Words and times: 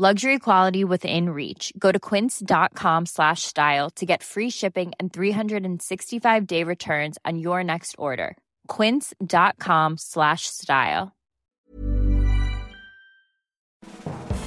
Luxury 0.00 0.38
quality 0.38 0.82
within 0.82 1.28
reach. 1.28 1.74
Go 1.78 1.92
to 1.92 1.98
quince.com 2.00 3.04
slash 3.04 3.42
style 3.42 3.90
to 3.96 4.06
get 4.06 4.22
free 4.22 4.48
shipping 4.48 4.92
and 4.98 5.12
365-day 5.12 6.64
returns 6.64 7.18
on 7.26 7.38
your 7.38 7.62
next 7.62 7.96
order. 7.98 8.38
quince.com 8.66 9.98
slash 9.98 10.46
style. 10.46 11.12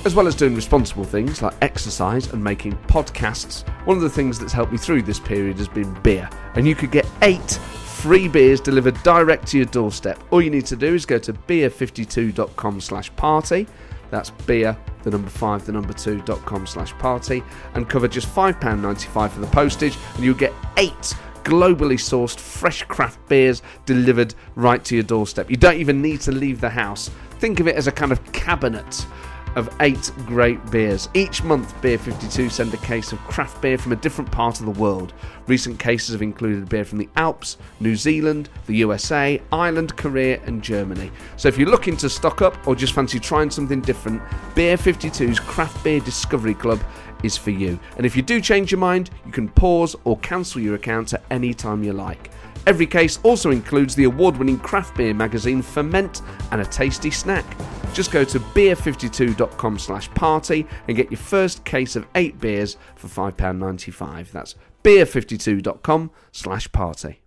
As 0.06 0.16
well 0.16 0.26
as 0.26 0.34
doing 0.34 0.56
responsible 0.56 1.04
things 1.04 1.44
like 1.44 1.54
exercise 1.62 2.34
and 2.34 2.44
making 2.44 2.74
podcasts, 2.88 3.64
one 3.86 3.96
of 3.96 4.02
the 4.02 4.10
things 4.10 4.40
that's 4.40 4.54
helped 4.54 4.72
me 4.72 4.80
through 4.80 5.04
this 5.04 5.20
period 5.20 5.60
has 5.60 5.68
been 5.68 5.94
beer. 6.02 6.28
And 6.56 6.68
you 6.68 6.74
could 6.74 6.90
get 6.90 7.06
eight 7.22 7.60
free 8.04 8.28
beers 8.28 8.60
delivered 8.60 9.02
direct 9.04 9.46
to 9.50 9.58
your 9.58 9.68
doorstep. 9.68 10.22
All 10.32 10.42
you 10.42 10.50
need 10.50 10.66
to 10.66 10.76
do 10.76 10.96
is 10.96 11.06
go 11.06 11.20
to 11.20 11.32
beer52.com 11.32 12.82
slash 12.82 13.16
party. 13.18 13.68
That's 14.14 14.30
beer, 14.30 14.78
the 15.02 15.10
number 15.10 15.28
five, 15.28 15.66
the 15.66 15.72
number 15.72 15.92
two 15.92 16.22
dot 16.22 16.46
com 16.46 16.68
slash 16.68 16.94
party, 17.00 17.42
and 17.74 17.90
cover 17.90 18.08
just 18.08 18.28
£5.95 18.28 19.32
for 19.32 19.40
the 19.40 19.48
postage, 19.48 19.98
and 20.14 20.24
you'll 20.24 20.36
get 20.36 20.54
eight 20.78 21.16
globally 21.44 21.98
sourced 21.98 22.40
fresh 22.40 22.84
craft 22.84 23.18
beers 23.28 23.64
delivered 23.88 24.36
right 24.54 24.86
to 24.86 24.94
your 24.94 25.04
doorstep. 25.04 25.50
You 25.50 25.58
don't 25.58 25.78
even 25.78 26.00
need 26.00 26.22
to 26.22 26.32
leave 26.32 26.62
the 26.62 26.70
house. 26.70 27.10
Think 27.40 27.60
of 27.60 27.68
it 27.68 27.76
as 27.76 27.88
a 27.88 27.92
kind 27.92 28.12
of 28.12 28.24
cabinet 28.34 29.08
of 29.56 29.74
eight 29.80 30.12
great 30.26 30.64
beers. 30.72 31.10
Each 31.14 31.44
month, 31.44 31.80
Beer 31.82 31.98
52 31.98 32.50
send 32.50 32.74
a 32.74 32.78
case 32.78 33.12
of 33.12 33.20
craft 33.20 33.62
beer 33.62 33.78
from 33.78 33.92
a 33.92 33.96
different 33.98 34.32
part 34.32 34.60
of 34.60 34.66
the 34.66 34.80
world. 34.80 35.14
Recent 35.48 35.80
cases 35.80 36.14
have 36.14 36.22
included 36.22 36.70
beer 36.70 36.86
from 36.86 36.98
the 36.98 37.10
Alps, 37.16 37.58
New 37.80 37.96
Zealand, 37.96 38.50
the 38.66 38.76
USA, 38.78 39.42
Ireland, 39.52 39.96
Korea, 39.96 40.42
and 40.46 40.62
Germany. 40.62 41.12
So 41.38 41.48
if 41.48 41.58
you're 41.58 41.70
looking 41.70 41.98
to 41.98 42.10
stock 42.10 42.42
up 42.42 42.68
or 42.68 42.76
just 42.76 42.94
fancy 42.94 43.20
trying 43.20 43.52
something 43.52 43.82
different, 43.82 44.22
Beer 44.56 44.78
52's 44.78 45.40
Craft 45.40 45.84
Beer 45.84 46.00
Discovery 46.00 46.54
Club 46.54 46.82
is 47.24 47.38
for 47.38 47.52
you. 47.52 47.80
And 47.98 48.06
if 48.06 48.16
you 48.16 48.22
do 48.22 48.42
change 48.42 48.72
your 48.72 48.80
mind, 48.80 49.10
you 49.26 49.32
can 49.32 49.50
pause 49.50 49.96
or 50.04 50.18
cancel 50.20 50.62
your 50.62 50.76
account 50.76 51.14
at 51.14 51.24
any 51.32 51.54
time 51.54 51.84
you 51.84 51.94
like. 51.94 52.30
Every 52.66 52.88
case 52.88 53.20
also 53.24 53.52
includes 53.52 53.94
the 53.94 54.06
award 54.06 54.38
winning 54.38 54.58
craft 54.58 54.96
beer 54.96 55.14
magazine 55.14 55.62
Ferment 55.62 56.22
and 56.52 56.62
a 56.62 56.66
tasty 56.66 57.12
snack. 57.12 57.46
Just 57.94 58.12
go 58.12 58.24
to 58.24 58.40
beer52.com 58.40 59.80
slash 59.80 60.10
party 60.12 60.66
and 60.88 60.96
get 60.96 61.12
your 61.12 61.20
first 61.20 61.66
case 61.66 61.98
of 61.98 62.08
eight 62.16 62.40
beers 62.40 62.78
for 62.96 63.08
£5.95. 63.08 64.32
That's 64.32 64.56
beer52.com 64.84 66.12
slash 66.32 66.72
party. 66.72 67.20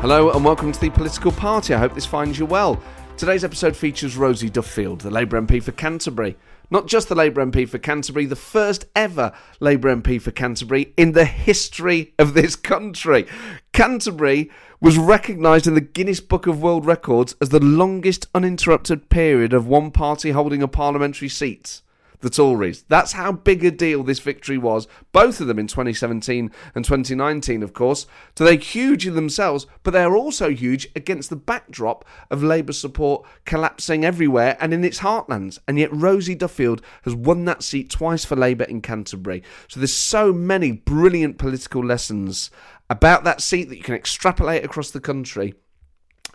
Hello 0.00 0.30
and 0.30 0.42
welcome 0.42 0.72
to 0.72 0.80
the 0.80 0.88
Political 0.88 1.32
Party. 1.32 1.74
I 1.74 1.78
hope 1.78 1.94
this 1.94 2.06
finds 2.06 2.38
you 2.38 2.46
well. 2.46 2.82
Today's 3.20 3.44
episode 3.44 3.76
features 3.76 4.16
Rosie 4.16 4.48
Duffield, 4.48 5.02
the 5.02 5.10
Labour 5.10 5.38
MP 5.38 5.62
for 5.62 5.72
Canterbury. 5.72 6.38
Not 6.70 6.86
just 6.86 7.10
the 7.10 7.14
Labour 7.14 7.44
MP 7.44 7.68
for 7.68 7.76
Canterbury, 7.76 8.24
the 8.24 8.34
first 8.34 8.86
ever 8.96 9.34
Labour 9.60 9.94
MP 9.94 10.18
for 10.18 10.30
Canterbury 10.30 10.94
in 10.96 11.12
the 11.12 11.26
history 11.26 12.14
of 12.18 12.32
this 12.32 12.56
country. 12.56 13.26
Canterbury 13.74 14.50
was 14.80 14.96
recognised 14.96 15.66
in 15.66 15.74
the 15.74 15.82
Guinness 15.82 16.20
Book 16.20 16.46
of 16.46 16.62
World 16.62 16.86
Records 16.86 17.36
as 17.42 17.50
the 17.50 17.60
longest 17.60 18.26
uninterrupted 18.34 19.10
period 19.10 19.52
of 19.52 19.66
one 19.66 19.90
party 19.90 20.30
holding 20.30 20.62
a 20.62 20.66
parliamentary 20.66 21.28
seat 21.28 21.82
the 22.20 22.30
Tories. 22.30 22.84
That's 22.88 23.12
how 23.12 23.32
big 23.32 23.64
a 23.64 23.70
deal 23.70 24.02
this 24.02 24.20
victory 24.20 24.58
was, 24.58 24.86
both 25.12 25.40
of 25.40 25.46
them 25.46 25.58
in 25.58 25.66
2017 25.66 26.50
and 26.74 26.84
2019, 26.84 27.62
of 27.62 27.72
course. 27.72 28.06
So 28.36 28.44
they're 28.44 28.54
huge 28.54 29.06
in 29.06 29.14
themselves, 29.14 29.66
but 29.82 29.92
they're 29.92 30.16
also 30.16 30.50
huge 30.50 30.88
against 30.94 31.30
the 31.30 31.36
backdrop 31.36 32.04
of 32.30 32.42
Labour 32.42 32.72
support 32.72 33.26
collapsing 33.44 34.04
everywhere 34.04 34.56
and 34.60 34.72
in 34.72 34.84
its 34.84 35.00
heartlands. 35.00 35.58
And 35.66 35.78
yet 35.78 35.94
Rosie 35.94 36.34
Duffield 36.34 36.82
has 37.02 37.14
won 37.14 37.44
that 37.46 37.62
seat 37.62 37.90
twice 37.90 38.24
for 38.24 38.36
Labour 38.36 38.64
in 38.64 38.80
Canterbury. 38.80 39.42
So 39.68 39.80
there's 39.80 39.94
so 39.94 40.32
many 40.32 40.72
brilliant 40.72 41.38
political 41.38 41.84
lessons 41.84 42.50
about 42.88 43.24
that 43.24 43.40
seat 43.40 43.68
that 43.68 43.76
you 43.76 43.82
can 43.82 43.94
extrapolate 43.94 44.64
across 44.64 44.90
the 44.90 45.00
country 45.00 45.54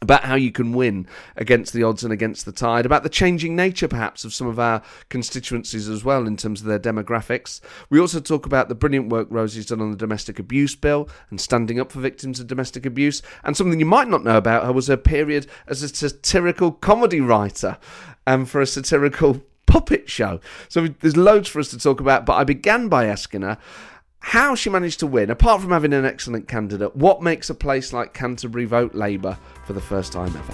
about 0.02 0.24
how 0.24 0.36
you 0.36 0.52
can 0.52 0.74
win 0.74 1.08
against 1.36 1.74
the 1.74 1.84
odds 1.84 2.04
and 2.04 2.12
against 2.12 2.46
the 2.46 2.52
tide, 2.52 2.86
about 2.86 3.04
the 3.04 3.10
changing 3.10 3.56
nature 3.56 3.88
perhaps 3.88 4.26
of 4.26 4.34
some 4.34 4.48
of 4.48 4.60
our 4.60 4.82
constituencies 5.10 5.88
as 5.88 6.04
well 6.04 6.28
in 6.28 6.38
terms 6.38 6.62
of 6.62 6.68
their 6.68 6.80
demographics. 6.80 7.62
We 7.90 8.00
also 8.00 8.20
talk 8.20 8.46
about 8.46 8.70
the 8.70 8.76
brilliant 8.76 9.10
work 9.10 9.28
Rosie's 9.30 9.66
done 9.66 9.82
on 9.82 9.92
the 9.92 9.98
domestic 9.98 10.38
abuse 10.38 10.76
bill 10.76 11.10
and 11.30 11.40
standing 11.40 11.80
up 11.80 11.92
for 11.92 12.00
victims 12.00 12.40
of 12.40 12.48
domestic 12.48 12.86
abuse. 12.86 13.22
And 13.44 13.56
something 13.56 13.80
you 13.80 13.86
might 13.86 14.10
not 14.10 14.24
know 14.24 14.38
about 14.38 14.66
her 14.66 14.74
was 14.74 14.88
her 14.88 14.98
period 14.98 15.48
as 15.68 15.82
a 15.82 15.90
satirical 15.90 16.72
comedy 16.72 17.22
writer 17.22 17.78
and 18.28 18.50
for 18.50 18.62
a 18.62 18.68
satirical 18.68 19.42
puppet 19.66 20.10
show. 20.10 20.40
So 20.70 20.88
there's 20.88 21.18
loads 21.18 21.50
for 21.50 21.60
us 21.60 21.70
to 21.70 21.78
talk 21.78 22.00
about, 22.00 22.26
but 22.26 22.34
I 22.34 22.44
began 22.44 22.88
by 22.90 23.06
asking 23.06 23.42
her 23.42 23.58
how 24.26 24.56
she 24.56 24.72
managed 24.72 25.00
to 25.00 25.06
win, 25.06 25.30
apart 25.30 25.62
from 25.62 25.70
having 25.70 25.94
an 25.94 26.04
excellent 26.04 26.48
candidate, 26.48 26.96
what 26.96 27.22
makes 27.22 27.52
a 27.52 27.54
place 27.54 27.94
like 27.94 28.16
Canterbury 28.16 28.66
vote 28.66 28.96
Labour 28.96 29.38
for 29.66 29.74
the 29.74 29.80
first 29.80 30.12
time 30.12 30.36
ever? 30.36 30.54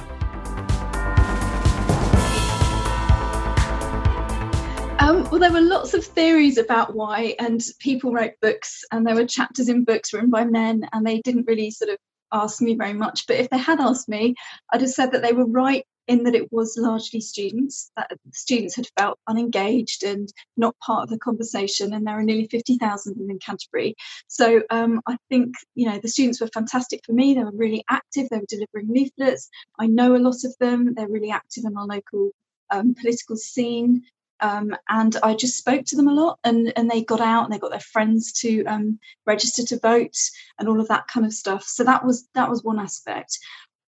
Um, 5.00 5.24
well, 5.32 5.40
there 5.40 5.54
were 5.54 5.62
lots 5.62 5.94
of 5.94 6.04
theories 6.04 6.58
about 6.58 6.96
why, 6.96 7.34
and 7.40 7.62
people 7.80 8.12
wrote 8.12 8.34
books, 8.42 8.84
and 8.92 9.08
there 9.08 9.16
were 9.16 9.26
chapters 9.26 9.70
in 9.70 9.86
books 9.86 10.12
written 10.12 10.30
by 10.30 10.44
men, 10.44 10.84
and 10.92 11.08
they 11.08 11.22
didn't 11.22 11.48
really 11.48 11.72
sort 11.72 11.92
of 11.92 11.98
ask 12.34 12.62
me 12.62 12.76
very 12.76 12.94
much. 12.94 13.26
But 13.26 13.38
if 13.38 13.50
they 13.50 13.58
had 13.58 13.80
asked 13.80 14.10
me, 14.10 14.36
I'd 14.74 14.82
have 14.82 14.90
said 14.90 15.14
that 15.14 15.22
they 15.22 15.32
were 15.32 15.48
right 15.48 15.86
in 16.12 16.24
that 16.24 16.36
it 16.36 16.52
was 16.52 16.78
largely 16.78 17.22
students, 17.22 17.90
that 17.96 18.12
students 18.34 18.76
had 18.76 18.90
felt 18.98 19.18
unengaged 19.30 20.04
and 20.04 20.28
not 20.58 20.78
part 20.80 21.04
of 21.04 21.10
the 21.10 21.18
conversation, 21.18 21.94
and 21.94 22.06
there 22.06 22.20
are 22.20 22.24
nearly 22.24 22.48
50,000 22.48 23.14
of 23.14 23.30
in 23.30 23.40
Canterbury. 23.40 23.96
So 24.28 24.62
um, 24.70 25.02
I 25.08 25.16
think, 25.30 25.56
you 25.74 25.88
know, 25.88 26.00
the 26.00 26.10
students 26.10 26.42
were 26.42 26.48
fantastic 26.48 27.00
for 27.06 27.14
me. 27.14 27.34
They 27.34 27.46
were 27.46 27.52
really 27.54 27.86
active, 27.90 28.28
they 28.30 28.40
were 28.40 28.46
delivering 28.50 28.90
leaflets. 28.90 29.50
I 29.80 29.88
know 29.88 30.16
a 30.16 30.26
lot 30.28 30.44
of 30.44 30.54
them, 30.60 30.94
they're 30.96 31.08
really 31.08 31.32
active 31.32 31.64
in 31.66 31.78
our 31.78 31.86
local 31.86 32.32
um, 32.70 32.94
political 32.94 33.38
scene. 33.38 34.04
Um, 34.42 34.76
and 34.90 35.16
I 35.24 35.36
just 35.36 35.58
spoke 35.58 35.86
to 35.86 35.96
them 35.96 36.10
a 36.10 36.14
lot, 36.14 36.40
and, 36.44 36.74
and 36.76 36.90
they 36.90 37.04
got 37.04 37.22
out 37.22 37.46
and 37.46 37.54
they 37.54 37.60
got 37.60 37.72
their 37.72 37.80
friends 37.80 38.34
to 38.42 38.66
um, 38.66 39.00
register 39.26 39.64
to 39.68 39.80
vote 39.80 40.18
and 40.60 40.68
all 40.68 40.82
of 40.82 40.90
that 40.90 41.08
kind 41.08 41.26
of 41.26 41.32
stuff. 41.32 41.64
So 41.64 41.86
that 41.86 42.04
was 42.04 42.28
that 42.34 42.50
was 42.50 42.64
one 42.64 42.80
aspect. 42.80 43.38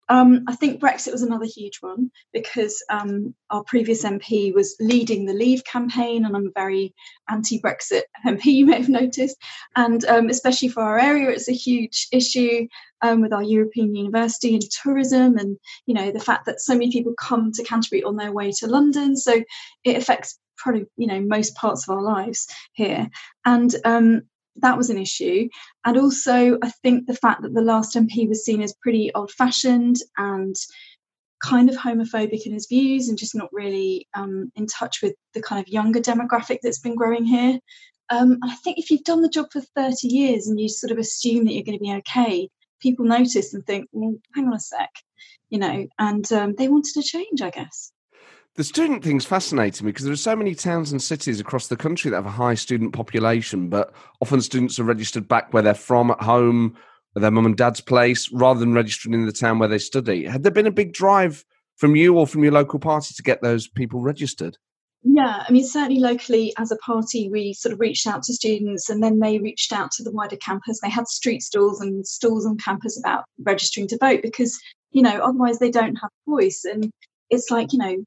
Um, 0.09 0.45
I 0.47 0.55
think 0.55 0.81
Brexit 0.81 1.11
was 1.11 1.21
another 1.21 1.45
huge 1.45 1.77
one 1.81 2.11
because 2.33 2.83
um, 2.89 3.35
our 3.49 3.63
previous 3.63 4.03
MP 4.03 4.53
was 4.53 4.75
leading 4.79 5.25
the 5.25 5.33
Leave 5.33 5.63
campaign, 5.65 6.25
and 6.25 6.35
I'm 6.35 6.47
a 6.47 6.59
very 6.59 6.93
anti 7.29 7.59
Brexit 7.59 8.03
MP, 8.25 8.45
you 8.45 8.65
may 8.65 8.77
have 8.77 8.89
noticed. 8.89 9.37
And 9.75 10.03
um, 10.05 10.29
especially 10.29 10.69
for 10.69 10.81
our 10.81 10.99
area, 10.99 11.29
it's 11.29 11.49
a 11.49 11.53
huge 11.53 12.07
issue 12.11 12.67
um, 13.01 13.21
with 13.21 13.33
our 13.33 13.43
European 13.43 13.95
University 13.95 14.53
and 14.53 14.63
tourism, 14.83 15.37
and 15.37 15.57
you 15.85 15.93
know 15.93 16.11
the 16.11 16.19
fact 16.19 16.45
that 16.45 16.61
so 16.61 16.73
many 16.73 16.91
people 16.91 17.13
come 17.19 17.51
to 17.53 17.63
Canterbury 17.63 18.03
on 18.03 18.15
their 18.15 18.31
way 18.31 18.51
to 18.51 18.67
London. 18.67 19.17
So 19.17 19.43
it 19.83 19.97
affects 19.97 20.39
probably 20.57 20.85
you 20.97 21.07
know 21.07 21.21
most 21.21 21.55
parts 21.55 21.87
of 21.87 21.95
our 21.95 22.01
lives 22.01 22.47
here. 22.73 23.09
And 23.45 23.73
um, 23.83 24.21
that 24.61 24.77
was 24.77 24.89
an 24.89 24.97
issue. 24.97 25.49
And 25.85 25.97
also, 25.97 26.57
I 26.61 26.69
think 26.83 27.05
the 27.05 27.15
fact 27.15 27.41
that 27.41 27.53
the 27.53 27.61
last 27.61 27.95
MP 27.95 28.27
was 28.27 28.45
seen 28.45 28.61
as 28.61 28.75
pretty 28.81 29.11
old 29.13 29.31
fashioned 29.31 29.97
and 30.17 30.55
kind 31.39 31.69
of 31.69 31.75
homophobic 31.75 32.45
in 32.45 32.53
his 32.53 32.67
views 32.67 33.09
and 33.09 33.17
just 33.17 33.35
not 33.35 33.49
really 33.51 34.07
um, 34.15 34.51
in 34.55 34.65
touch 34.65 35.01
with 35.01 35.13
the 35.33 35.41
kind 35.41 35.61
of 35.61 35.67
younger 35.67 35.99
demographic 35.99 36.59
that's 36.63 36.79
been 36.79 36.95
growing 36.95 37.25
here. 37.25 37.59
Um, 38.09 38.39
I 38.43 38.55
think 38.55 38.77
if 38.77 38.89
you've 38.89 39.03
done 39.03 39.21
the 39.21 39.29
job 39.29 39.47
for 39.51 39.61
30 39.61 40.07
years 40.07 40.47
and 40.47 40.59
you 40.59 40.69
sort 40.69 40.91
of 40.91 40.97
assume 40.97 41.45
that 41.45 41.53
you're 41.53 41.63
going 41.63 41.77
to 41.77 41.83
be 41.83 41.93
okay, 41.93 42.49
people 42.79 43.05
notice 43.05 43.53
and 43.53 43.65
think, 43.65 43.87
well, 43.91 44.15
hang 44.33 44.47
on 44.47 44.53
a 44.53 44.59
sec, 44.59 44.89
you 45.49 45.59
know, 45.59 45.87
and 45.99 46.31
um, 46.31 46.55
they 46.57 46.69
wanted 46.69 46.97
a 46.97 47.03
change, 47.03 47.41
I 47.41 47.49
guess. 47.49 47.91
The 48.57 48.63
student 48.63 49.03
thing's 49.03 49.23
fascinating 49.23 49.85
me 49.85 49.91
because 49.91 50.05
there 50.05 50.13
are 50.13 50.17
so 50.17 50.35
many 50.35 50.55
towns 50.55 50.91
and 50.91 50.99
cities 50.99 51.39
across 51.39 51.67
the 51.67 51.77
country 51.77 52.09
that 52.09 52.17
have 52.17 52.25
a 52.25 52.31
high 52.31 52.55
student 52.55 52.91
population, 52.91 53.69
but 53.69 53.93
often 54.19 54.41
students 54.41 54.79
are 54.79 54.83
registered 54.83 55.27
back 55.27 55.53
where 55.53 55.61
they're 55.61 55.75
from 55.75 56.09
at 56.09 56.23
home, 56.23 56.75
at 57.15 57.21
their 57.21 57.29
mum 57.29 57.45
and 57.45 57.55
dad's 57.55 57.81
place, 57.81 58.31
rather 58.31 58.59
than 58.59 58.73
registering 58.73 59.13
in 59.13 59.27
the 59.27 59.31
town 59.31 59.59
where 59.59 59.69
they 59.69 59.77
study. 59.77 60.25
Had 60.25 60.41
there 60.41 60.51
been 60.51 60.65
a 60.65 60.71
big 60.71 60.91
drive 60.91 61.45
from 61.75 61.95
you 61.95 62.17
or 62.17 62.25
from 62.25 62.41
your 62.41 62.51
local 62.51 62.79
party 62.79 63.13
to 63.13 63.21
get 63.21 63.43
those 63.43 63.67
people 63.67 64.01
registered? 64.01 64.57
Yeah, 65.03 65.43
I 65.47 65.51
mean, 65.51 65.63
certainly 65.63 66.01
locally 66.01 66.51
as 66.57 66.71
a 66.71 66.77
party, 66.77 67.29
we 67.29 67.53
sort 67.53 67.73
of 67.73 67.79
reached 67.79 68.07
out 68.07 68.23
to 68.23 68.33
students 68.33 68.89
and 68.89 69.03
then 69.03 69.19
they 69.19 69.37
reached 69.37 69.71
out 69.71 69.91
to 69.91 70.03
the 70.03 70.11
wider 70.11 70.35
campus. 70.35 70.79
They 70.81 70.89
had 70.89 71.07
street 71.07 71.43
stalls 71.43 71.79
and 71.79 72.07
stalls 72.07 72.47
on 72.47 72.57
campus 72.57 72.97
about 72.97 73.25
registering 73.39 73.87
to 73.89 73.99
vote 73.99 74.23
because, 74.23 74.59
you 74.89 75.03
know, 75.03 75.19
otherwise 75.19 75.59
they 75.59 75.69
don't 75.69 75.95
have 75.97 76.09
a 76.27 76.31
voice. 76.31 76.65
And 76.65 76.89
it's 77.29 77.51
like, 77.51 77.71
you 77.71 77.77
know, 77.77 78.03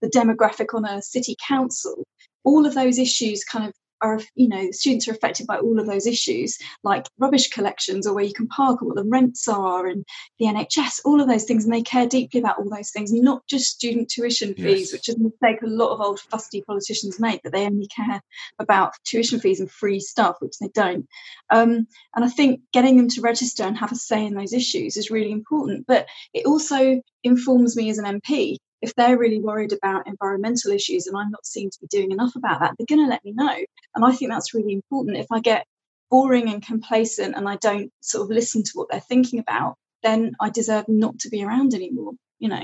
the 0.00 0.08
demographic 0.08 0.74
on 0.74 0.84
a 0.84 1.02
city 1.02 1.36
council, 1.46 2.04
all 2.44 2.66
of 2.66 2.74
those 2.74 2.98
issues 2.98 3.44
kind 3.44 3.66
of 3.66 3.74
are, 4.04 4.20
you 4.34 4.48
know, 4.48 4.70
students 4.70 5.08
are 5.08 5.12
affected 5.12 5.46
by 5.46 5.56
all 5.56 5.80
of 5.80 5.86
those 5.86 6.06
issues, 6.06 6.58
like 6.82 7.06
rubbish 7.18 7.48
collections 7.48 8.06
or 8.06 8.14
where 8.14 8.24
you 8.24 8.34
can 8.34 8.46
park 8.48 8.82
or 8.82 8.88
what 8.88 8.96
the 8.96 9.04
rents 9.04 9.48
are 9.48 9.86
and 9.86 10.04
the 10.38 10.46
NHS, 10.46 11.00
all 11.04 11.20
of 11.20 11.28
those 11.28 11.44
things. 11.44 11.64
And 11.64 11.72
they 11.72 11.82
care 11.82 12.06
deeply 12.06 12.40
about 12.40 12.58
all 12.58 12.68
those 12.68 12.90
things, 12.90 13.12
not 13.12 13.46
just 13.46 13.70
student 13.70 14.10
tuition 14.10 14.54
fees, 14.54 14.90
yes. 14.90 14.92
which 14.92 15.08
is 15.08 15.16
a 15.16 15.20
mistake 15.20 15.62
a 15.62 15.66
lot 15.66 15.94
of 15.94 16.00
old 16.00 16.20
fusty 16.20 16.62
politicians 16.62 17.18
make, 17.18 17.42
that 17.42 17.52
they 17.52 17.64
only 17.64 17.86
care 17.86 18.20
about 18.58 18.92
tuition 19.04 19.40
fees 19.40 19.60
and 19.60 19.70
free 19.70 20.00
stuff, 20.00 20.36
which 20.40 20.58
they 20.58 20.68
don't. 20.68 21.08
Um, 21.50 21.86
and 22.14 22.24
I 22.24 22.28
think 22.28 22.60
getting 22.72 22.96
them 22.96 23.08
to 23.10 23.22
register 23.22 23.64
and 23.64 23.76
have 23.78 23.92
a 23.92 23.96
say 23.96 24.24
in 24.24 24.34
those 24.34 24.52
issues 24.52 24.96
is 24.96 25.10
really 25.10 25.32
important. 25.32 25.86
But 25.86 26.06
it 26.34 26.46
also 26.46 27.00
informs 27.22 27.74
me 27.74 27.88
as 27.88 27.98
an 27.98 28.20
MP 28.20 28.58
if 28.84 28.94
they're 28.94 29.18
really 29.18 29.40
worried 29.40 29.72
about 29.72 30.06
environmental 30.06 30.70
issues 30.70 31.06
and 31.06 31.16
I'm 31.16 31.30
not 31.30 31.46
seen 31.46 31.70
to 31.70 31.80
be 31.80 31.86
doing 31.86 32.12
enough 32.12 32.36
about 32.36 32.60
that, 32.60 32.74
they're 32.78 32.96
going 32.96 33.04
to 33.04 33.10
let 33.10 33.24
me 33.24 33.32
know. 33.32 33.56
And 33.94 34.04
I 34.04 34.12
think 34.12 34.30
that's 34.30 34.52
really 34.52 34.74
important. 34.74 35.16
If 35.16 35.32
I 35.32 35.40
get 35.40 35.66
boring 36.10 36.50
and 36.50 36.64
complacent 36.64 37.34
and 37.34 37.48
I 37.48 37.56
don't 37.56 37.90
sort 38.02 38.24
of 38.24 38.30
listen 38.30 38.62
to 38.62 38.70
what 38.74 38.88
they're 38.90 39.00
thinking 39.00 39.38
about, 39.38 39.76
then 40.02 40.34
I 40.38 40.50
deserve 40.50 40.84
not 40.86 41.18
to 41.20 41.30
be 41.30 41.42
around 41.42 41.72
anymore, 41.72 42.12
you 42.38 42.50
know. 42.50 42.62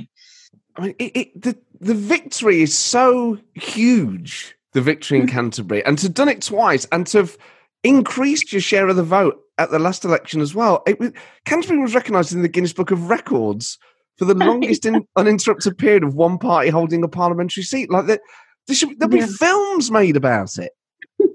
I 0.76 0.82
mean, 0.82 0.94
it, 0.98 1.16
it, 1.16 1.42
the, 1.42 1.58
the 1.80 1.94
victory 1.94 2.60
is 2.60 2.76
so 2.76 3.38
huge, 3.54 4.54
the 4.72 4.82
victory 4.82 5.20
in 5.20 5.26
mm. 5.26 5.30
Canterbury, 5.30 5.84
and 5.84 5.98
to 5.98 6.06
have 6.06 6.14
done 6.14 6.28
it 6.28 6.42
twice 6.42 6.86
and 6.92 7.06
to 7.08 7.18
have 7.18 7.38
increased 7.82 8.52
your 8.52 8.60
share 8.60 8.88
of 8.88 8.96
the 8.96 9.02
vote 9.02 9.40
at 9.56 9.70
the 9.70 9.78
last 9.78 10.04
election 10.04 10.42
as 10.42 10.54
well. 10.54 10.82
It, 10.86 11.14
Canterbury 11.46 11.80
was 11.80 11.94
recognised 11.94 12.34
in 12.34 12.42
the 12.42 12.48
Guinness 12.48 12.74
Book 12.74 12.90
of 12.90 13.08
Records 13.08 13.78
for 14.20 14.26
the 14.26 14.34
longest 14.46 14.84
in, 14.84 15.06
uninterrupted 15.16 15.78
period 15.78 16.04
of 16.04 16.14
one 16.14 16.36
party 16.36 16.68
holding 16.68 17.02
a 17.02 17.08
parliamentary 17.08 17.62
seat. 17.62 17.90
Like 17.90 18.06
there, 18.06 18.20
there 18.66 18.76
should, 18.76 19.00
there'll 19.00 19.14
yeah. 19.14 19.24
be 19.26 19.32
films 19.32 19.90
made 19.90 20.14
about 20.14 20.58
it. 20.58 20.72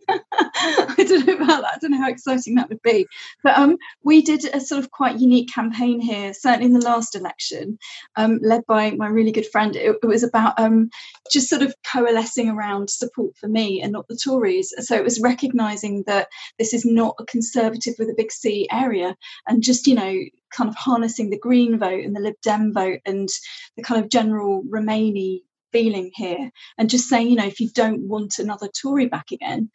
I 0.09 1.05
don't 1.07 1.25
know 1.25 1.35
about 1.35 1.61
that. 1.61 1.73
I 1.75 1.77
don't 1.81 1.91
know 1.91 2.01
how 2.01 2.09
exciting 2.09 2.55
that 2.55 2.69
would 2.69 2.81
be. 2.81 3.07
But 3.43 3.57
um, 3.57 3.77
we 4.03 4.21
did 4.21 4.45
a 4.45 4.59
sort 4.59 4.83
of 4.83 4.91
quite 4.91 5.19
unique 5.19 5.51
campaign 5.51 5.99
here, 5.99 6.33
certainly 6.33 6.67
in 6.67 6.73
the 6.73 6.85
last 6.85 7.15
election, 7.15 7.77
um, 8.15 8.39
led 8.41 8.65
by 8.67 8.91
my 8.91 9.07
really 9.07 9.31
good 9.31 9.47
friend. 9.47 9.75
It, 9.75 9.97
it 10.01 10.05
was 10.05 10.23
about 10.23 10.59
um, 10.59 10.89
just 11.31 11.49
sort 11.49 11.61
of 11.61 11.73
coalescing 11.83 12.49
around 12.49 12.89
support 12.89 13.35
for 13.37 13.47
me 13.47 13.81
and 13.81 13.91
not 13.91 14.07
the 14.07 14.17
Tories. 14.17 14.73
So 14.79 14.95
it 14.95 15.03
was 15.03 15.21
recognising 15.21 16.03
that 16.07 16.27
this 16.57 16.73
is 16.73 16.85
not 16.85 17.15
a 17.19 17.25
Conservative 17.25 17.95
with 17.99 18.09
a 18.09 18.15
big 18.15 18.31
C 18.31 18.67
area, 18.71 19.15
and 19.47 19.63
just 19.63 19.87
you 19.87 19.95
know 19.95 20.15
kind 20.51 20.69
of 20.69 20.75
harnessing 20.75 21.29
the 21.29 21.39
Green 21.39 21.77
vote 21.77 22.03
and 22.03 22.15
the 22.15 22.21
Lib 22.21 22.35
Dem 22.41 22.73
vote 22.73 22.99
and 23.05 23.27
the 23.75 23.83
kind 23.83 24.01
of 24.03 24.09
general 24.09 24.63
Remainy 24.63 25.41
feeling 25.75 26.09
here 26.15 26.49
and 26.77 26.89
just 26.89 27.09
saying, 27.09 27.27
you 27.27 27.35
know, 27.35 27.45
if 27.45 27.59
you 27.59 27.69
don't 27.71 28.07
want 28.07 28.39
another 28.39 28.69
Tory 28.81 29.07
back 29.07 29.31
again, 29.33 29.69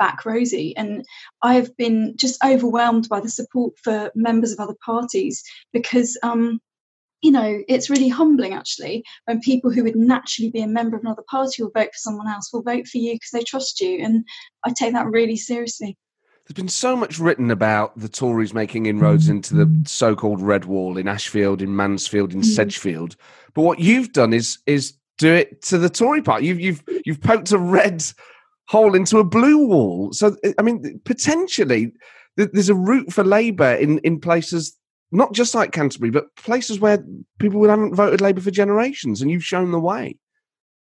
back 0.00 0.24
Rosie. 0.24 0.76
And 0.76 1.04
I've 1.42 1.76
been 1.76 2.14
just 2.16 2.42
overwhelmed 2.44 3.08
by 3.08 3.20
the 3.20 3.28
support 3.28 3.74
for 3.80 4.10
members 4.16 4.50
of 4.50 4.58
other 4.58 4.74
parties 4.84 5.44
because 5.72 6.18
um, 6.24 6.58
you 7.22 7.30
know, 7.30 7.62
it's 7.68 7.88
really 7.88 8.08
humbling 8.08 8.52
actually 8.52 9.04
when 9.26 9.40
people 9.40 9.70
who 9.70 9.84
would 9.84 9.96
naturally 9.96 10.50
be 10.50 10.60
a 10.60 10.66
member 10.66 10.96
of 10.96 11.04
another 11.04 11.22
party 11.30 11.62
will 11.62 11.70
vote 11.70 11.86
for 11.86 11.98
someone 11.98 12.28
else 12.28 12.52
will 12.52 12.62
vote 12.62 12.88
for 12.88 12.98
you 12.98 13.14
because 13.14 13.30
they 13.32 13.44
trust 13.44 13.80
you. 13.80 14.04
And 14.04 14.24
I 14.64 14.72
take 14.76 14.92
that 14.92 15.06
really 15.06 15.36
seriously. 15.36 15.96
There's 16.44 16.56
been 16.56 16.68
so 16.68 16.94
much 16.96 17.18
written 17.18 17.50
about 17.50 17.98
the 17.98 18.10
Tories 18.10 18.52
making 18.52 18.84
inroads 18.84 19.30
into 19.30 19.54
the 19.54 19.82
so-called 19.86 20.42
red 20.42 20.66
wall 20.66 20.98
in 20.98 21.08
Ashfield, 21.08 21.62
in 21.62 21.74
Mansfield, 21.74 22.34
in 22.34 22.42
mm. 22.42 22.44
Sedgefield. 22.44 23.16
But 23.54 23.62
what 23.62 23.78
you've 23.78 24.12
done 24.12 24.34
is 24.34 24.58
is 24.66 24.92
do 25.18 25.32
it 25.32 25.62
to 25.62 25.78
the 25.78 25.88
Tory 25.88 26.22
party. 26.22 26.46
You've 26.46 26.60
you've 26.60 26.82
you've 27.04 27.20
poked 27.20 27.52
a 27.52 27.58
red 27.58 28.04
hole 28.68 28.94
into 28.94 29.18
a 29.18 29.24
blue 29.24 29.66
wall. 29.66 30.12
So 30.12 30.36
I 30.58 30.62
mean, 30.62 31.00
potentially 31.04 31.92
there's 32.36 32.68
a 32.68 32.74
route 32.74 33.12
for 33.12 33.24
Labour 33.24 33.74
in 33.74 33.98
in 33.98 34.20
places 34.20 34.76
not 35.12 35.32
just 35.32 35.54
like 35.54 35.70
Canterbury, 35.72 36.10
but 36.10 36.34
places 36.36 36.80
where 36.80 37.04
people 37.38 37.68
haven't 37.68 37.94
voted 37.94 38.20
Labour 38.20 38.40
for 38.40 38.50
generations, 38.50 39.22
and 39.22 39.30
you've 39.30 39.44
shown 39.44 39.70
the 39.70 39.80
way. 39.80 40.18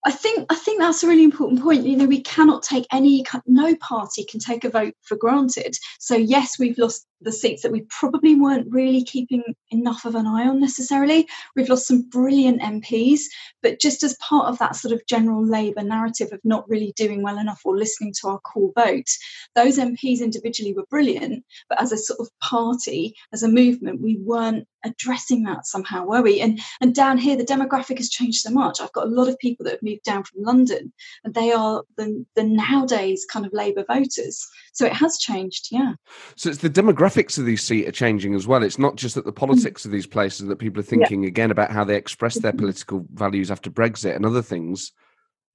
I 0.05 0.12
think 0.12 0.46
I 0.50 0.55
think 0.55 0.79
that's 0.79 1.02
a 1.02 1.08
really 1.08 1.25
important 1.25 1.61
point. 1.61 1.84
You 1.84 1.96
know, 1.96 2.06
we 2.06 2.20
cannot 2.20 2.62
take 2.62 2.87
any 2.93 3.25
no 3.46 3.75
party 3.76 4.25
can 4.25 4.38
take 4.38 4.64
a 4.64 4.70
vote 4.70 4.94
for 5.02 5.17
granted. 5.17 5.76
So 5.99 6.14
yes, 6.14 6.58
we've 6.58 6.79
lost 6.79 7.06
the 7.20 7.32
seats 7.32 7.62
that 7.62 7.72
we 7.72 7.82
probably 7.88 8.34
weren't 8.34 8.70
really 8.70 9.02
keeping 9.02 9.42
enough 9.70 10.04
of 10.04 10.14
an 10.14 10.26
eye 10.26 10.46
on 10.46 10.60
necessarily. 10.60 11.26
We've 11.54 11.68
lost 11.68 11.86
some 11.86 12.08
brilliant 12.08 12.60
MPs, 12.60 13.22
but 13.62 13.80
just 13.80 14.02
as 14.02 14.16
part 14.16 14.48
of 14.48 14.58
that 14.58 14.76
sort 14.76 14.92
of 14.92 15.06
general 15.06 15.44
Labour 15.44 15.82
narrative 15.82 16.28
of 16.32 16.40
not 16.44 16.68
really 16.68 16.92
doing 16.96 17.22
well 17.22 17.38
enough 17.38 17.62
or 17.64 17.76
listening 17.76 18.12
to 18.20 18.28
our 18.28 18.38
core 18.40 18.72
vote, 18.74 19.10
those 19.54 19.78
MPs 19.78 20.20
individually 20.20 20.74
were 20.74 20.86
brilliant, 20.90 21.44
but 21.68 21.80
as 21.80 21.92
a 21.92 21.98
sort 21.98 22.20
of 22.20 22.28
party, 22.40 23.14
as 23.32 23.42
a 23.42 23.48
movement, 23.48 24.00
we 24.00 24.19
weren't 24.20 24.66
addressing 24.86 25.42
that 25.42 25.66
somehow, 25.66 26.04
were 26.04 26.22
we? 26.22 26.40
And 26.40 26.60
and 26.80 26.94
down 26.94 27.19
here, 27.19 27.36
the 27.36 27.44
demographic 27.44 27.98
has 27.98 28.08
changed 28.08 28.40
so 28.40 28.50
much. 28.50 28.80
I've 28.80 28.92
got 28.92 29.06
a 29.06 29.10
lot 29.10 29.28
of 29.28 29.38
people 29.38 29.64
that 29.64 29.72
have 29.72 29.82
moved 29.82 30.04
down 30.04 30.24
from 30.24 30.42
London, 30.42 30.92
and 31.24 31.34
they 31.34 31.52
are 31.52 31.82
the, 31.96 32.24
the 32.34 32.44
nowadays 32.44 33.26
kind 33.30 33.44
of 33.44 33.52
Labour 33.52 33.84
voters. 33.86 34.46
So 34.72 34.86
it 34.86 34.92
has 34.92 35.19
changed, 35.19 35.69
yeah. 35.70 35.94
So 36.36 36.50
it's 36.50 36.58
the 36.58 36.69
demographics 37.06 37.38
of 37.38 37.47
these 37.47 37.62
seats 37.62 37.88
are 37.88 37.93
changing 37.93 38.35
as 38.35 38.47
well. 38.47 38.62
It's 38.62 38.79
not 38.79 38.97
just 38.97 39.14
that 39.14 39.25
the 39.25 39.32
politics 39.32 39.85
of 39.85 39.91
these 39.91 40.06
places 40.06 40.47
that 40.47 40.56
people 40.56 40.81
are 40.81 40.85
thinking 40.85 41.23
yeah. 41.23 41.29
again 41.29 41.50
about 41.50 41.70
how 41.70 41.85
they 41.85 41.97
express 41.97 42.35
their 42.35 42.53
mm-hmm. 42.53 42.61
political 42.61 43.06
values 43.12 43.50
after 43.50 43.70
Brexit 43.70 44.17
and 44.17 44.26
other 44.26 44.43
things. 44.43 44.93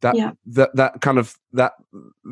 That, 0.02 0.16
yeah. 0.16 0.32
that 0.48 0.76
that 0.76 1.02
kind 1.02 1.20
of 1.20 1.36
that 1.54 1.74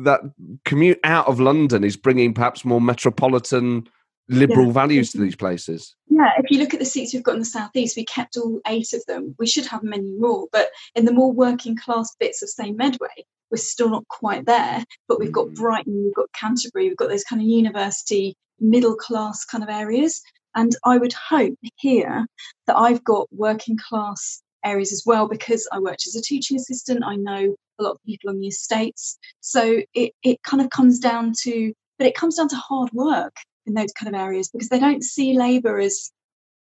that 0.02 0.22
commute 0.64 0.98
out 1.04 1.28
of 1.28 1.38
London 1.38 1.84
is 1.84 1.96
bringing 1.96 2.34
perhaps 2.34 2.64
more 2.64 2.80
metropolitan 2.80 3.88
liberal 4.28 4.66
yeah. 4.66 4.72
values 4.72 5.12
to 5.12 5.18
these 5.18 5.36
places. 5.36 5.94
Yeah, 6.20 6.32
if 6.36 6.50
you 6.50 6.58
look 6.58 6.74
at 6.74 6.80
the 6.80 6.86
seats 6.86 7.14
we've 7.14 7.22
got 7.22 7.34
in 7.34 7.38
the 7.38 7.46
southeast, 7.46 7.96
we 7.96 8.04
kept 8.04 8.36
all 8.36 8.60
eight 8.66 8.92
of 8.92 9.02
them. 9.06 9.34
We 9.38 9.46
should 9.46 9.64
have 9.66 9.82
many 9.82 10.12
more, 10.18 10.48
but 10.52 10.68
in 10.94 11.06
the 11.06 11.12
more 11.12 11.32
working 11.32 11.76
class 11.76 12.14
bits 12.20 12.42
of 12.42 12.50
say 12.50 12.72
Medway, 12.72 13.24
we're 13.50 13.56
still 13.56 13.88
not 13.88 14.06
quite 14.08 14.44
there. 14.44 14.84
But 15.08 15.18
we've 15.18 15.32
got 15.32 15.48
mm. 15.48 15.54
Brighton, 15.54 16.04
we've 16.04 16.14
got 16.14 16.30
Canterbury, 16.34 16.88
we've 16.88 16.96
got 16.98 17.08
those 17.08 17.24
kind 17.24 17.40
of 17.40 17.48
university 17.48 18.34
middle 18.58 18.96
class 18.96 19.46
kind 19.46 19.64
of 19.64 19.70
areas. 19.70 20.20
And 20.54 20.76
I 20.84 20.98
would 20.98 21.14
hope 21.14 21.54
here 21.76 22.26
that 22.66 22.76
I've 22.76 23.02
got 23.02 23.26
working 23.32 23.78
class 23.78 24.42
areas 24.62 24.92
as 24.92 25.04
well 25.06 25.26
because 25.26 25.66
I 25.72 25.78
worked 25.78 26.06
as 26.06 26.16
a 26.16 26.22
teaching 26.22 26.58
assistant. 26.58 27.02
I 27.02 27.16
know 27.16 27.54
a 27.78 27.82
lot 27.82 27.92
of 27.92 28.04
people 28.04 28.28
on 28.28 28.40
the 28.40 28.48
estates. 28.48 29.16
So 29.40 29.80
it, 29.94 30.12
it 30.22 30.42
kind 30.42 30.60
of 30.60 30.68
comes 30.68 30.98
down 30.98 31.32
to, 31.44 31.72
but 31.96 32.06
it 32.06 32.14
comes 32.14 32.36
down 32.36 32.48
to 32.48 32.56
hard 32.56 32.92
work 32.92 33.36
in 33.66 33.74
those 33.74 33.92
kind 33.92 34.14
of 34.14 34.20
areas 34.20 34.48
because 34.50 34.68
they 34.68 34.78
don't 34.78 35.02
see 35.02 35.36
Labour 35.36 35.78
as 35.78 36.10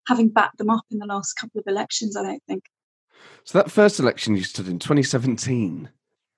having 0.07 0.29
backed 0.29 0.57
them 0.57 0.69
up 0.69 0.85
in 0.91 0.99
the 0.99 1.05
last 1.05 1.33
couple 1.33 1.59
of 1.59 1.67
elections, 1.67 2.17
I 2.17 2.23
don't 2.23 2.43
think. 2.47 2.63
So 3.43 3.57
that 3.57 3.71
first 3.71 3.99
election 3.99 4.35
you 4.35 4.43
stood 4.43 4.67
in 4.67 4.79
2017, 4.79 5.89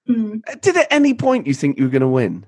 mm. 0.09 0.61
did 0.61 0.77
at 0.77 0.87
any 0.91 1.13
point 1.13 1.47
you 1.47 1.53
think 1.53 1.77
you 1.77 1.85
were 1.85 1.89
going 1.89 2.01
to 2.01 2.07
win? 2.07 2.45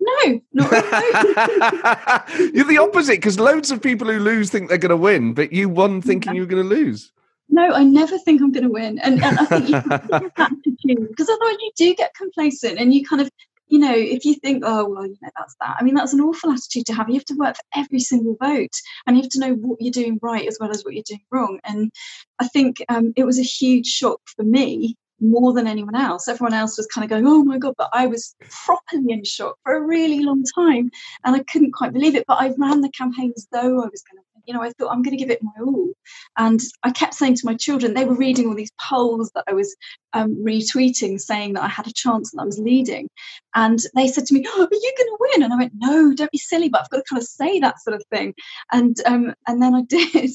No, 0.00 0.40
not 0.52 0.70
really. 0.70 2.52
You're 2.54 2.66
the 2.66 2.78
opposite 2.78 3.16
because 3.16 3.38
loads 3.38 3.70
of 3.70 3.82
people 3.82 4.08
who 4.08 4.18
lose 4.18 4.50
think 4.50 4.68
they're 4.68 4.78
going 4.78 4.90
to 4.90 4.96
win, 4.96 5.32
but 5.34 5.52
you 5.52 5.68
won 5.68 6.02
thinking 6.02 6.32
yeah. 6.32 6.36
you 6.36 6.42
were 6.42 6.46
going 6.46 6.62
to 6.62 6.68
lose. 6.68 7.12
No, 7.48 7.72
I 7.72 7.84
never 7.84 8.18
think 8.18 8.40
I'm 8.40 8.52
going 8.52 8.64
to 8.64 8.70
win, 8.70 8.98
and, 9.00 9.22
and 9.22 9.38
I 9.38 9.44
think 9.44 9.68
you 9.68 9.74
have 9.90 10.08
that 10.08 10.32
attitude 10.36 11.08
because 11.08 11.28
otherwise 11.28 11.56
you 11.60 11.72
do 11.76 11.94
get 11.94 12.14
complacent 12.14 12.78
and 12.78 12.92
you 12.92 13.04
kind 13.04 13.22
of, 13.22 13.30
you 13.74 13.80
know, 13.80 13.92
if 13.92 14.24
you 14.24 14.34
think, 14.36 14.62
oh 14.64 14.88
well, 14.88 15.04
you 15.04 15.16
know, 15.20 15.30
that's 15.36 15.56
that. 15.60 15.74
I 15.80 15.82
mean, 15.82 15.96
that's 15.96 16.12
an 16.12 16.20
awful 16.20 16.52
attitude 16.52 16.86
to 16.86 16.94
have. 16.94 17.08
You 17.08 17.16
have 17.16 17.24
to 17.24 17.34
work 17.34 17.56
for 17.56 17.80
every 17.80 17.98
single 17.98 18.36
vote, 18.40 18.70
and 19.04 19.16
you 19.16 19.22
have 19.24 19.32
to 19.32 19.40
know 19.40 19.54
what 19.54 19.80
you're 19.80 19.90
doing 19.90 20.20
right 20.22 20.46
as 20.46 20.58
well 20.60 20.70
as 20.70 20.84
what 20.84 20.94
you're 20.94 21.02
doing 21.04 21.24
wrong. 21.32 21.58
And 21.64 21.90
I 22.38 22.46
think 22.46 22.76
um, 22.88 23.12
it 23.16 23.24
was 23.24 23.40
a 23.40 23.42
huge 23.42 23.88
shock 23.88 24.20
for 24.26 24.44
me 24.44 24.96
more 25.20 25.52
than 25.52 25.66
anyone 25.66 25.94
else. 25.94 26.28
Everyone 26.28 26.54
else 26.54 26.76
was 26.76 26.86
kind 26.86 27.04
of 27.04 27.10
going, 27.10 27.26
oh 27.26 27.44
my 27.44 27.58
God, 27.58 27.74
but 27.78 27.90
I 27.92 28.06
was 28.06 28.34
properly 28.48 29.12
in 29.12 29.24
shock 29.24 29.56
for 29.62 29.74
a 29.74 29.80
really 29.80 30.20
long 30.20 30.44
time 30.54 30.90
and 31.24 31.36
I 31.36 31.40
couldn't 31.44 31.72
quite 31.72 31.92
believe 31.92 32.14
it. 32.14 32.24
But 32.26 32.40
I 32.40 32.52
ran 32.58 32.80
the 32.80 32.90
campaign 32.90 33.32
as 33.36 33.46
though 33.52 33.82
I 33.82 33.88
was 33.88 34.02
going 34.02 34.18
to 34.18 34.24
you 34.46 34.54
know, 34.54 34.62
I 34.62 34.70
thought 34.70 34.90
I'm 34.90 35.02
going 35.02 35.16
to 35.16 35.22
give 35.22 35.30
it 35.30 35.42
my 35.42 35.52
all. 35.60 35.92
And 36.36 36.60
I 36.82 36.90
kept 36.90 37.14
saying 37.14 37.36
to 37.36 37.46
my 37.46 37.54
children, 37.54 37.94
they 37.94 38.04
were 38.04 38.14
reading 38.14 38.48
all 38.48 38.54
these 38.54 38.72
polls 38.80 39.30
that 39.34 39.44
I 39.46 39.52
was 39.52 39.74
um, 40.12 40.34
retweeting 40.44 41.20
saying 41.20 41.54
that 41.54 41.64
I 41.64 41.68
had 41.68 41.86
a 41.86 41.92
chance 41.92 42.32
and 42.32 42.40
I 42.40 42.44
was 42.44 42.58
leading. 42.58 43.08
And 43.54 43.78
they 43.94 44.08
said 44.08 44.26
to 44.26 44.34
me, 44.34 44.44
oh, 44.46 44.62
Are 44.62 44.74
you 44.74 44.94
going 44.98 45.08
to 45.08 45.16
win? 45.20 45.42
And 45.42 45.52
I 45.52 45.56
went, 45.56 45.72
No, 45.76 46.12
don't 46.14 46.30
be 46.30 46.38
silly, 46.38 46.68
but 46.68 46.82
I've 46.82 46.90
got 46.90 46.98
to 46.98 47.04
kind 47.08 47.22
of 47.22 47.28
say 47.28 47.60
that 47.60 47.80
sort 47.80 47.96
of 47.96 48.04
thing. 48.10 48.34
And 48.72 48.96
um, 49.06 49.34
and 49.46 49.62
then 49.62 49.74
I 49.74 49.82
did. 49.88 50.30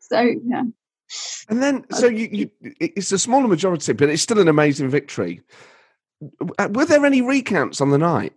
So, 0.00 0.20
yeah. 0.20 0.62
And 1.48 1.62
then, 1.62 1.84
so 1.90 2.06
you, 2.06 2.28
you, 2.30 2.50
it's 2.80 3.12
a 3.12 3.18
smaller 3.18 3.48
majority, 3.48 3.92
but 3.92 4.08
it's 4.08 4.22
still 4.22 4.38
an 4.38 4.48
amazing 4.48 4.90
victory. 4.90 5.40
Uh, 6.58 6.68
were 6.70 6.84
there 6.84 7.06
any 7.06 7.22
recounts 7.22 7.80
on 7.80 7.90
the 7.90 7.98
night? 7.98 8.32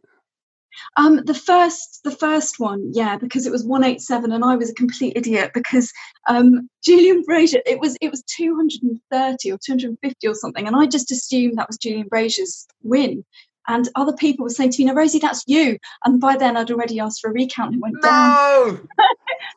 Um, 0.98 1.18
the 1.26 1.34
first, 1.34 2.02
the 2.04 2.12
first 2.12 2.60
one, 2.60 2.92
yeah, 2.94 3.18
because 3.18 3.46
it 3.46 3.52
was 3.52 3.66
one 3.66 3.84
eight 3.84 4.02
seven, 4.02 4.32
and 4.32 4.44
I 4.44 4.56
was 4.56 4.70
a 4.70 4.76
complete 4.76 5.14
idiot 5.16 5.52
because 5.54 5.92
um, 6.28 6.70
Julian 6.84 7.24
Brazier, 7.24 7.62
it 7.66 7.80
was 7.80 7.98
it 8.02 8.10
was 8.10 8.24
two 8.24 8.56
hundred 8.56 8.82
and 8.84 9.00
thirty 9.12 9.52
or 9.52 9.58
two 9.58 9.74
hundred 9.74 9.90
and 9.90 10.00
fifty 10.02 10.28
or 10.28 10.34
something, 10.34 10.68
and 10.68 10.76
I 10.76 10.86
just 10.86 11.12
assumed 11.12 11.58
that 11.58 11.68
was 11.68 11.78
Julian 11.78 12.08
Brazier's 12.08 12.68
win. 12.84 13.26
And 13.68 13.88
other 13.96 14.14
people 14.14 14.44
were 14.44 14.50
saying 14.50 14.72
to 14.72 14.82
me, 14.82 14.86
"No, 14.86 14.94
Rosie, 14.94 15.20
that's 15.20 15.44
you." 15.48 15.78
And 16.04 16.20
by 16.20 16.36
then, 16.36 16.58
I'd 16.58 16.72
already 16.72 17.00
asked 17.00 17.22
for 17.22 17.30
a 17.30 17.34
recount 17.34 17.74
and 17.74 17.82
went 17.82 17.96
no! 18.02 18.02
down. 18.02 18.88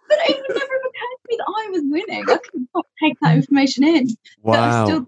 but 0.09 0.19
it 0.29 0.43
never 0.49 0.61
occurred 0.61 1.17
to 1.17 1.29
me 1.29 1.37
that 1.39 1.55
I 1.57 1.71
was 1.71 1.83
winning. 1.87 2.25
I 2.29 2.37
could 2.37 2.67
not 2.75 2.87
take 3.03 3.19
that 3.21 3.37
information 3.37 3.85
in. 3.85 4.09
Wow! 4.43 5.05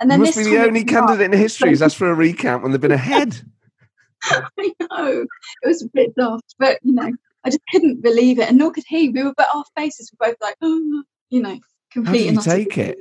and 0.00 0.10
then 0.10 0.20
you 0.20 0.26
must 0.26 0.38
be 0.38 0.44
the 0.44 0.62
only 0.62 0.84
candidate 0.84 1.32
in 1.32 1.38
history 1.38 1.70
who's 1.70 1.82
asked 1.82 1.96
for 1.96 2.10
a 2.10 2.14
recount 2.14 2.62
when 2.62 2.72
they've 2.72 2.80
been 2.80 2.92
ahead. 2.92 3.42
I 4.22 4.72
know 4.80 5.26
it 5.62 5.66
was 5.66 5.82
a 5.82 5.88
bit 5.88 6.14
daft, 6.14 6.54
but 6.58 6.78
you 6.82 6.94
know, 6.94 7.12
I 7.44 7.50
just 7.50 7.62
couldn't 7.70 8.02
believe 8.02 8.38
it, 8.38 8.48
and 8.48 8.58
nor 8.58 8.70
could 8.70 8.84
he. 8.86 9.08
We 9.08 9.22
were, 9.22 9.34
but 9.36 9.48
our 9.54 9.64
faces 9.76 10.12
were 10.12 10.28
both 10.28 10.36
like, 10.40 10.56
oh, 10.62 11.02
you 11.30 11.42
know, 11.42 11.58
complete. 11.90 12.34
How 12.34 12.42
did 12.42 12.46
you 12.46 12.64
take 12.64 12.78
it? 12.78 12.98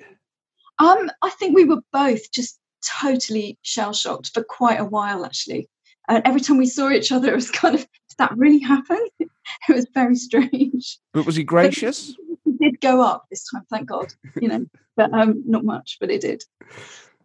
Um, 0.80 1.12
I 1.22 1.30
think 1.32 1.56
we 1.56 1.66
were 1.66 1.82
both 1.92 2.32
just 2.32 2.59
totally 2.84 3.58
shell 3.62 3.94
shocked 3.94 4.32
for 4.34 4.44
quite 4.44 4.80
a 4.80 4.86
while, 4.86 5.26
actually. 5.26 5.70
And 6.08 6.24
every 6.26 6.42
time 6.42 6.58
we 6.58 6.66
saw 6.66 6.90
each 6.90 7.12
other, 7.12 7.32
it 7.32 7.36
was 7.36 7.52
kind 7.52 7.76
of, 7.76 7.82
did 7.82 8.18
that 8.18 8.36
really 8.36 8.60
happen? 8.60 8.98
it 9.20 9.30
was 9.70 9.88
very 9.94 10.16
strange. 10.16 10.98
But 11.14 11.26
was 11.26 11.36
he 11.36 11.44
gracious? 11.44 12.16
He 12.46 12.52
did 12.54 12.82
go 12.82 13.02
up 13.02 13.26
this 13.30 13.46
time, 13.50 13.64
thank 13.70 13.90
God. 13.90 14.12
You 14.42 14.48
know, 14.48 14.66
but 14.98 15.14
um, 15.14 15.44
not 15.46 15.64
much, 15.64 15.98
but 16.00 16.10
it 16.10 16.22
did. 16.22 16.44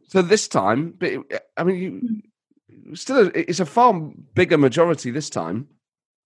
So 0.09 0.23
this 0.23 0.47
time, 0.49 0.95
but 0.99 1.13
I 1.57 1.65
mean, 1.65 1.77
you 1.77 2.21
hmm. 2.89 2.95
still, 2.95 3.31
it's 3.35 3.61
a 3.61 3.67
far 3.67 3.95
bigger 4.35 4.59
majority 4.59 5.11
this 5.11 5.31
time. 5.31 5.69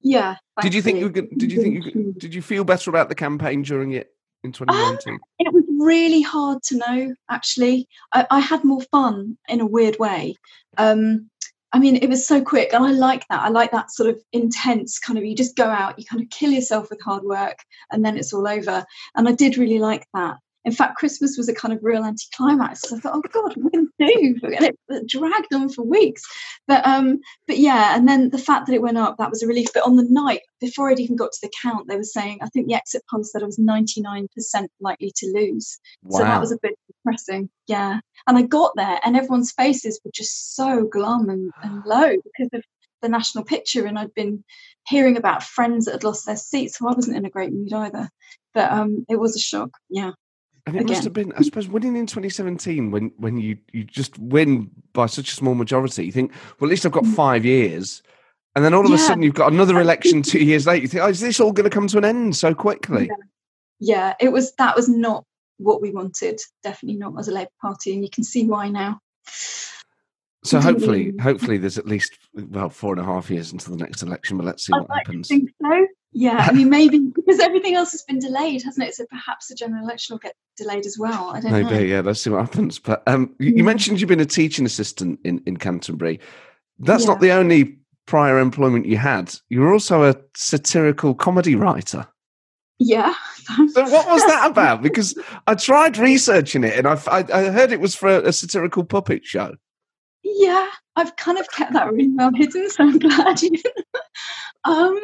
Yeah. 0.01 0.37
Did 0.61 0.75
you 0.75 0.83
think 0.83 0.99
you 0.99 1.11
could? 1.11 1.31
Did 1.37 1.53
you 1.53 1.63
think 1.63 1.75
you 1.75 1.93
could, 1.93 2.19
Did 2.19 2.35
you 2.35 2.43
feel 2.43 2.65
better 2.65 2.91
about 2.91 3.09
the 3.09 3.15
campaign 3.15 3.63
during 3.63 3.93
it 3.93 4.13
in 4.45 4.53
2019? 4.53 5.15
Um, 5.15 5.21
it 5.39 5.53
was 5.53 5.65
really 5.79 6.23
hard 6.23 6.63
to 6.65 6.77
know, 6.77 7.15
actually. 7.31 7.89
I, 8.13 8.27
I 8.31 8.41
had 8.41 8.65
more 8.65 8.83
fun 8.91 9.39
in 9.49 9.61
a 9.61 9.67
weird 9.67 9.99
way. 9.99 10.37
Um, 10.77 11.31
I 11.73 11.79
mean, 11.79 11.97
it 11.97 12.09
was 12.09 12.27
so 12.27 12.41
quick, 12.41 12.73
and 12.73 12.85
I 12.85 12.93
like 12.93 13.27
that. 13.29 13.43
I 13.43 13.49
like 13.49 13.73
that 13.73 13.91
sort 13.91 14.09
of 14.09 14.21
intense 14.33 14.99
kind 14.99 15.19
of 15.19 15.25
you 15.25 15.35
just 15.35 15.57
go 15.57 15.67
out, 15.67 15.99
you 15.99 16.05
kind 16.07 16.23
of 16.23 16.31
kill 16.31 16.51
yourself 16.51 16.89
with 16.89 17.03
hard 17.03 17.25
work, 17.25 17.59
and 17.93 18.05
then 18.05 18.17
it's 18.17 18.33
all 18.33 18.49
over. 18.49 18.85
And 19.15 19.29
I 19.29 19.33
did 19.33 19.59
really 19.59 19.79
like 19.79 20.07
that. 20.15 20.39
In 20.69 20.75
fact, 20.75 20.97
Christmas 20.97 21.39
was 21.39 21.49
a 21.49 21.55
kind 21.55 21.73
of 21.73 21.81
real 21.83 22.05
anticlimax. 22.05 22.83
So 22.83 22.97
I 22.97 23.01
thought, 23.01 23.15
oh 23.15 23.23
God, 23.33 23.57
what 23.57 23.65
we 23.65 23.71
going 23.71 23.89
to 24.01 24.07
do? 24.07 24.41
And 24.43 24.65
it 24.91 25.07
dragged 25.07 25.55
on 25.55 25.71
for 25.71 25.83
weeks. 25.83 26.23
But 26.67 26.87
um, 26.87 27.21
but 27.47 27.57
yeah, 27.57 27.97
and 27.97 28.07
then 28.07 28.29
the 28.29 28.39
fact 28.39 28.67
that 28.67 28.75
it 28.75 28.83
went 28.83 28.99
up, 28.99 29.17
that 29.17 29.31
was 29.31 29.43
a 29.43 29.47
relief. 29.47 29.69
But 29.73 29.85
on 29.85 29.97
the 29.97 30.07
night, 30.09 30.43
before 30.61 30.91
I'd 30.91 31.01
even 31.01 31.17
got 31.17 31.33
to 31.33 31.39
the 31.41 31.53
count, 31.63 31.89
they 31.89 31.97
were 31.97 32.03
saying, 32.03 32.41
I 32.43 32.49
think 32.49 32.69
the 32.69 32.75
exit 32.75 33.03
poll 33.11 33.25
said 33.25 33.43
I 33.43 33.47
was 33.47 33.59
99% 33.59 34.29
likely 34.81 35.13
to 35.17 35.33
lose. 35.35 35.79
Wow. 36.03 36.19
So 36.19 36.25
that 36.25 36.41
was 36.41 36.53
a 36.53 36.59
bit 36.61 36.79
depressing. 36.87 37.49
Yeah. 37.67 38.01
And 38.27 38.37
I 38.37 38.43
got 38.43 38.73
there 38.77 39.01
and 39.03 39.17
everyone's 39.17 39.53
faces 39.53 40.01
were 40.05 40.11
just 40.15 40.55
so 40.55 40.85
glum 40.85 41.31
and, 41.31 41.51
and 41.63 41.83
low 41.87 42.11
because 42.11 42.51
of 42.53 42.63
the 43.01 43.09
national 43.09 43.45
picture. 43.45 43.87
And 43.87 43.99
I'd 43.99 44.15
been 44.15 44.45
hearing 44.87 45.17
about 45.17 45.43
friends 45.43 45.87
that 45.87 45.93
had 45.93 46.05
lost 46.05 46.27
their 46.27 46.37
seats. 46.37 46.79
So 46.79 46.89
I 46.89 46.93
wasn't 46.93 47.17
in 47.17 47.25
a 47.25 47.31
great 47.31 47.53
mood 47.53 47.73
either. 47.73 48.11
But 48.55 48.73
um, 48.73 49.07
it 49.09 49.17
was 49.17 49.37
a 49.37 49.41
shock. 49.41 49.71
Yeah. 49.89 50.13
And 50.69 50.77
it 50.77 50.83
Again. 50.83 50.95
must 50.95 51.05
have 51.05 51.13
been, 51.13 51.33
I 51.33 51.43
suppose, 51.43 51.67
winning 51.69 51.97
in 51.97 52.07
2017 52.07 52.91
when 52.91 53.11
when 53.17 53.39
you 53.39 53.57
you 53.73 53.85
just 53.85 54.19
win 54.19 54.71
by 54.93 55.07
such 55.07 55.33
a 55.33 55.35
small 55.35 55.55
majority. 55.55 56.05
You 56.05 56.13
think, 56.13 56.33
well, 56.59 56.69
at 56.69 56.71
least 56.71 56.85
I've 56.85 56.93
got 56.93 57.05
mm. 57.05 57.15
five 57.15 57.45
years, 57.45 58.03
and 58.55 58.65
then 58.65 58.75
all 58.75 58.85
of 58.85 58.91
yeah. 58.91 58.97
a 58.97 58.99
sudden 58.99 59.23
you've 59.23 59.35
got 59.35 59.53
another 59.53 59.81
election 59.81 60.23
two 60.23 60.45
years 60.45 60.67
later. 60.67 60.83
You 60.83 60.89
think, 60.89 61.03
oh, 61.03 61.09
is 61.09 61.21
this 61.21 61.41
all 61.41 61.53
going 61.53 61.69
to 61.69 61.75
come 61.75 61.89
to 61.89 61.99
an 61.99 62.05
end 62.05 62.37
so 62.37 62.55
quickly? 62.55 63.09
Yeah. 63.81 63.95
yeah, 63.97 64.15
it 64.21 64.31
was. 64.31 64.53
That 64.59 64.77
was 64.77 64.89
not 64.89 65.25
what 65.57 65.81
we 65.81 65.91
wanted. 65.91 66.41
Definitely 66.63 66.99
not 66.99 67.15
as 67.19 67.29
a 67.29 67.33
Labour 67.33 67.51
Party, 67.63 67.95
and 67.95 68.05
you 68.05 68.11
can 68.11 68.25
see 68.25 68.47
why 68.47 68.69
now. 68.69 69.01
So 70.45 70.61
hopefully, 70.61 71.15
hopefully, 71.21 71.59
there's 71.59 71.79
at 71.79 71.87
least 71.87 72.19
well 72.35 72.69
four 72.69 72.93
and 72.93 73.01
a 73.01 73.05
half 73.05 73.31
years 73.31 73.53
until 73.53 73.75
the 73.77 73.83
next 73.83 74.03
election. 74.03 74.37
But 74.37 74.47
let's 74.47 74.67
see 74.67 74.73
I'd 74.75 74.81
what 74.81 74.91
like 74.91 75.07
happens. 75.07 75.29
think 75.29 75.51
so. 75.63 75.87
Yeah, 76.13 76.39
I 76.39 76.53
mean, 76.53 76.71
maybe 76.71 76.99
because 77.15 77.39
everything 77.39 77.75
else 77.75 77.93
has 77.93 78.03
been 78.03 78.19
delayed, 78.19 78.63
hasn't 78.63 78.87
it? 78.87 78.95
So 78.95 79.05
perhaps 79.07 79.49
the 79.49 79.55
general 79.55 79.85
election 79.85 80.15
will 80.15 80.19
get 80.19 80.35
delayed 80.57 80.87
as 80.87 80.97
well. 80.99 81.31
I 81.31 81.41
don't 81.41 81.53
maybe, 81.53 81.65
know. 81.65 81.71
Maybe, 81.71 81.89
yeah. 81.91 82.01
Let's 82.01 82.23
see 82.23 82.31
what 82.31 82.41
happens. 82.41 82.79
But 82.79 83.03
um, 83.07 83.35
you, 83.39 83.63
mentioned 83.63 84.01
you've 84.01 84.09
been 84.09 84.21
a 84.21 84.27
teaching 84.27 84.65
assistant 84.65 85.21
in 85.25 85.43
in 85.47 85.59
Canterbury. 85.59 86.19
That's 86.79 87.05
yeah. 87.05 87.11
not 87.11 87.21
the 87.21 87.33
only 87.33 87.79
prior 88.07 88.39
employment 88.39 88.87
you 88.87 88.97
had. 88.97 89.35
You 89.51 89.61
were 89.61 89.73
also 89.73 90.05
a 90.05 90.17
satirical 90.35 91.15
comedy 91.15 91.55
writer. 91.55 92.07
Yeah. 92.79 93.15
so 93.73 93.83
what 93.83 94.09
was 94.09 94.25
that 94.25 94.47
about? 94.51 94.83
Because 94.83 95.19
I 95.47 95.55
tried 95.55 95.99
researching 95.99 96.65
it, 96.65 96.79
and 96.79 96.87
I, 96.87 96.99
I, 97.07 97.25
I 97.33 97.51
heard 97.51 97.71
it 97.71 97.81
was 97.81 97.95
for 97.95 98.09
a, 98.09 98.29
a 98.29 98.33
satirical 98.33 98.85
puppet 98.85 99.27
show. 99.27 99.57
Yeah, 100.23 100.69
I've 100.97 101.17
kind 101.17 101.39
of 101.39 101.51
kept 101.51 101.75
that 101.75 101.93
really 101.93 102.09
well 102.15 102.33
hidden, 102.35 102.71
so 102.71 102.85
I'm 102.85 102.99
glad 102.99 103.43
you. 103.43 103.53
um, 104.65 104.99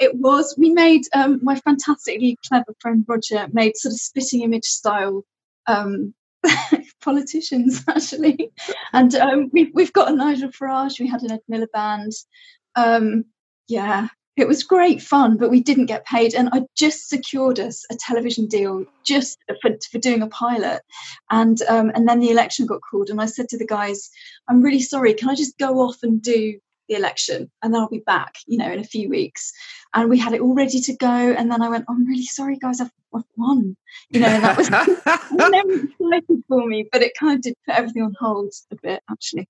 it 0.00 0.16
was 0.16 0.54
we 0.58 0.70
made 0.70 1.02
um, 1.14 1.38
my 1.42 1.56
fantastically 1.56 2.38
clever 2.48 2.74
friend 2.80 3.04
Roger 3.06 3.46
made 3.52 3.76
sort 3.76 3.92
of 3.92 4.00
spitting 4.00 4.42
image 4.42 4.64
style 4.64 5.24
um, 5.66 6.14
politicians 7.02 7.84
actually, 7.88 8.50
and 8.92 9.14
um, 9.14 9.50
we, 9.52 9.70
we've 9.74 9.92
got 9.92 10.10
a 10.10 10.16
Nigel 10.16 10.50
Farage, 10.50 10.98
we 10.98 11.06
had 11.06 11.22
an 11.22 11.32
Ed 11.32 11.40
Miliband. 11.50 12.14
Um, 12.76 13.26
yeah, 13.68 14.08
it 14.36 14.48
was 14.48 14.62
great 14.62 15.02
fun, 15.02 15.36
but 15.36 15.50
we 15.50 15.60
didn't 15.60 15.86
get 15.86 16.06
paid. 16.06 16.34
And 16.34 16.48
I 16.52 16.62
just 16.76 17.08
secured 17.08 17.60
us 17.60 17.84
a 17.90 17.96
television 17.96 18.46
deal 18.46 18.86
just 19.04 19.38
for, 19.60 19.70
for 19.92 19.98
doing 19.98 20.22
a 20.22 20.28
pilot. 20.28 20.80
And 21.30 21.60
um, 21.68 21.92
and 21.94 22.08
then 22.08 22.20
the 22.20 22.30
election 22.30 22.66
got 22.66 22.80
called, 22.80 23.10
and 23.10 23.20
I 23.20 23.26
said 23.26 23.48
to 23.50 23.58
the 23.58 23.66
guys, 23.66 24.10
"I'm 24.48 24.62
really 24.62 24.80
sorry. 24.80 25.12
Can 25.14 25.28
I 25.28 25.34
just 25.34 25.58
go 25.58 25.80
off 25.80 25.98
and 26.02 26.22
do 26.22 26.58
the 26.90 26.96
election, 26.96 27.50
and 27.62 27.72
then 27.72 27.80
I'll 27.80 27.88
be 27.88 28.02
back, 28.04 28.34
you 28.46 28.58
know, 28.58 28.70
in 28.70 28.78
a 28.78 28.84
few 28.84 29.08
weeks." 29.08 29.52
And 29.94 30.10
we 30.10 30.18
had 30.18 30.34
it 30.34 30.42
all 30.42 30.54
ready 30.54 30.80
to 30.80 30.96
go. 30.96 31.06
And 31.08 31.50
then 31.50 31.62
I 31.62 31.70
went, 31.70 31.86
"I'm 31.88 32.06
really 32.06 32.26
sorry, 32.26 32.58
guys. 32.58 32.82
I've, 32.82 32.90
I've 33.14 33.24
won." 33.36 33.76
You 34.10 34.20
know, 34.20 34.26
and 34.26 34.44
that 34.44 34.58
was 34.58 34.70
never 35.50 35.72
excited 35.72 36.44
for 36.48 36.66
me, 36.66 36.86
but 36.92 37.00
it 37.00 37.12
kind 37.18 37.36
of 37.36 37.42
did 37.42 37.54
put 37.66 37.76
everything 37.76 38.02
on 38.02 38.14
hold 38.20 38.52
a 38.70 38.76
bit, 38.82 39.02
actually. 39.10 39.48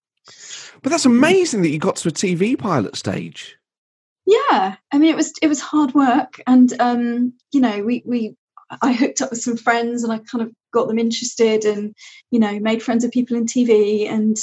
But 0.82 0.90
that's 0.90 1.06
amazing 1.06 1.62
that 1.62 1.70
you 1.70 1.80
got 1.80 1.96
to 1.96 2.08
a 2.08 2.12
TV 2.12 2.56
pilot 2.56 2.94
stage 2.94 3.56
yeah 4.30 4.76
i 4.92 4.98
mean 4.98 5.10
it 5.10 5.16
was 5.16 5.32
it 5.42 5.48
was 5.48 5.60
hard 5.60 5.92
work 5.94 6.40
and 6.46 6.78
um 6.80 7.32
you 7.52 7.60
know 7.60 7.82
we 7.82 8.02
we 8.06 8.34
i 8.82 8.92
hooked 8.92 9.20
up 9.20 9.30
with 9.30 9.40
some 9.40 9.56
friends 9.56 10.04
and 10.04 10.12
i 10.12 10.18
kind 10.18 10.42
of 10.42 10.52
got 10.72 10.86
them 10.86 10.98
interested 10.98 11.64
and 11.64 11.94
you 12.30 12.38
know 12.38 12.58
made 12.60 12.82
friends 12.82 13.04
with 13.04 13.12
people 13.12 13.36
in 13.36 13.44
tv 13.46 14.08
and 14.08 14.36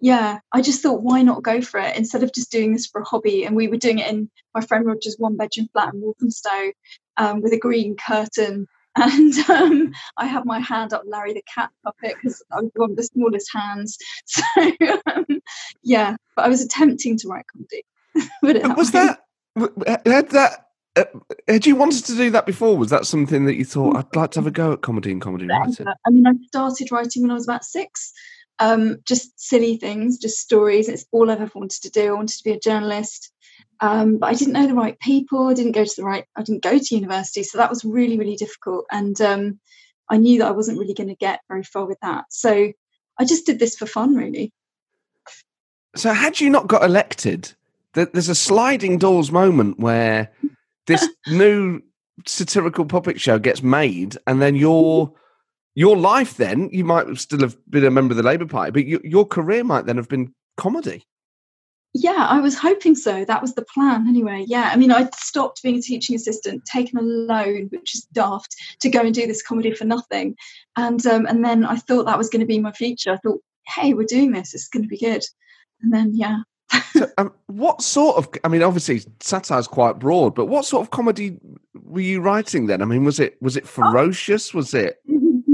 yeah 0.00 0.38
i 0.52 0.60
just 0.60 0.82
thought 0.82 1.02
why 1.02 1.22
not 1.22 1.42
go 1.42 1.60
for 1.60 1.78
it 1.80 1.96
instead 1.96 2.22
of 2.22 2.32
just 2.32 2.50
doing 2.50 2.72
this 2.72 2.86
for 2.86 3.00
a 3.00 3.04
hobby 3.04 3.44
and 3.44 3.54
we 3.54 3.68
were 3.68 3.76
doing 3.76 3.98
it 3.98 4.10
in 4.10 4.30
my 4.54 4.60
friend 4.60 4.86
roger's 4.86 5.16
one 5.18 5.36
bedroom 5.36 5.68
flat 5.72 5.94
in 5.94 6.00
walthamstow 6.00 6.72
um, 7.16 7.42
with 7.42 7.52
a 7.52 7.58
green 7.58 7.96
curtain 7.96 8.66
and 8.96 9.32
um, 9.48 9.92
I 10.16 10.26
had 10.26 10.44
my 10.44 10.58
hand 10.58 10.92
up 10.92 11.02
Larry 11.06 11.32
the 11.32 11.42
cat 11.42 11.70
puppet 11.84 12.16
because 12.16 12.42
I 12.50 12.60
was 12.60 12.70
one 12.74 12.90
of 12.90 12.96
the 12.96 13.04
smallest 13.04 13.48
hands. 13.54 13.96
So 14.26 14.42
um, 15.06 15.40
yeah, 15.82 16.16
but 16.34 16.44
I 16.44 16.48
was 16.48 16.60
attempting 16.60 17.16
to 17.18 17.28
write 17.28 17.44
comedy. 17.46 17.84
was 18.76 18.90
that 18.90 19.20
had 20.06 20.30
that 20.30 20.66
uh, 20.96 21.04
had 21.46 21.66
you 21.66 21.76
wanted 21.76 22.04
to 22.06 22.16
do 22.16 22.30
that 22.30 22.46
before? 22.46 22.76
Was 22.76 22.90
that 22.90 23.06
something 23.06 23.44
that 23.44 23.54
you 23.54 23.64
thought 23.64 23.96
I'd 23.96 24.16
like 24.16 24.32
to 24.32 24.40
have 24.40 24.46
a 24.46 24.50
go 24.50 24.72
at 24.72 24.82
comedy 24.82 25.12
and 25.12 25.20
comedy 25.20 25.46
writing? 25.46 25.86
I 25.86 26.10
mean, 26.10 26.26
I 26.26 26.32
started 26.48 26.90
writing 26.90 27.22
when 27.22 27.30
I 27.30 27.34
was 27.34 27.46
about 27.46 27.64
six. 27.64 28.12
Um, 28.60 28.98
just 29.06 29.40
silly 29.40 29.76
things, 29.78 30.18
just 30.18 30.38
stories. 30.38 30.88
It's 30.88 31.06
all 31.12 31.30
I've 31.30 31.40
ever 31.40 31.52
wanted 31.54 31.82
to 31.82 31.90
do. 31.90 32.08
I 32.08 32.16
wanted 32.16 32.36
to 32.36 32.44
be 32.44 32.52
a 32.52 32.60
journalist, 32.60 33.32
um, 33.80 34.18
but 34.18 34.26
I 34.28 34.34
didn't 34.34 34.52
know 34.52 34.66
the 34.66 34.74
right 34.74 34.98
people. 35.00 35.48
I 35.48 35.54
didn't 35.54 35.72
go 35.72 35.84
to 35.84 35.94
the 35.96 36.04
right. 36.04 36.26
I 36.36 36.42
didn't 36.42 36.62
go 36.62 36.78
to 36.78 36.94
university, 36.94 37.42
so 37.42 37.58
that 37.58 37.70
was 37.70 37.84
really, 37.84 38.18
really 38.18 38.36
difficult. 38.36 38.84
And 38.90 39.18
um, 39.20 39.58
I 40.10 40.18
knew 40.18 40.40
that 40.40 40.48
I 40.48 40.52
wasn't 40.52 40.78
really 40.78 40.94
going 40.94 41.08
to 41.08 41.14
get 41.14 41.40
very 41.48 41.62
far 41.62 41.86
with 41.86 41.98
that. 42.02 42.26
So 42.30 42.72
I 43.18 43.24
just 43.24 43.46
did 43.46 43.58
this 43.58 43.76
for 43.76 43.86
fun, 43.86 44.14
really. 44.14 44.52
So, 45.96 46.12
had 46.12 46.40
you 46.40 46.50
not 46.50 46.68
got 46.68 46.84
elected, 46.84 47.52
there's 47.94 48.28
a 48.28 48.34
sliding 48.34 48.98
doors 48.98 49.32
moment 49.32 49.78
where 49.78 50.30
this 50.86 51.06
new 51.26 51.82
satirical 52.26 52.84
puppet 52.84 53.20
show 53.20 53.38
gets 53.38 53.62
made, 53.62 54.16
and 54.26 54.40
then 54.40 54.54
your 54.54 55.12
your 55.74 55.96
life 55.96 56.36
then 56.36 56.68
you 56.72 56.84
might 56.84 57.16
still 57.18 57.40
have 57.40 57.56
been 57.70 57.84
a 57.84 57.90
member 57.90 58.12
of 58.12 58.16
the 58.16 58.22
Labour 58.22 58.46
Party, 58.46 58.70
but 58.70 58.86
your, 58.86 59.00
your 59.04 59.26
career 59.26 59.64
might 59.64 59.86
then 59.86 59.96
have 59.96 60.08
been 60.08 60.34
comedy. 60.56 61.04
yeah, 61.94 62.26
I 62.28 62.40
was 62.40 62.56
hoping 62.56 62.94
so. 62.94 63.24
That 63.24 63.42
was 63.42 63.54
the 63.54 63.64
plan 63.64 64.08
anyway. 64.08 64.44
Yeah, 64.46 64.70
I 64.72 64.76
mean, 64.76 64.92
I 64.92 65.08
stopped 65.16 65.62
being 65.62 65.76
a 65.76 65.82
teaching 65.82 66.14
assistant, 66.16 66.64
taken 66.64 66.98
a 66.98 67.02
loan, 67.02 67.68
which 67.70 67.94
is 67.94 68.04
daft, 68.12 68.54
to 68.80 68.88
go 68.88 69.00
and 69.00 69.14
do 69.14 69.26
this 69.26 69.42
comedy 69.42 69.72
for 69.72 69.84
nothing, 69.84 70.36
and 70.76 71.04
um, 71.06 71.26
and 71.26 71.44
then 71.44 71.64
I 71.64 71.76
thought 71.76 72.06
that 72.06 72.18
was 72.18 72.28
going 72.28 72.40
to 72.40 72.46
be 72.46 72.58
my 72.58 72.72
future. 72.72 73.12
I 73.12 73.16
thought, 73.16 73.40
hey, 73.66 73.94
we're 73.94 74.04
doing 74.04 74.32
this. 74.32 74.54
It's 74.54 74.68
going 74.68 74.82
to 74.82 74.88
be 74.88 74.98
good. 74.98 75.24
And 75.82 75.92
then 75.92 76.12
yeah. 76.14 76.38
so, 76.92 77.08
um, 77.18 77.32
what 77.46 77.82
sort 77.82 78.16
of? 78.16 78.28
I 78.44 78.48
mean, 78.48 78.62
obviously, 78.62 79.02
satire 79.20 79.58
is 79.58 79.66
quite 79.66 79.98
broad, 79.98 80.34
but 80.34 80.46
what 80.46 80.64
sort 80.64 80.82
of 80.82 80.90
comedy 80.90 81.38
were 81.74 82.00
you 82.00 82.20
writing 82.20 82.66
then? 82.66 82.82
I 82.82 82.84
mean, 82.84 83.04
was 83.04 83.18
it 83.18 83.40
was 83.40 83.56
it 83.56 83.66
ferocious? 83.66 84.54
Was 84.54 84.74
it 84.74 84.98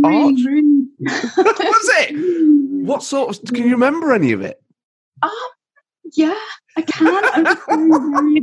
art? 0.06 0.34
was 1.00 1.88
it? 2.00 2.46
What 2.86 3.02
sort 3.02 3.36
of? 3.36 3.52
Can 3.52 3.64
you 3.64 3.72
remember 3.72 4.12
any 4.12 4.30
of 4.30 4.42
it? 4.42 4.62
Um, 5.20 5.30
yeah, 6.12 6.38
I 6.76 6.82
can. 6.82 7.20
I'm 7.34 7.44
just 7.44 7.68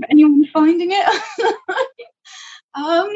anyone 0.09 0.45
finding 0.51 0.89
it. 0.91 1.21
um, 2.75 3.09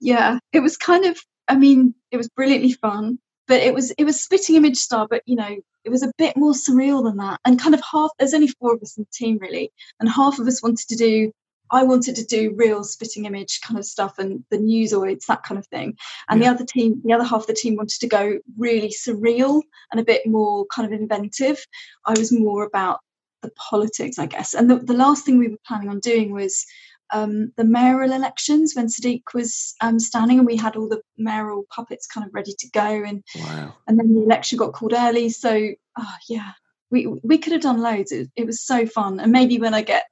yeah, 0.00 0.38
it 0.54 0.60
was 0.60 0.78
kind 0.78 1.04
of. 1.04 1.18
I 1.48 1.56
mean, 1.56 1.94
it 2.10 2.16
was 2.16 2.30
brilliantly 2.30 2.72
fun, 2.72 3.18
but 3.48 3.60
it 3.60 3.74
was 3.74 3.90
it 3.92 4.04
was 4.04 4.18
spitting 4.18 4.56
image 4.56 4.78
star, 4.78 5.06
but 5.06 5.22
you 5.26 5.36
know, 5.36 5.58
it 5.84 5.90
was 5.90 6.02
a 6.02 6.12
bit 6.16 6.38
more 6.38 6.52
surreal 6.52 7.04
than 7.04 7.18
that. 7.18 7.38
And 7.44 7.60
kind 7.60 7.74
of 7.74 7.82
half. 7.82 8.10
There's 8.18 8.32
only 8.32 8.48
four 8.48 8.74
of 8.74 8.80
us 8.80 8.96
in 8.96 9.02
the 9.02 9.10
team 9.12 9.36
really, 9.42 9.70
and 10.00 10.08
half 10.08 10.38
of 10.38 10.46
us 10.46 10.62
wanted 10.62 10.88
to 10.88 10.96
do 10.96 11.32
I 11.72 11.82
wanted 11.82 12.14
to 12.16 12.24
do 12.24 12.54
real 12.54 12.84
spitting 12.84 13.24
image 13.24 13.60
kind 13.62 13.78
of 13.78 13.84
stuff 13.84 14.18
and 14.18 14.44
the 14.50 14.58
Newzoids, 14.58 15.26
that 15.26 15.42
kind 15.42 15.58
of 15.58 15.66
thing. 15.66 15.96
And 16.28 16.40
yeah. 16.40 16.50
the 16.50 16.54
other 16.54 16.66
team, 16.66 17.00
the 17.02 17.14
other 17.14 17.24
half 17.24 17.40
of 17.40 17.46
the 17.46 17.54
team 17.54 17.76
wanted 17.76 17.98
to 18.00 18.08
go 18.08 18.38
really 18.58 18.90
surreal 18.90 19.62
and 19.90 20.00
a 20.00 20.04
bit 20.04 20.26
more 20.26 20.66
kind 20.66 20.86
of 20.86 20.98
inventive. 20.98 21.64
I 22.04 22.12
was 22.16 22.30
more 22.30 22.64
about 22.64 23.00
the 23.40 23.50
politics, 23.50 24.18
I 24.18 24.26
guess. 24.26 24.54
And 24.54 24.70
the, 24.70 24.76
the 24.76 24.92
last 24.92 25.24
thing 25.24 25.38
we 25.38 25.48
were 25.48 25.56
planning 25.66 25.88
on 25.88 25.98
doing 25.98 26.32
was 26.32 26.64
um, 27.12 27.52
the 27.56 27.64
mayoral 27.64 28.12
elections 28.12 28.74
when 28.74 28.86
Sadiq 28.86 29.22
was 29.34 29.74
um, 29.80 29.98
standing, 29.98 30.38
and 30.38 30.46
we 30.46 30.56
had 30.56 30.76
all 30.76 30.88
the 30.88 31.02
mayoral 31.18 31.64
puppets 31.70 32.06
kind 32.06 32.26
of 32.26 32.32
ready 32.32 32.54
to 32.58 32.70
go, 32.70 32.80
and 32.80 33.22
wow. 33.36 33.74
and 33.86 33.98
then 33.98 34.14
the 34.14 34.22
election 34.22 34.58
got 34.58 34.72
called 34.72 34.94
early. 34.94 35.28
So 35.28 35.72
oh, 35.98 36.14
yeah, 36.28 36.52
we 36.90 37.06
we 37.06 37.38
could 37.38 37.52
have 37.52 37.60
done 37.60 37.82
loads. 37.82 38.12
It, 38.12 38.30
it 38.34 38.46
was 38.46 38.62
so 38.62 38.86
fun, 38.86 39.20
and 39.20 39.30
maybe 39.30 39.58
when 39.58 39.74
I 39.74 39.82
get 39.82 40.04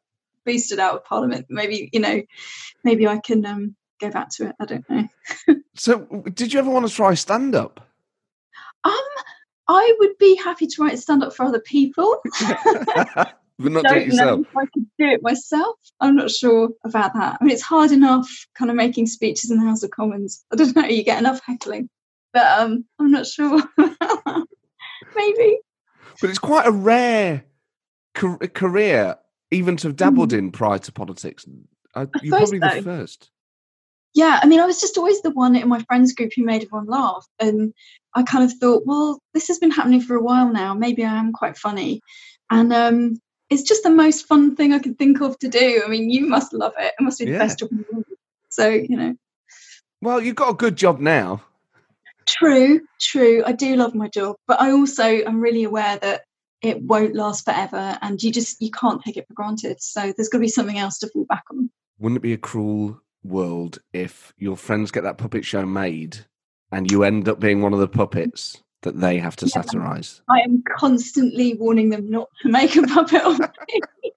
boosted 0.45 0.79
out 0.79 0.95
of 0.95 1.05
Parliament, 1.05 1.47
maybe 1.49 1.91
you 1.93 2.01
know, 2.01 2.23
maybe 2.85 3.07
I 3.07 3.19
can 3.19 3.45
um, 3.47 3.77
go 4.01 4.11
back 4.11 4.31
to 4.37 4.49
it. 4.49 4.55
I 4.61 4.65
don't 4.65 4.91
know. 4.91 5.09
so, 5.77 5.99
did 6.35 6.53
you 6.53 6.59
ever 6.59 6.71
want 6.71 6.89
to 6.89 6.95
try 6.95 7.15
stand 7.15 7.55
up? 7.55 7.87
Um, 8.85 8.93
I 9.69 9.95
would 9.99 10.19
be 10.19 10.37
happy 10.37 10.67
to 10.67 10.83
write 10.83 10.99
stand 10.99 11.23
up 11.23 11.35
for 11.35 11.45
other 11.45 11.61
people. 11.61 12.21
but 13.61 13.73
not 13.73 13.85
do 13.85 13.95
it 13.95 14.07
yourself. 14.07 14.41
if 14.41 14.57
I 14.57 14.65
could 14.67 14.87
do 14.99 15.07
it 15.07 15.23
myself. 15.23 15.77
I'm 16.01 16.17
not 16.17 16.31
sure 16.31 16.71
about 16.85 17.15
that. 17.15 17.39
I 17.41 17.45
mean, 17.45 17.53
it's 17.53 17.63
hard 17.63 17.93
enough 17.93 18.29
kind 18.55 18.71
of 18.71 18.77
making 18.77 19.07
speeches 19.07 19.51
in 19.51 19.59
the 19.59 19.67
House 19.67 19.83
of 19.83 19.91
Commons. 19.91 20.45
I 20.53 20.57
don't 20.57 20.75
know, 20.75 20.85
you 20.85 21.05
get 21.05 21.19
enough 21.19 21.41
heckling. 21.45 21.89
But 22.33 22.47
um, 22.59 22.85
I'm 22.99 23.11
not 23.11 23.27
sure. 23.27 23.63
Maybe. 25.17 25.59
But 26.21 26.31
it's 26.31 26.39
quite 26.39 26.67
a 26.67 26.73
rare 26.73 27.45
career, 28.15 29.17
even 29.51 29.77
to 29.79 29.89
have 29.89 29.97
dabbled 29.97 30.31
mm. 30.31 30.39
in 30.39 30.53
prior 30.53 30.79
to 30.79 30.93
politics. 30.93 31.47
Uh, 31.95 32.07
you're 32.23 32.39
probably 32.39 32.61
so. 32.61 32.75
the 32.77 32.83
first 32.83 33.31
yeah, 34.15 34.41
I 34.43 34.47
mean, 34.47 34.61
I 34.61 34.67
was 34.67 34.81
just 34.81 34.99
always 34.99 35.23
the 35.23 35.31
one 35.31 35.55
in 35.55 35.69
my 35.69 35.81
friends 35.83 36.15
group 36.15 36.33
who 36.35 36.45
made 36.45 36.63
everyone 36.63 36.87
laugh. 36.87 37.27
And 37.39 37.73
I 38.15 38.23
kind 38.25 38.45
of 38.45 38.53
thought, 38.59 38.83
well, 38.85 39.21
this 39.35 39.49
has 39.49 39.59
been 39.59 39.71
happening 39.71 40.01
for 40.01 40.17
a 40.17 40.23
while 40.23 40.53
now. 40.53 40.75
Maybe 40.75 41.05
I 41.05 41.17
am 41.17 41.33
quite 41.33 41.57
funny. 41.57 42.01
And 42.51 42.73
um, 42.73 43.21
it's 43.51 43.63
just 43.63 43.85
the 43.85 43.91
most 43.91 44.27
fun 44.27 44.57
thing 44.57 44.73
I 44.73 44.81
could 44.81 44.99
think 44.99 45.21
of 45.21 45.39
to 45.39 45.49
do. 45.49 45.83
I 45.85 45.89
mean, 45.89 46.11
you 46.11 46.27
must 46.27 46.53
love 46.53 46.73
it. 46.79 46.95
It 46.99 47.03
must 47.03 47.21
be 47.21 47.27
the 47.27 47.33
yeah. 47.33 47.39
best 47.39 47.61
job 47.61 47.71
in 47.71 47.79
the 47.79 47.87
world. 47.93 48.05
So, 48.49 48.69
you 48.69 48.97
know. 48.97 49.15
Well, 50.03 50.21
you've 50.21 50.37
got 50.37 50.51
a 50.51 50.55
good 50.55 50.77
job 50.77 50.99
now. 50.99 51.43
True, 52.27 52.81
true. 53.01 53.45
I 53.47 53.53
do 53.53 53.77
love 53.77 53.95
my 53.95 54.09
job. 54.09 54.37
But 54.49 54.61
I 54.61 54.73
also 54.73 55.05
am 55.05 55.41
really 55.41 55.63
aware 55.63 55.99
that 55.99 56.23
it 56.63 56.83
won't 56.83 57.15
last 57.15 57.45
forever 57.45 57.99
and 58.03 58.23
you 58.23 58.31
just 58.31 58.61
you 58.61 58.71
can't 58.71 59.03
take 59.03 59.17
it 59.17 59.27
for 59.27 59.35
granted. 59.35 59.83
So 59.83 60.13
there's 60.17 60.29
gotta 60.29 60.43
be 60.43 60.49
something 60.49 60.79
else 60.79 60.99
to 60.99 61.09
fall 61.09 61.25
back 61.25 61.45
on. 61.51 61.71
Wouldn't 61.99 62.19
it 62.19 62.23
be 62.23 62.33
a 62.33 62.39
cruel 62.39 63.01
world 63.23 63.79
if 63.93 64.33
your 64.39 64.57
friends 64.57 64.91
get 64.91 65.05
that 65.05 65.19
puppet 65.19 65.45
show 65.45 65.67
made 65.67 66.19
and 66.73 66.91
you 66.91 67.05
end 67.05 67.29
up 67.29 67.41
being 67.41 67.63
one 67.63 67.73
of 67.73 67.79
the 67.79 67.89
puppets 67.89 68.63
that 68.83 68.99
they 68.99 69.19
have 69.19 69.37
to 69.37 69.47
yeah. 69.47 69.61
satirize. 69.61 70.23
I 70.29 70.41
am 70.41 70.63
constantly 70.77 71.55
warning 71.55 71.91
them 71.91 72.11
not 72.11 72.29
to 72.43 72.49
make 72.49 72.77
a 72.77 72.83
puppet 72.83 73.23
of 73.23 73.39
me. 73.39 73.81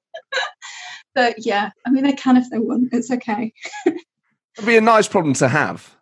but 1.15 1.45
yeah, 1.45 1.71
I 1.85 1.89
mean, 1.89 2.03
they 2.03 2.13
can 2.13 2.37
if 2.37 2.49
they 2.49 2.59
want. 2.59 2.89
It's 2.93 3.11
okay. 3.11 3.53
It'd 3.85 4.65
be 4.65 4.77
a 4.77 4.81
nice 4.81 5.07
problem 5.07 5.33
to 5.35 5.47
have. 5.47 5.95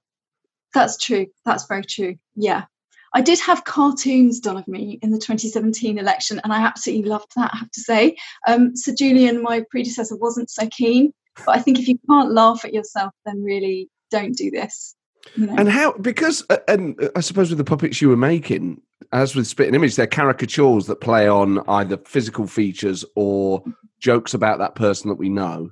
That's 0.74 0.98
true. 0.98 1.28
That's 1.46 1.66
very 1.66 1.84
true. 1.84 2.16
Yeah. 2.36 2.66
I 3.14 3.22
did 3.22 3.40
have 3.42 3.66
cartoons 3.66 4.40
done 4.40 4.58
of 4.58 4.68
me 4.68 5.00
in 5.02 5.12
the 5.12 5.18
2017 5.18 5.98
election, 5.98 6.40
and 6.44 6.54
I 6.54 6.62
absolutely 6.62 7.10
loved 7.10 7.32
that, 7.36 7.52
I 7.54 7.58
have 7.58 7.72
to 7.72 7.82
say. 7.82 8.16
Um, 8.48 8.76
Sir 8.76 8.94
Julian, 8.98 9.42
my 9.42 9.64
predecessor, 9.70 10.16
wasn't 10.16 10.50
so 10.50 10.68
keen. 10.70 11.14
But 11.46 11.56
I 11.58 11.60
think 11.60 11.80
if 11.80 11.88
you 11.88 11.98
can't 12.10 12.32
laugh 12.32 12.66
at 12.66 12.74
yourself, 12.74 13.14
then 13.26 13.44
really 13.44 13.90
don't 14.10 14.36
do 14.36 14.52
this. 14.52 14.96
You 15.36 15.48
know? 15.48 15.56
And 15.58 15.70
how? 15.70 15.94
Because 15.94 16.44
uh, 16.50 16.58
and 16.68 17.02
uh, 17.02 17.10
I 17.16 17.22
suppose 17.22 17.50
with 17.50 17.58
the 17.58 17.64
puppets 17.64 18.02
you 18.02 18.10
were 18.10 18.18
making, 18.18 18.82
as 19.12 19.36
with 19.36 19.48
Spitting 19.48 19.76
Image, 19.76 19.96
they're 19.96 20.08
caricatures 20.08 20.88
that 20.88 21.02
play 21.02 21.28
on 21.28 21.60
either 21.70 21.98
physical 21.98 22.48
features 22.48 23.06
or 23.16 23.64
jokes 24.00 24.34
about 24.34 24.60
that 24.60 24.76
person 24.76 25.10
that 25.10 25.16
we 25.16 25.30
know. 25.30 25.72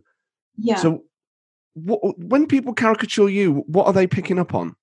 Yeah. 0.58 0.75
So, 0.75 1.04
what, 1.73 1.99
when 2.19 2.47
people 2.47 2.73
caricature 2.73 3.30
you, 3.30 3.63
what 3.67 3.88
are 3.88 3.93
they 3.93 4.08
picking 4.08 4.39
up 4.39 4.54
on? 4.54 4.75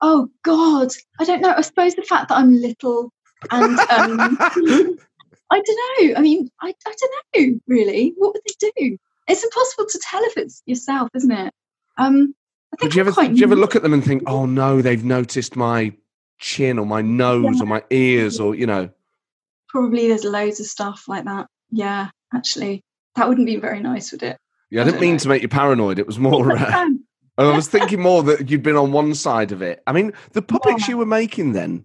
Oh 0.00 0.28
God, 0.44 0.88
I 1.18 1.24
don't 1.24 1.40
know. 1.40 1.54
I 1.56 1.60
suppose 1.62 1.94
the 1.94 2.02
fact 2.02 2.28
that 2.28 2.38
I'm 2.38 2.54
little 2.54 3.12
and 3.50 3.78
um, 3.78 4.38
I 5.50 5.60
don't 5.60 6.10
know. 6.10 6.14
I 6.16 6.20
mean, 6.20 6.50
I, 6.60 6.74
I 6.86 6.94
don't 7.00 7.12
know 7.52 7.60
really. 7.66 8.14
What 8.16 8.34
would 8.34 8.42
they 8.46 8.70
do? 8.76 8.98
it's 9.28 9.44
impossible 9.44 9.86
to 9.86 9.98
tell 10.02 10.22
if 10.24 10.36
it's 10.36 10.62
yourself, 10.66 11.10
isn't 11.14 11.30
it? 11.30 11.52
Um, 11.98 12.34
I 12.72 12.76
think 12.76 12.92
do 12.92 12.96
you 12.98 13.06
ever 13.06 13.12
do 13.12 13.34
you 13.34 13.44
ever 13.44 13.56
look 13.56 13.76
at 13.76 13.82
them 13.82 13.92
and 13.92 14.04
think, 14.04 14.24
oh 14.26 14.46
no, 14.46 14.82
they've 14.82 15.04
noticed 15.04 15.54
my 15.54 15.92
chin 16.38 16.78
or 16.78 16.86
my 16.86 17.02
nose 17.02 17.56
yeah. 17.56 17.62
or 17.62 17.66
my 17.66 17.84
ears 17.90 18.40
or 18.40 18.54
you 18.54 18.66
know? 18.66 18.90
Probably 19.68 20.08
there's 20.08 20.24
loads 20.24 20.60
of 20.60 20.66
stuff 20.66 21.04
like 21.08 21.24
that. 21.24 21.46
Yeah, 21.70 22.08
actually, 22.34 22.82
that 23.16 23.28
wouldn't 23.28 23.46
be 23.46 23.56
very 23.56 23.80
nice, 23.80 24.12
would 24.12 24.22
it? 24.22 24.38
Yeah, 24.70 24.80
I, 24.80 24.82
I 24.82 24.86
didn't 24.86 25.00
mean 25.00 25.12
know. 25.12 25.18
to 25.18 25.28
make 25.28 25.42
you 25.42 25.48
paranoid. 25.48 25.98
It 25.98 26.06
was 26.06 26.18
more. 26.18 26.56
Uh, 26.56 26.88
I 27.38 27.54
was 27.54 27.68
thinking 27.68 28.00
more 28.00 28.22
that 28.24 28.50
you'd 28.50 28.62
been 28.62 28.76
on 28.76 28.92
one 28.92 29.14
side 29.14 29.52
of 29.52 29.62
it. 29.62 29.82
I 29.86 29.92
mean, 29.92 30.12
the 30.32 30.42
puppets 30.42 30.88
yeah. 30.88 30.92
you 30.92 30.98
were 30.98 31.06
making 31.06 31.52
then 31.52 31.84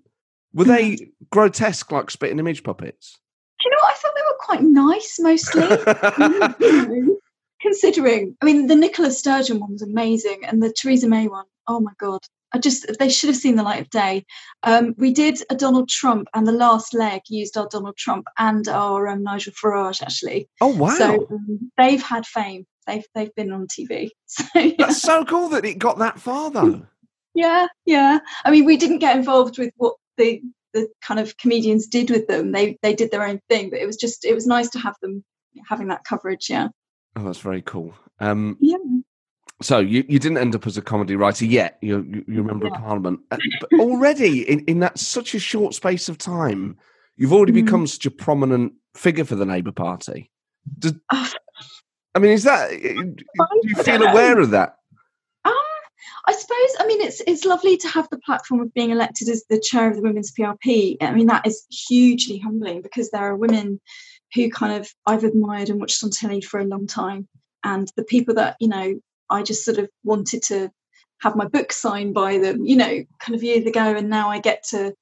were 0.54 0.66
they 0.66 0.92
mm. 0.92 1.12
grotesque 1.32 1.92
like 1.92 2.12
spitting 2.12 2.39
image 2.39 2.63
puppets? 2.63 3.20
Do 3.60 3.70
you 3.70 3.72
know? 3.72 3.78
What? 3.82 3.92
I 3.92 3.96
thought 3.96 4.12
they 4.16 4.22
were 4.22 4.38
quite 4.39 4.63
nice 4.63 5.20
mostly 5.20 7.16
considering, 7.62 8.36
I 8.42 8.46
mean, 8.46 8.68
the 8.68 8.76
Nicola 8.76 9.10
Sturgeon 9.10 9.60
one 9.60 9.72
was 9.72 9.82
amazing, 9.82 10.42
and 10.46 10.62
the 10.62 10.72
Theresa 10.72 11.08
May 11.08 11.28
one, 11.28 11.46
oh 11.68 11.80
my 11.80 11.94
god, 11.98 12.20
I 12.54 12.60
just 12.60 12.86
they 13.00 13.10
should 13.10 13.30
have 13.30 13.38
seen 13.38 13.56
the 13.56 13.63
light 13.63 13.82
of 13.82 13.89
day. 13.89 14.26
Um, 14.62 14.94
we 14.98 15.12
did 15.12 15.39
a 15.50 15.56
Donald 15.56 15.89
Trump, 15.89 16.28
and 16.34 16.46
the 16.46 16.52
last 16.52 16.94
leg 16.94 17.22
used 17.30 17.58
our 17.58 17.68
Donald 17.68 17.98
Trump 17.98 18.28
and 18.38 18.68
our 18.68 19.08
um, 19.08 19.24
Nigel 19.24 19.54
Farage 19.54 20.04
actually. 20.04 20.50
Oh 20.62 20.68
wow! 20.68 20.89
So 20.89 21.28
um, 21.32 21.72
they've 21.78 22.04
had 22.04 22.28
fame. 22.28 22.68
They've 22.88 23.06
they've 23.15 23.34
been 23.36 23.52
on 23.52 23.67
TV. 23.67 24.10
So, 24.26 24.46
yeah. 24.56 24.74
That's 24.80 25.02
so 25.02 25.24
cool 25.26 25.50
that 25.50 25.63
it 25.63 25.78
got 25.78 26.00
that 26.00 26.19
far 26.19 26.50
though. 26.50 26.88
yeah, 27.36 27.67
yeah. 27.86 28.19
I 28.46 28.50
mean, 28.50 28.65
we 28.65 28.78
didn't 28.78 28.98
get 28.98 29.15
involved 29.15 29.60
with 29.60 29.72
what 29.78 29.96
the 30.17 30.41
the 30.74 30.89
kind 31.02 31.19
of 31.19 31.38
comedians 31.38 31.88
did 31.88 32.10
with 32.10 32.28
them. 32.28 32.52
They 32.52 32.78
they 32.82 32.96
did 32.96 33.12
their 33.12 33.26
own 33.26 33.39
thing, 33.50 33.69
but 33.69 33.80
it 33.80 33.86
was 33.86 33.96
just 33.96 34.26
it 34.26 34.34
was 34.34 34.48
nice 34.48 34.69
to 34.72 34.80
have 34.80 34.96
them 35.02 35.24
having 35.69 35.88
that 35.89 36.04
coverage. 36.04 36.50
Yeah. 36.50 36.69
Oh, 37.15 37.24
that's 37.24 37.39
very 37.39 37.62
cool. 37.62 37.93
Um, 38.19 38.58
yeah. 38.60 38.78
So 39.62 39.80
you, 39.80 40.04
you 40.10 40.19
didn't 40.19 40.39
end 40.39 40.56
up 40.56 40.65
as 40.67 40.78
a 40.78 40.82
comedy 40.82 41.15
writer 41.15 41.46
yet. 41.46 41.78
You 41.82 42.04
you, 42.04 42.26
you 42.28 42.41
remember 42.41 42.67
yeah. 42.67 42.80
Parliament, 42.80 43.19
uh, 43.32 43.38
but 43.62 43.80
already 43.80 44.50
in, 44.50 44.62
in 44.65 44.80
that 44.80 44.98
such 45.00 45.36
a 45.36 45.39
short 45.39 45.74
space 45.74 46.10
of 46.10 46.17
time, 46.17 46.78
you've 47.15 47.34
already 47.34 47.54
mm. 47.54 47.65
become 47.65 47.88
such 47.88 48.06
a 48.06 48.12
prominent 48.12 48.74
figure 48.96 49.26
for 49.26 49.36
the 49.36 49.46
Labour 49.46 49.72
Party. 49.72 50.32
Does, 50.80 50.93
uh, 51.10 51.30
I 52.15 52.19
mean, 52.19 52.32
is 52.32 52.43
that? 52.43 52.69
Do 52.69 53.15
you 53.63 53.76
feel 53.76 54.04
aware 54.04 54.39
of 54.39 54.52
that? 54.52 54.78
Um, 55.45 55.54
I 56.26 56.34
suppose. 56.34 56.76
I 56.80 56.86
mean, 56.86 57.02
it's 57.02 57.21
it's 57.26 57.45
lovely 57.45 57.78
to 57.78 57.88
have 57.88 58.08
the 58.10 58.19
platform 58.19 58.62
of 58.62 58.73
being 58.73 58.91
elected 58.91 59.30
as 59.30 59.43
the 59.49 59.60
chair 59.60 59.89
of 59.89 59.95
the 59.95 60.02
Women's 60.02 60.32
PLP. 60.32 60.97
I 61.02 61.12
mean, 61.12 61.28
that 61.28 61.47
is 61.47 61.65
hugely 61.69 62.38
humbling 62.38 62.82
because 62.82 63.10
there 63.10 63.23
are 63.23 63.36
women 63.36 63.82
who 64.34 64.49
kind 64.49 64.80
of 64.80 64.89
I've 65.08 65.23
admired 65.23 65.69
and 65.69 65.80
watched 65.80 66.04
on 66.04 66.12
telly 66.12 66.41
for 66.41 66.60
a 66.60 66.65
long 66.65 66.88
time. 66.88 67.28
And 67.63 67.91
the 67.95 68.04
people 68.04 68.36
that, 68.36 68.58
you 68.60 68.67
know, 68.67 68.99
I 69.30 69.41
just 69.41 69.63
sort 69.63 69.78
of 69.78 69.89
wanted 70.04 70.43
to 70.43 70.69
have 71.21 71.36
my 71.36 71.45
book 71.45 71.71
signed 71.71 72.13
by 72.13 72.38
them, 72.38 72.65
you 72.65 72.76
know, 72.76 73.04
kind 73.19 73.36
of 73.36 73.43
years 73.43 73.65
ago. 73.65 73.82
And 73.82 74.10
now 74.10 74.30
I 74.30 74.39
get 74.39 74.63
to 74.69 74.93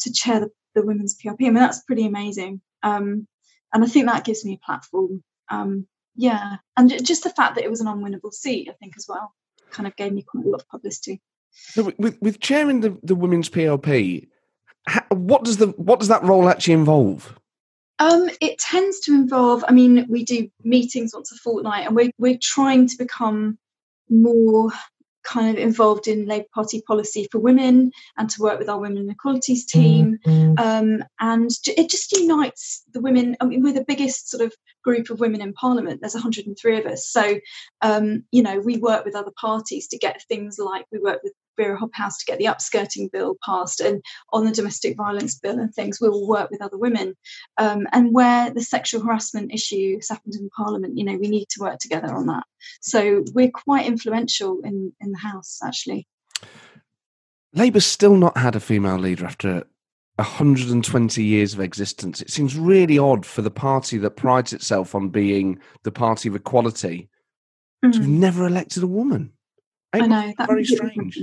to 0.00 0.12
chair 0.12 0.40
the, 0.40 0.50
the 0.74 0.86
women's 0.86 1.16
PLP. 1.16 1.36
I 1.40 1.44
mean, 1.44 1.54
that's 1.54 1.82
pretty 1.84 2.06
amazing. 2.06 2.60
Um, 2.82 3.26
and 3.72 3.84
I 3.84 3.86
think 3.86 4.06
that 4.06 4.24
gives 4.24 4.44
me 4.44 4.54
a 4.54 4.64
platform. 4.64 5.22
Um, 5.50 5.86
yeah, 6.18 6.56
and 6.76 7.06
just 7.06 7.22
the 7.22 7.30
fact 7.30 7.54
that 7.54 7.64
it 7.64 7.70
was 7.70 7.80
an 7.80 7.86
unwinnable 7.86 8.32
seat, 8.32 8.68
I 8.68 8.72
think 8.72 8.94
as 8.96 9.06
well, 9.08 9.32
kind 9.70 9.86
of 9.86 9.94
gave 9.94 10.12
me 10.12 10.22
quite 10.22 10.44
a 10.44 10.48
lot 10.48 10.60
of 10.60 10.68
publicity. 10.68 11.22
So 11.52 11.92
with 11.96 12.18
with 12.20 12.40
chairing 12.40 12.80
the, 12.80 12.98
the 13.04 13.14
women's 13.14 13.48
PLP, 13.48 14.26
how, 14.88 15.04
what 15.10 15.44
does 15.44 15.58
the 15.58 15.68
what 15.68 16.00
does 16.00 16.08
that 16.08 16.24
role 16.24 16.48
actually 16.48 16.74
involve? 16.74 17.38
Um, 18.00 18.28
it 18.40 18.58
tends 18.58 18.98
to 19.00 19.12
involve. 19.12 19.64
I 19.68 19.72
mean, 19.72 20.06
we 20.08 20.24
do 20.24 20.50
meetings 20.64 21.12
once 21.14 21.30
a 21.30 21.36
fortnight, 21.36 21.86
and 21.86 21.94
we're 21.94 22.10
we're 22.18 22.38
trying 22.42 22.88
to 22.88 22.98
become 22.98 23.56
more 24.10 24.72
kind 25.28 25.56
of 25.56 25.62
involved 25.62 26.08
in 26.08 26.26
Labour 26.26 26.46
Party 26.54 26.82
policy 26.86 27.28
for 27.30 27.38
women 27.38 27.92
and 28.16 28.30
to 28.30 28.42
work 28.42 28.58
with 28.58 28.68
our 28.68 28.80
women 28.80 29.10
equalities 29.10 29.66
team. 29.66 30.18
Mm-hmm. 30.26 30.54
Um, 30.58 31.04
and 31.20 31.50
it 31.66 31.90
just 31.90 32.12
unites 32.12 32.82
the 32.92 33.00
women. 33.00 33.36
I 33.40 33.44
mean, 33.44 33.62
we're 33.62 33.74
the 33.74 33.84
biggest 33.86 34.30
sort 34.30 34.42
of 34.42 34.54
group 34.82 35.10
of 35.10 35.20
women 35.20 35.42
in 35.42 35.52
Parliament. 35.52 36.00
There's 36.00 36.14
103 36.14 36.78
of 36.78 36.86
us. 36.86 37.08
So, 37.08 37.38
um, 37.82 38.24
you 38.32 38.42
know, 38.42 38.58
we 38.60 38.78
work 38.78 39.04
with 39.04 39.14
other 39.14 39.32
parties 39.38 39.88
to 39.88 39.98
get 39.98 40.22
things 40.28 40.58
like 40.58 40.86
we 40.90 40.98
work 40.98 41.20
with 41.22 41.34
Vera 41.58 41.78
Hobhouse 41.78 42.18
to 42.20 42.24
get 42.26 42.38
the 42.38 42.46
upskirting 42.46 43.10
bill 43.12 43.36
passed 43.44 43.80
and 43.80 44.02
on 44.32 44.46
the 44.46 44.52
domestic 44.52 44.96
violence 44.96 45.38
bill 45.38 45.58
and 45.58 45.74
things, 45.74 46.00
we 46.00 46.08
will 46.08 46.26
work 46.26 46.50
with 46.50 46.62
other 46.62 46.78
women. 46.78 47.14
Um, 47.58 47.86
and 47.92 48.14
where 48.14 48.50
the 48.50 48.62
sexual 48.62 49.02
harassment 49.02 49.52
issue 49.52 49.96
has 49.96 50.08
happened 50.08 50.34
in 50.36 50.48
Parliament, 50.56 50.96
you 50.96 51.04
know, 51.04 51.16
we 51.16 51.28
need 51.28 51.48
to 51.50 51.60
work 51.60 51.78
together 51.78 52.14
on 52.14 52.26
that. 52.26 52.44
So 52.80 53.24
we're 53.34 53.50
quite 53.50 53.86
influential 53.86 54.60
in, 54.64 54.92
in 55.00 55.12
the 55.12 55.18
House, 55.18 55.58
actually. 55.62 56.06
Labour's 57.52 57.86
still 57.86 58.16
not 58.16 58.36
had 58.36 58.56
a 58.56 58.60
female 58.60 58.98
leader 58.98 59.26
after 59.26 59.64
120 60.16 61.22
years 61.22 61.54
of 61.54 61.60
existence. 61.60 62.20
It 62.20 62.30
seems 62.30 62.56
really 62.56 62.98
odd 62.98 63.24
for 63.24 63.42
the 63.42 63.50
party 63.50 63.98
that 63.98 64.16
prides 64.16 64.52
itself 64.52 64.94
on 64.94 65.08
being 65.08 65.60
the 65.84 65.92
party 65.92 66.28
of 66.28 66.34
equality 66.34 67.08
mm-hmm. 67.84 67.92
to 67.92 67.98
have 67.98 68.08
mm. 68.08 68.18
never 68.18 68.46
elected 68.46 68.82
a 68.82 68.88
woman. 68.88 69.32
It 69.94 70.02
I 70.02 70.06
know. 70.06 70.34
That's 70.36 70.50
very 70.50 70.64
strange. 70.64 71.18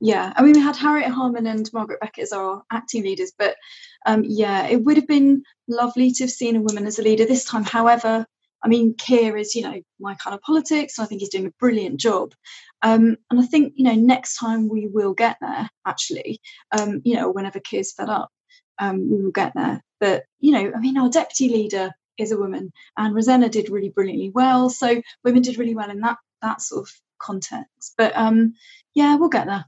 Yeah, 0.00 0.32
I 0.36 0.42
mean, 0.42 0.52
we 0.52 0.60
had 0.60 0.76
Harriet 0.76 1.10
Harman 1.10 1.46
and 1.46 1.70
Margaret 1.72 2.00
Beckett 2.00 2.24
as 2.24 2.32
our 2.32 2.62
acting 2.70 3.02
leaders, 3.02 3.32
but 3.36 3.56
um, 4.04 4.24
yeah, 4.26 4.66
it 4.66 4.84
would 4.84 4.96
have 4.96 5.06
been 5.06 5.42
lovely 5.68 6.10
to 6.12 6.24
have 6.24 6.30
seen 6.30 6.56
a 6.56 6.60
woman 6.60 6.86
as 6.86 6.98
a 6.98 7.02
leader 7.02 7.24
this 7.24 7.46
time. 7.46 7.64
However, 7.64 8.26
I 8.62 8.68
mean, 8.68 8.94
Keir 8.94 9.36
is, 9.36 9.54
you 9.54 9.62
know, 9.62 9.80
my 9.98 10.14
kind 10.16 10.34
of 10.34 10.42
politics, 10.42 10.98
and 10.98 11.04
I 11.04 11.08
think 11.08 11.20
he's 11.20 11.30
doing 11.30 11.46
a 11.46 11.52
brilliant 11.58 11.98
job. 11.98 12.34
Um, 12.82 13.16
and 13.30 13.40
I 13.40 13.46
think, 13.46 13.74
you 13.76 13.84
know, 13.84 13.94
next 13.94 14.36
time 14.36 14.68
we 14.68 14.86
will 14.86 15.14
get 15.14 15.38
there, 15.40 15.68
actually, 15.86 16.40
um, 16.72 17.00
you 17.04 17.14
know, 17.14 17.30
whenever 17.30 17.60
Keir's 17.60 17.92
fed 17.92 18.10
up, 18.10 18.30
um, 18.78 19.10
we 19.10 19.22
will 19.22 19.30
get 19.30 19.52
there. 19.54 19.82
But, 19.98 20.24
you 20.40 20.52
know, 20.52 20.72
I 20.74 20.80
mean, 20.80 20.98
our 20.98 21.08
deputy 21.08 21.48
leader 21.48 21.92
is 22.18 22.32
a 22.32 22.38
woman, 22.38 22.72
and 22.96 23.14
Rosena 23.14 23.48
did 23.50 23.70
really 23.70 23.90
brilliantly 23.90 24.30
well. 24.30 24.68
So 24.68 25.00
women 25.24 25.42
did 25.42 25.58
really 25.58 25.74
well 25.74 25.90
in 25.90 26.00
that 26.00 26.18
that 26.42 26.60
sort 26.60 26.86
of 26.86 26.94
context. 27.18 27.94
But 27.96 28.16
um, 28.16 28.54
yeah, 28.94 29.16
we'll 29.16 29.28
get 29.28 29.46
there. 29.46 29.64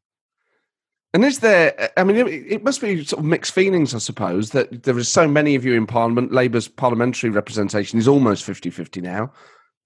And 1.15 1.25
is 1.25 1.39
there? 1.39 1.91
I 1.97 2.05
mean, 2.05 2.17
it, 2.29 2.63
must 2.63 2.83
be 2.83 3.03
sort 3.05 3.21
of 3.21 3.25
mixed 3.25 3.55
feelings, 3.55 3.95
I 3.95 3.99
suppose, 3.99 4.51
that 4.51 4.83
there 4.83 4.97
are 4.97 5.05
so 5.05 5.27
many 5.27 5.55
of 5.55 5.65
you 5.65 5.75
in 5.75 5.87
Parliament. 5.87 6.33
Labour's 6.33 6.69
parliamentary 6.69 7.31
representation 7.31 7.99
is 7.99 8.07
almost 8.07 8.47
50-50 8.47 9.03
now. 9.03 9.33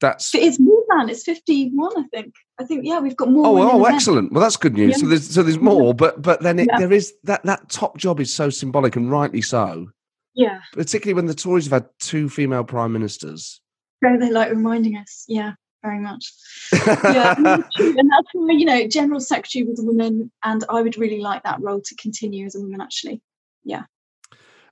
That's 0.00 0.34
it's 0.34 0.58
more 0.58 0.82
than 0.88 1.08
it's 1.08 1.22
fifty-one, 1.22 1.92
I 1.96 2.02
think. 2.12 2.34
I 2.58 2.64
think 2.64 2.84
yeah, 2.84 2.98
we've 2.98 3.16
got 3.16 3.30
more. 3.30 3.46
Oh, 3.46 3.70
oh, 3.70 3.84
excellent! 3.84 4.32
Well, 4.32 4.42
that's 4.42 4.56
good 4.56 4.74
news. 4.74 4.90
Yeah. 4.90 4.96
So 4.96 5.06
there's 5.06 5.30
so 5.30 5.42
there's 5.44 5.60
more, 5.60 5.94
but 5.94 6.20
but 6.20 6.42
then 6.42 6.58
it, 6.58 6.66
yeah. 6.68 6.80
there 6.80 6.92
is 6.92 7.14
that 7.22 7.44
that 7.44 7.68
top 7.68 7.98
job 7.98 8.18
is 8.18 8.34
so 8.34 8.50
symbolic 8.50 8.96
and 8.96 9.12
rightly 9.12 9.42
so. 9.42 9.90
Yeah. 10.34 10.58
Particularly 10.72 11.14
when 11.14 11.26
the 11.26 11.34
Tories 11.34 11.66
have 11.66 11.82
had 11.84 11.90
two 12.00 12.28
female 12.28 12.64
prime 12.64 12.92
ministers. 12.92 13.60
So 14.02 14.16
they 14.18 14.28
like 14.28 14.50
reminding 14.50 14.96
us, 14.96 15.24
yeah 15.28 15.52
very 15.82 16.00
much. 16.00 16.32
yeah, 16.72 17.34
and 17.38 17.64
that's 18.10 18.28
why 18.32 18.52
you 18.52 18.64
know, 18.64 18.86
general 18.86 19.20
secretary 19.20 19.64
was 19.64 19.80
a 19.80 19.84
woman, 19.84 20.30
and 20.42 20.64
I 20.68 20.82
would 20.82 20.96
really 20.96 21.20
like 21.20 21.42
that 21.42 21.60
role 21.60 21.80
to 21.80 21.94
continue 21.96 22.46
as 22.46 22.54
a 22.54 22.60
woman. 22.60 22.80
Actually, 22.80 23.20
yeah. 23.64 23.84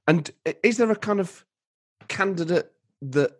And 0.06 0.30
is 0.62 0.76
there 0.76 0.90
a 0.90 0.96
kind 0.96 1.20
of 1.20 1.44
candidate 2.08 2.72
that 3.02 3.39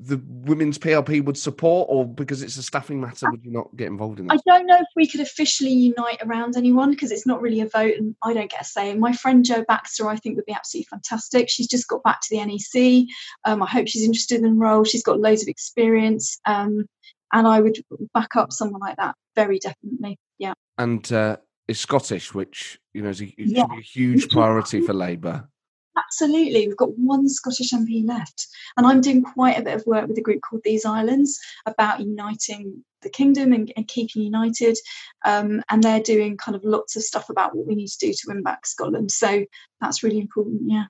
the 0.00 0.20
women's 0.28 0.78
PLP 0.78 1.24
would 1.24 1.36
support, 1.36 1.88
or 1.90 2.06
because 2.06 2.42
it's 2.42 2.56
a 2.56 2.62
staffing 2.62 3.00
matter, 3.00 3.30
would 3.30 3.44
you 3.44 3.52
not 3.52 3.74
get 3.76 3.86
involved 3.86 4.20
in 4.20 4.26
that? 4.26 4.34
I 4.46 4.56
don't 4.56 4.66
know 4.66 4.76
if 4.76 4.88
we 4.96 5.06
could 5.06 5.20
officially 5.20 5.72
unite 5.72 6.22
around 6.22 6.56
anyone 6.56 6.90
because 6.90 7.12
it's 7.12 7.26
not 7.26 7.40
really 7.40 7.60
a 7.60 7.68
vote 7.68 7.94
and 7.98 8.16
I 8.22 8.32
don't 8.32 8.50
get 8.50 8.62
a 8.62 8.64
say. 8.64 8.94
My 8.94 9.12
friend 9.12 9.44
Jo 9.44 9.64
Baxter, 9.66 10.08
I 10.08 10.16
think, 10.16 10.36
would 10.36 10.46
be 10.46 10.52
absolutely 10.52 10.88
fantastic. 10.90 11.48
She's 11.48 11.68
just 11.68 11.88
got 11.88 12.02
back 12.02 12.20
to 12.22 12.28
the 12.30 12.44
NEC. 12.44 13.06
Um, 13.44 13.62
I 13.62 13.66
hope 13.66 13.88
she's 13.88 14.04
interested 14.04 14.36
in 14.36 14.42
the 14.42 14.50
role. 14.50 14.84
She's 14.84 15.02
got 15.02 15.20
loads 15.20 15.42
of 15.42 15.48
experience. 15.48 16.38
Um, 16.46 16.86
and 17.32 17.46
I 17.46 17.60
would 17.60 17.78
back 18.12 18.36
up 18.36 18.52
someone 18.52 18.80
like 18.80 18.96
that 18.96 19.14
very 19.34 19.58
definitely. 19.58 20.18
Yeah. 20.38 20.54
And 20.78 21.10
uh, 21.12 21.36
is 21.68 21.80
Scottish, 21.80 22.34
which, 22.34 22.78
you 22.92 23.02
know, 23.02 23.10
is 23.10 23.20
a, 23.20 23.32
yeah. 23.36 23.64
a 23.64 23.80
huge 23.80 24.28
priority 24.30 24.80
for 24.80 24.92
Labour. 24.92 25.48
Absolutely. 25.96 26.66
We've 26.66 26.76
got 26.76 26.98
one 26.98 27.28
Scottish 27.28 27.70
MP 27.70 28.06
left. 28.06 28.46
And 28.76 28.86
I'm 28.86 29.00
doing 29.00 29.22
quite 29.22 29.58
a 29.58 29.62
bit 29.62 29.74
of 29.74 29.86
work 29.86 30.08
with 30.08 30.18
a 30.18 30.22
group 30.22 30.40
called 30.40 30.62
These 30.64 30.84
Islands 30.84 31.38
about 31.66 32.00
uniting 32.00 32.84
the 33.02 33.10
kingdom 33.10 33.52
and, 33.52 33.72
and 33.76 33.86
keeping 33.86 34.22
united. 34.22 34.78
Um, 35.24 35.62
and 35.68 35.82
they're 35.82 36.00
doing 36.00 36.36
kind 36.36 36.56
of 36.56 36.64
lots 36.64 36.96
of 36.96 37.02
stuff 37.02 37.28
about 37.28 37.54
what 37.54 37.66
we 37.66 37.74
need 37.74 37.88
to 37.88 38.06
do 38.06 38.12
to 38.12 38.28
win 38.28 38.42
back 38.42 38.66
Scotland. 38.66 39.10
So 39.10 39.44
that's 39.80 40.02
really 40.02 40.20
important. 40.20 40.62
Yeah. 40.66 40.84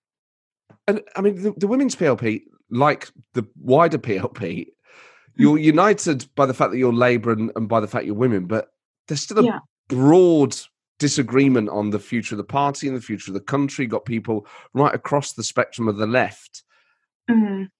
And 0.86 1.02
I 1.16 1.20
mean, 1.20 1.42
the, 1.42 1.52
the 1.56 1.66
women's 1.66 1.96
PLP, 1.96 2.42
like 2.70 3.10
the 3.34 3.46
wider 3.60 3.98
PLP, 3.98 4.68
you're 5.34 5.58
united 5.58 6.28
by 6.34 6.46
the 6.46 6.54
fact 6.54 6.72
that 6.72 6.78
you're 6.78 6.92
Labour 6.92 7.32
and, 7.32 7.50
and 7.56 7.68
by 7.68 7.80
the 7.80 7.88
fact 7.88 8.04
you're 8.04 8.14
women, 8.14 8.46
but 8.46 8.68
there's 9.08 9.22
still 9.22 9.38
a 9.38 9.44
yeah. 9.44 9.58
broad 9.88 10.56
disagreement 11.02 11.68
on 11.68 11.90
the 11.90 11.98
future 11.98 12.36
of 12.36 12.38
the 12.38 12.44
party 12.44 12.86
and 12.86 12.96
the 12.96 13.00
future 13.00 13.30
of 13.30 13.34
the 13.34 13.40
country. 13.40 13.86
Got 13.86 14.04
people 14.04 14.46
right 14.72 14.94
across 14.94 15.32
the 15.32 15.42
spectrum 15.42 15.88
of 15.88 15.96
the 15.96 16.06
left. 16.06 16.62
Mm. 17.28 17.70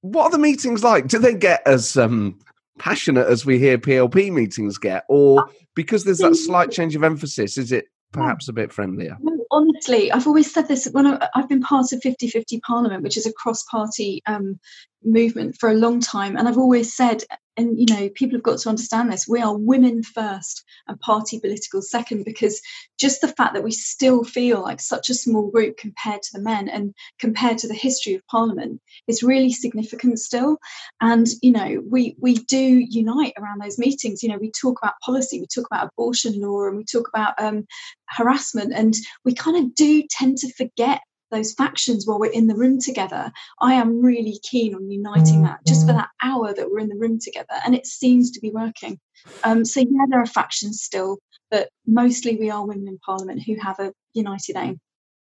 What 0.00 0.24
are 0.24 0.30
the 0.30 0.38
meetings 0.38 0.82
like? 0.82 1.06
Do 1.06 1.20
they 1.20 1.34
get 1.34 1.62
as 1.64 1.96
um, 1.96 2.40
passionate 2.80 3.28
as 3.28 3.46
we 3.46 3.60
hear 3.60 3.78
PLP 3.78 4.32
meetings 4.32 4.78
get, 4.78 5.04
or 5.08 5.48
because 5.76 6.02
there's 6.02 6.18
that 6.18 6.34
slight 6.34 6.72
change 6.72 6.96
of 6.96 7.04
emphasis, 7.04 7.56
is 7.56 7.70
it 7.70 7.86
perhaps 8.12 8.48
a 8.48 8.52
bit 8.52 8.72
friendlier? 8.72 9.16
honestly, 9.50 10.10
I've 10.12 10.26
always 10.26 10.52
said 10.52 10.68
this 10.68 10.86
when 10.86 11.06
I, 11.06 11.28
have 11.34 11.48
been 11.48 11.62
part 11.62 11.92
of 11.92 12.02
50 12.02 12.28
50 12.28 12.60
Parliament, 12.60 13.02
which 13.02 13.16
is 13.16 13.26
a 13.26 13.32
cross 13.32 13.62
party 13.64 14.22
um, 14.26 14.58
movement 15.04 15.56
for 15.58 15.70
a 15.70 15.74
long 15.74 16.00
time. 16.00 16.36
And 16.36 16.48
I've 16.48 16.58
always 16.58 16.94
said, 16.94 17.22
and 17.56 17.78
you 17.78 17.86
know, 17.86 18.08
people 18.10 18.36
have 18.36 18.42
got 18.42 18.58
to 18.58 18.68
understand 18.68 19.10
this 19.10 19.26
we 19.28 19.40
are 19.40 19.56
women 19.56 20.02
first 20.02 20.64
and 20.88 21.00
party 21.00 21.40
political 21.40 21.82
second, 21.82 22.24
because 22.24 22.60
just 22.98 23.20
the 23.20 23.28
fact 23.28 23.54
that 23.54 23.64
we 23.64 23.72
still 23.72 24.24
feel 24.24 24.62
like 24.62 24.80
such 24.80 25.10
a 25.10 25.14
small 25.14 25.50
group 25.50 25.76
compared 25.76 26.22
to 26.22 26.30
the 26.32 26.42
men 26.42 26.68
and 26.68 26.94
compared 27.18 27.58
to 27.58 27.68
the 27.68 27.74
history 27.74 28.14
of 28.14 28.26
Parliament 28.26 28.80
is 29.06 29.22
really 29.22 29.52
significant 29.52 30.18
still. 30.18 30.58
And, 31.00 31.26
you 31.42 31.52
know, 31.52 31.82
we, 31.90 32.16
we 32.20 32.34
do 32.34 32.84
unite 32.88 33.34
around 33.38 33.60
those 33.60 33.78
meetings. 33.78 34.22
You 34.22 34.30
know, 34.30 34.38
we 34.38 34.50
talk 34.50 34.78
about 34.82 35.00
policy, 35.04 35.40
we 35.40 35.46
talk 35.46 35.66
about 35.70 35.90
abortion 35.92 36.40
law, 36.40 36.66
and 36.66 36.76
we 36.76 36.84
talk 36.84 37.08
about 37.08 37.34
um, 37.40 37.66
harassment, 38.08 38.72
and 38.74 38.94
we 39.24 39.34
kind 39.34 39.56
of 39.56 39.74
do 39.74 40.02
tend 40.10 40.38
to 40.38 40.52
forget 40.52 41.00
those 41.30 41.52
factions 41.52 42.06
while 42.06 42.18
we're 42.18 42.30
in 42.30 42.46
the 42.46 42.54
room 42.54 42.78
together. 42.78 43.32
I 43.60 43.74
am 43.74 44.02
really 44.02 44.38
keen 44.42 44.74
on 44.74 44.90
uniting 44.90 45.42
that 45.42 45.60
just 45.66 45.86
for 45.86 45.92
mm-hmm. 45.92 45.98
that 45.98 46.10
hour 46.22 46.54
that 46.54 46.70
we're 46.70 46.80
in 46.80 46.88
the 46.88 46.96
room 46.98 47.18
together, 47.18 47.54
and 47.64 47.74
it 47.74 47.86
seems 47.86 48.30
to 48.32 48.40
be 48.40 48.50
working. 48.50 48.98
Um, 49.44 49.64
so 49.64 49.80
yeah, 49.80 50.06
there 50.08 50.20
are 50.20 50.26
factions 50.26 50.82
still, 50.82 51.18
but 51.50 51.68
mostly 51.86 52.36
we 52.36 52.50
are 52.50 52.66
women 52.66 52.88
in 52.88 52.98
Parliament 52.98 53.42
who 53.44 53.56
have 53.60 53.78
a 53.78 53.92
united 54.14 54.56
aim. 54.56 54.80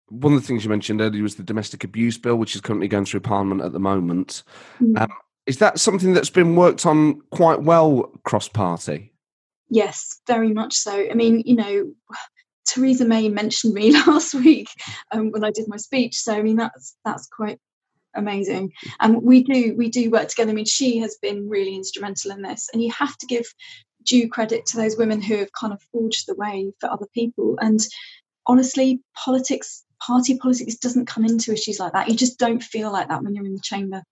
One 0.10 0.34
of 0.34 0.42
the 0.42 0.48
things 0.48 0.64
you 0.64 0.70
mentioned 0.70 1.02
earlier 1.02 1.24
was 1.24 1.36
the 1.36 1.44
domestic 1.44 1.84
abuse 1.84 2.18
bill, 2.18 2.36
which 2.36 2.56
is 2.56 2.62
currently 2.62 2.88
going 2.88 3.06
through 3.06 3.22
Parliament 3.22 3.62
at 3.62 3.72
the 3.72 3.80
moment. 3.80 4.44
Mm. 4.80 5.02
Um, 5.02 5.10
is 5.48 5.58
that 5.60 5.80
something 5.80 6.14
that's 6.14 6.30
been 6.30 6.56
worked 6.56 6.86
on 6.86 7.22
quite 7.32 7.62
well 7.62 8.12
cross 8.24 8.48
party? 8.48 9.14
Yes, 9.70 10.20
very 10.28 10.54
much 10.54 10.74
so. 10.74 11.08
I 11.10 11.14
mean, 11.16 11.42
you 11.46 11.56
know, 11.56 11.92
Theresa 12.76 13.06
May 13.06 13.30
mentioned 13.30 13.74
me 13.74 13.92
last 14.08 14.34
week 14.34 14.68
um, 15.12 15.32
when 15.32 15.44
I 15.44 15.52
did 15.52 15.68
my 15.68 15.78
speech. 15.78 16.18
So 16.18 16.34
I 16.34 16.42
mean 16.42 16.58
that's 16.58 16.96
that's 17.06 17.28
quite 17.28 17.60
amazing. 18.14 18.72
And 19.00 19.24
we 19.24 19.44
do 19.44 19.76
we 19.78 19.90
do 19.90 20.10
work 20.12 20.28
together. 20.28 20.52
I 20.52 20.56
mean 20.56 20.66
she 20.66 21.00
has 21.00 21.18
been 21.22 21.50
really 21.50 21.76
instrumental 21.76 22.32
in 22.32 22.42
this, 22.42 22.70
and 22.74 22.84
you 22.84 22.92
have 22.92 23.18
to 23.18 23.26
give 23.26 23.46
due 24.06 24.30
credit 24.30 24.66
to 24.68 24.78
those 24.78 24.98
women 24.98 25.22
who 25.22 25.38
have 25.38 25.52
kind 25.60 25.74
of 25.74 25.82
forged 25.92 26.28
the 26.28 26.36
way 26.36 26.72
for 26.80 26.92
other 26.92 27.08
people. 27.14 27.58
And 27.60 27.80
honestly, 28.46 29.02
politics, 29.24 29.84
party 30.06 30.38
politics, 30.38 30.76
doesn't 30.76 31.08
come 31.08 31.26
into 31.26 31.52
issues 31.52 31.80
like 31.80 31.94
that. 31.94 32.10
You 32.10 32.16
just 32.16 32.38
don't 32.38 32.62
feel 32.62 32.92
like 32.92 33.08
that 33.08 33.24
when 33.24 33.34
you're 33.34 33.46
in 33.46 33.54
the 33.54 33.62
chamber. 33.62 34.04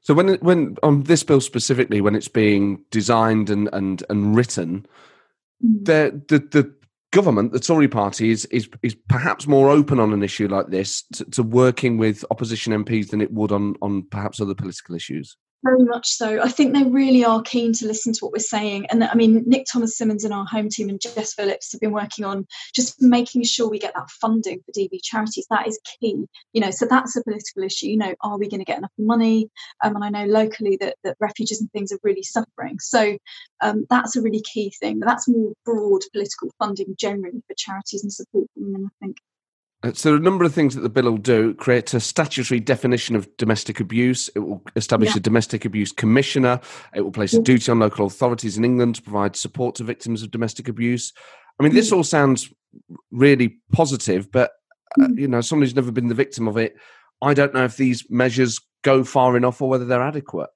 So 0.00 0.14
when 0.14 0.34
when 0.36 0.76
on 0.84 1.02
this 1.02 1.24
bill 1.24 1.40
specifically, 1.40 2.00
when 2.00 2.14
it's 2.14 2.28
being 2.28 2.84
designed 2.90 3.50
and 3.50 3.68
and 3.72 4.04
and 4.08 4.36
written, 4.36 4.86
mm. 5.64 5.84
the 5.84 6.22
the 6.28 6.38
the 6.38 6.74
government, 7.16 7.52
the 7.52 7.58
Tory 7.58 7.88
party, 7.88 8.30
is 8.30 8.44
is 8.46 8.68
is 8.82 8.94
perhaps 9.08 9.46
more 9.46 9.70
open 9.70 9.98
on 9.98 10.12
an 10.12 10.22
issue 10.22 10.48
like 10.48 10.66
this 10.68 11.02
to, 11.14 11.24
to 11.30 11.42
working 11.42 11.96
with 11.96 12.26
opposition 12.30 12.74
MPs 12.84 13.08
than 13.08 13.22
it 13.22 13.32
would 13.32 13.52
on 13.52 13.74
on 13.80 14.02
perhaps 14.10 14.38
other 14.38 14.54
political 14.54 14.94
issues. 14.94 15.34
Very 15.64 15.84
much 15.84 16.08
so. 16.08 16.40
I 16.40 16.48
think 16.48 16.74
they 16.74 16.84
really 16.84 17.24
are 17.24 17.42
keen 17.42 17.72
to 17.74 17.86
listen 17.86 18.12
to 18.12 18.18
what 18.20 18.32
we're 18.32 18.38
saying. 18.38 18.86
And 18.86 19.02
I 19.02 19.14
mean, 19.14 19.42
Nick 19.46 19.66
Thomas-Symonds 19.70 20.22
and 20.22 20.32
our 20.32 20.44
home 20.44 20.68
team 20.68 20.88
and 20.88 21.00
Jess 21.00 21.34
Phillips 21.34 21.72
have 21.72 21.80
been 21.80 21.92
working 21.92 22.24
on 22.24 22.46
just 22.74 23.00
making 23.02 23.42
sure 23.44 23.68
we 23.68 23.78
get 23.78 23.94
that 23.94 24.10
funding 24.10 24.60
for 24.60 24.72
DV 24.72 25.00
charities. 25.02 25.46
That 25.50 25.66
is 25.66 25.80
key. 25.98 26.24
You 26.52 26.60
know, 26.60 26.70
so 26.70 26.86
that's 26.86 27.16
a 27.16 27.24
political 27.24 27.64
issue. 27.64 27.86
You 27.86 27.96
know, 27.96 28.14
are 28.20 28.38
we 28.38 28.48
going 28.48 28.60
to 28.60 28.64
get 28.64 28.78
enough 28.78 28.92
money? 28.98 29.50
Um, 29.82 29.96
and 29.96 30.04
I 30.04 30.10
know 30.10 30.26
locally 30.30 30.76
that, 30.80 30.96
that 31.04 31.16
refugees 31.20 31.60
and 31.60 31.72
things 31.72 31.90
are 31.90 31.98
really 32.02 32.22
suffering. 32.22 32.78
So 32.78 33.16
um, 33.60 33.86
that's 33.90 34.14
a 34.14 34.22
really 34.22 34.42
key 34.42 34.72
thing. 34.78 35.00
But 35.00 35.08
that's 35.08 35.28
more 35.28 35.52
broad 35.64 36.02
political 36.12 36.50
funding 36.58 36.94
generally 36.98 37.42
for 37.48 37.54
charities 37.56 38.02
and 38.02 38.12
support 38.12 38.46
women, 38.56 38.86
I 38.86 39.04
think. 39.04 39.16
Uh, 39.86 39.92
so 39.92 40.08
there 40.08 40.16
are 40.16 40.20
a 40.20 40.22
number 40.22 40.44
of 40.44 40.54
things 40.54 40.74
that 40.74 40.80
the 40.80 40.88
bill 40.88 41.04
will 41.04 41.16
do. 41.16 41.54
Create 41.54 41.92
a 41.94 42.00
statutory 42.00 42.60
definition 42.60 43.16
of 43.16 43.28
domestic 43.36 43.80
abuse. 43.80 44.28
It 44.34 44.40
will 44.40 44.62
establish 44.74 45.10
yeah. 45.10 45.18
a 45.18 45.20
domestic 45.20 45.64
abuse 45.64 45.92
commissioner. 45.92 46.60
It 46.94 47.02
will 47.02 47.12
place 47.12 47.34
a 47.34 47.42
duty 47.42 47.70
on 47.70 47.78
local 47.78 48.06
authorities 48.06 48.58
in 48.58 48.64
England 48.64 48.96
to 48.96 49.02
provide 49.02 49.36
support 49.36 49.76
to 49.76 49.84
victims 49.84 50.22
of 50.22 50.30
domestic 50.30 50.68
abuse. 50.68 51.12
I 51.58 51.62
mean, 51.62 51.74
this 51.74 51.92
all 51.92 52.04
sounds 52.04 52.52
really 53.10 53.58
positive, 53.72 54.30
but 54.30 54.52
uh, 55.00 55.06
mm. 55.06 55.18
you 55.18 55.28
know, 55.28 55.40
somebody 55.40 55.68
who's 55.68 55.76
never 55.76 55.92
been 55.92 56.08
the 56.08 56.14
victim 56.14 56.48
of 56.48 56.56
it, 56.56 56.76
I 57.22 57.34
don't 57.34 57.54
know 57.54 57.64
if 57.64 57.76
these 57.76 58.04
measures 58.10 58.60
go 58.82 59.04
far 59.04 59.36
enough 59.36 59.60
or 59.62 59.68
whether 59.68 59.84
they're 59.84 60.02
adequate. 60.02 60.50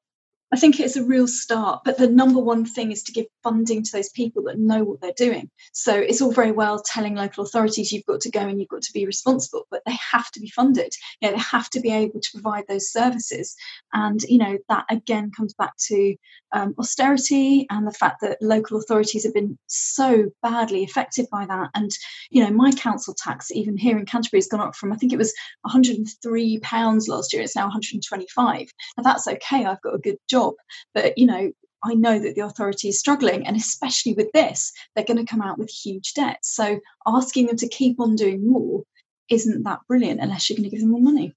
I 0.52 0.56
think 0.56 0.80
it's 0.80 0.96
a 0.96 1.04
real 1.04 1.28
start, 1.28 1.82
but 1.84 1.96
the 1.96 2.08
number 2.08 2.40
one 2.40 2.64
thing 2.64 2.90
is 2.90 3.04
to 3.04 3.12
give 3.12 3.26
funding 3.44 3.84
to 3.84 3.92
those 3.92 4.08
people 4.08 4.42
that 4.44 4.58
know 4.58 4.82
what 4.82 5.00
they're 5.00 5.12
doing. 5.16 5.48
So 5.72 5.94
it's 5.94 6.20
all 6.20 6.32
very 6.32 6.50
well 6.50 6.82
telling 6.84 7.14
local 7.14 7.44
authorities 7.44 7.92
you've 7.92 8.04
got 8.04 8.20
to 8.22 8.30
go 8.32 8.40
and 8.40 8.58
you've 8.58 8.68
got 8.68 8.82
to 8.82 8.92
be 8.92 9.06
responsible, 9.06 9.66
but 9.70 9.82
they 9.86 9.96
have 10.12 10.28
to 10.32 10.40
be 10.40 10.50
funded. 10.50 10.92
You 11.20 11.28
know, 11.28 11.36
they 11.36 11.42
have 11.42 11.70
to 11.70 11.80
be 11.80 11.92
able 11.92 12.20
to 12.20 12.30
provide 12.32 12.64
those 12.68 12.90
services. 12.90 13.54
And, 13.92 14.20
you 14.22 14.38
know, 14.38 14.58
that 14.68 14.86
again 14.90 15.30
comes 15.30 15.54
back 15.54 15.76
to 15.86 16.16
um, 16.52 16.74
austerity 16.78 17.68
and 17.70 17.86
the 17.86 17.92
fact 17.92 18.20
that 18.22 18.42
local 18.42 18.76
authorities 18.78 19.22
have 19.22 19.34
been 19.34 19.56
so 19.68 20.30
badly 20.42 20.82
affected 20.82 21.26
by 21.30 21.46
that. 21.46 21.70
And, 21.76 21.92
you 22.30 22.42
know, 22.42 22.50
my 22.50 22.72
council 22.72 23.14
tax, 23.14 23.52
even 23.52 23.76
here 23.76 23.96
in 23.96 24.04
Canterbury, 24.04 24.38
has 24.38 24.48
gone 24.48 24.60
up 24.60 24.74
from, 24.74 24.92
I 24.92 24.96
think 24.96 25.12
it 25.12 25.18
was 25.18 25.32
£103 25.64 27.08
last 27.08 27.32
year, 27.32 27.42
it's 27.42 27.54
now 27.54 27.66
125 27.66 28.66
Now 28.96 29.02
that's 29.04 29.28
okay, 29.28 29.64
I've 29.64 29.82
got 29.82 29.94
a 29.94 29.98
good 29.98 30.16
job 30.28 30.39
job. 30.40 30.54
But, 30.94 31.18
you 31.18 31.26
know, 31.26 31.52
I 31.82 31.94
know 31.94 32.18
that 32.18 32.34
the 32.34 32.44
authority 32.44 32.88
is 32.88 32.98
struggling, 32.98 33.46
and 33.46 33.56
especially 33.56 34.12
with 34.12 34.30
this, 34.32 34.72
they're 34.94 35.04
going 35.04 35.24
to 35.24 35.30
come 35.30 35.40
out 35.40 35.58
with 35.58 35.70
huge 35.70 36.12
debts. 36.14 36.54
So 36.54 36.80
asking 37.06 37.46
them 37.46 37.56
to 37.56 37.68
keep 37.68 38.00
on 38.00 38.16
doing 38.16 38.50
more 38.50 38.82
isn't 39.30 39.62
that 39.62 39.80
brilliant 39.88 40.20
unless 40.20 40.50
you're 40.50 40.56
going 40.56 40.68
to 40.68 40.70
give 40.70 40.80
them 40.80 40.90
more 40.90 41.00
money. 41.00 41.34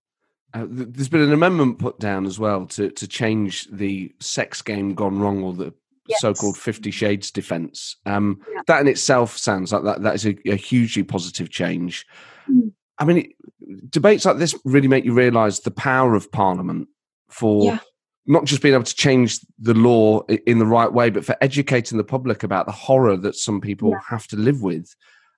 Uh, 0.54 0.66
there's 0.70 1.10
been 1.10 1.22
an 1.22 1.34
amendment 1.34 1.80
put 1.80 2.00
down 2.00 2.26
as 2.26 2.38
well 2.38 2.66
to, 2.66 2.90
to 2.92 3.08
change 3.08 3.68
the 3.72 4.14
sex 4.20 4.62
game 4.62 4.94
gone 4.94 5.20
wrong 5.20 5.44
or 5.44 5.54
the 5.54 5.74
yes. 6.08 6.22
so-called 6.22 6.58
Fifty 6.58 6.92
Shades 6.92 7.32
defence. 7.32 7.96
Um, 8.06 8.40
yeah. 8.54 8.62
That 8.68 8.82
in 8.82 8.88
itself 8.88 9.38
sounds 9.38 9.72
like 9.72 9.84
that. 9.84 10.04
That 10.04 10.16
is 10.16 10.26
a, 10.26 10.36
a 10.46 10.56
hugely 10.56 11.04
positive 11.04 11.50
change. 11.50 12.06
Mm. 12.50 12.72
I 13.00 13.06
mean, 13.06 13.18
it, 13.18 13.90
debates 13.90 14.26
like 14.26 14.38
this 14.38 14.54
really 14.66 14.88
make 14.88 15.06
you 15.06 15.14
realise 15.14 15.60
the 15.60 15.72
power 15.72 16.14
of 16.14 16.32
Parliament 16.32 16.88
for 17.30 17.64
yeah 17.64 17.80
not 18.26 18.46
just 18.46 18.62
being 18.62 18.74
able 18.74 18.84
to 18.84 18.96
change 18.96 19.40
the 19.60 19.74
law 19.74 20.22
in 20.46 20.60
the 20.60 20.66
right 20.66 20.92
way, 20.92 21.10
but 21.10 21.26
for 21.26 21.36
educating 21.42 21.98
the 21.98 22.04
public 22.04 22.44
about 22.44 22.66
the 22.66 22.72
horror 22.72 23.18
that 23.18 23.36
some 23.36 23.60
people 23.60 23.90
yeah. 23.92 24.00
have 24.10 24.28
to 24.28 24.38
live 24.38 24.62
with, 24.62 24.96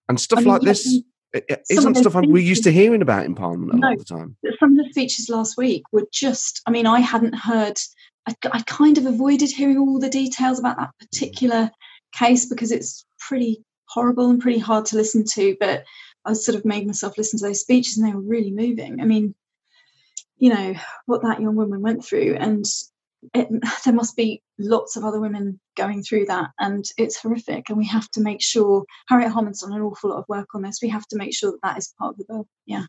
and 0.07 0.19
stuff 0.19 0.39
I 0.39 0.41
mean, 0.41 0.49
like 0.49 0.61
this. 0.61 1.01
Isn't 1.69 1.95
stuff 1.95 2.15
we're 2.15 2.37
used 2.37 2.63
to 2.63 2.71
hearing 2.71 3.01
about 3.01 3.25
in 3.25 3.35
Parliament 3.35 3.73
a 3.73 3.75
no, 3.75 3.87
lot 3.87 3.93
of 3.95 3.99
the 3.99 4.05
time. 4.05 4.37
Some 4.57 4.79
of 4.79 4.85
the 4.85 4.89
speeches 4.91 5.27
last 5.27 5.57
week 5.57 5.83
were 5.91 6.07
just, 6.09 6.61
I 6.65 6.71
mean, 6.71 6.87
I 6.87 7.01
hadn't 7.01 7.35
heard, 7.35 7.77
I, 8.25 8.35
I 8.53 8.61
kind 8.61 8.97
of 8.97 9.05
avoided 9.05 9.49
hearing 9.49 9.77
all 9.77 9.99
the 9.99 10.09
details 10.09 10.59
about 10.59 10.77
that 10.77 10.91
particular 10.97 11.71
case 12.13 12.45
because 12.45 12.71
it's 12.71 13.05
pretty 13.19 13.61
horrible 13.89 14.29
and 14.29 14.39
pretty 14.39 14.59
hard 14.59 14.85
to 14.85 14.95
listen 14.95 15.25
to. 15.33 15.57
But 15.59 15.83
I 16.23 16.31
sort 16.33 16.57
of 16.57 16.63
made 16.63 16.87
myself 16.87 17.17
listen 17.17 17.37
to 17.39 17.45
those 17.47 17.59
speeches 17.59 17.97
and 17.97 18.07
they 18.07 18.15
were 18.15 18.21
really 18.21 18.51
moving. 18.51 19.01
I 19.01 19.03
mean, 19.05 19.35
you 20.37 20.53
know 20.53 20.75
what 21.05 21.21
that 21.21 21.41
young 21.41 21.55
woman 21.55 21.81
went 21.81 22.03
through 22.03 22.35
and 22.39 22.65
it, 23.33 23.47
there 23.85 23.93
must 23.93 24.15
be 24.15 24.41
lots 24.59 24.95
of 24.95 25.03
other 25.03 25.19
women 25.19 25.59
going 25.75 26.03
through 26.03 26.25
that 26.25 26.51
and 26.59 26.85
it's 26.97 27.17
horrific 27.17 27.69
and 27.69 27.77
we 27.77 27.85
have 27.85 28.09
to 28.11 28.21
make 28.21 28.41
sure 28.41 28.83
harriet 29.07 29.31
harman's 29.31 29.61
done 29.61 29.73
an 29.73 29.81
awful 29.81 30.09
lot 30.09 30.19
of 30.19 30.25
work 30.27 30.47
on 30.53 30.61
this 30.61 30.79
we 30.81 30.89
have 30.89 31.07
to 31.07 31.17
make 31.17 31.33
sure 31.33 31.51
that 31.51 31.61
that 31.61 31.77
is 31.77 31.93
part 31.99 32.13
of 32.13 32.17
the 32.17 32.25
bill 32.27 32.47
yeah. 32.65 32.85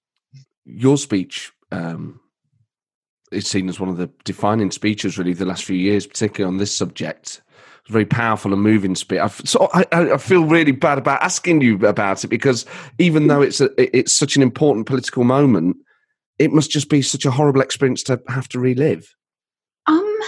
Your 0.65 0.99
speech 0.99 1.53
um, 1.71 2.21
is 3.31 3.47
seen 3.47 3.69
as 3.69 3.79
one 3.79 3.89
of 3.89 3.97
the 3.97 4.11
defining 4.25 4.71
speeches 4.71 5.17
really 5.17 5.33
the 5.33 5.47
last 5.47 5.65
few 5.65 5.77
years 5.77 6.07
particularly 6.07 6.53
on 6.53 6.59
this 6.59 6.77
subject. 6.77 7.43
Very 7.89 8.05
powerful 8.05 8.53
and 8.53 8.61
moving 8.61 8.97
speech. 8.97 9.21
I, 9.21 9.29
so 9.29 9.71
I, 9.73 9.85
I, 9.93 10.17
feel 10.17 10.45
really 10.45 10.73
bad 10.73 10.99
about 10.99 11.23
asking 11.23 11.61
you 11.61 11.77
about 11.87 12.25
it 12.25 12.29
because 12.29 12.67
even 12.99 13.29
though 13.29 13.43
it's 13.43 13.61
a, 13.61 13.71
it's 13.97 14.13
such 14.13 14.35
an 14.35 14.43
important 14.43 14.87
political 14.87 15.23
moment, 15.23 15.77
it 16.39 16.53
must 16.53 16.71
just 16.71 16.89
be 16.89 17.03
such 17.03 17.25
a 17.25 17.31
horrible 17.31 17.61
experience 17.61 18.03
to 18.05 18.21
have 18.29 18.49
to 18.51 18.61
relive. 18.61 19.15
Um, 19.87 20.19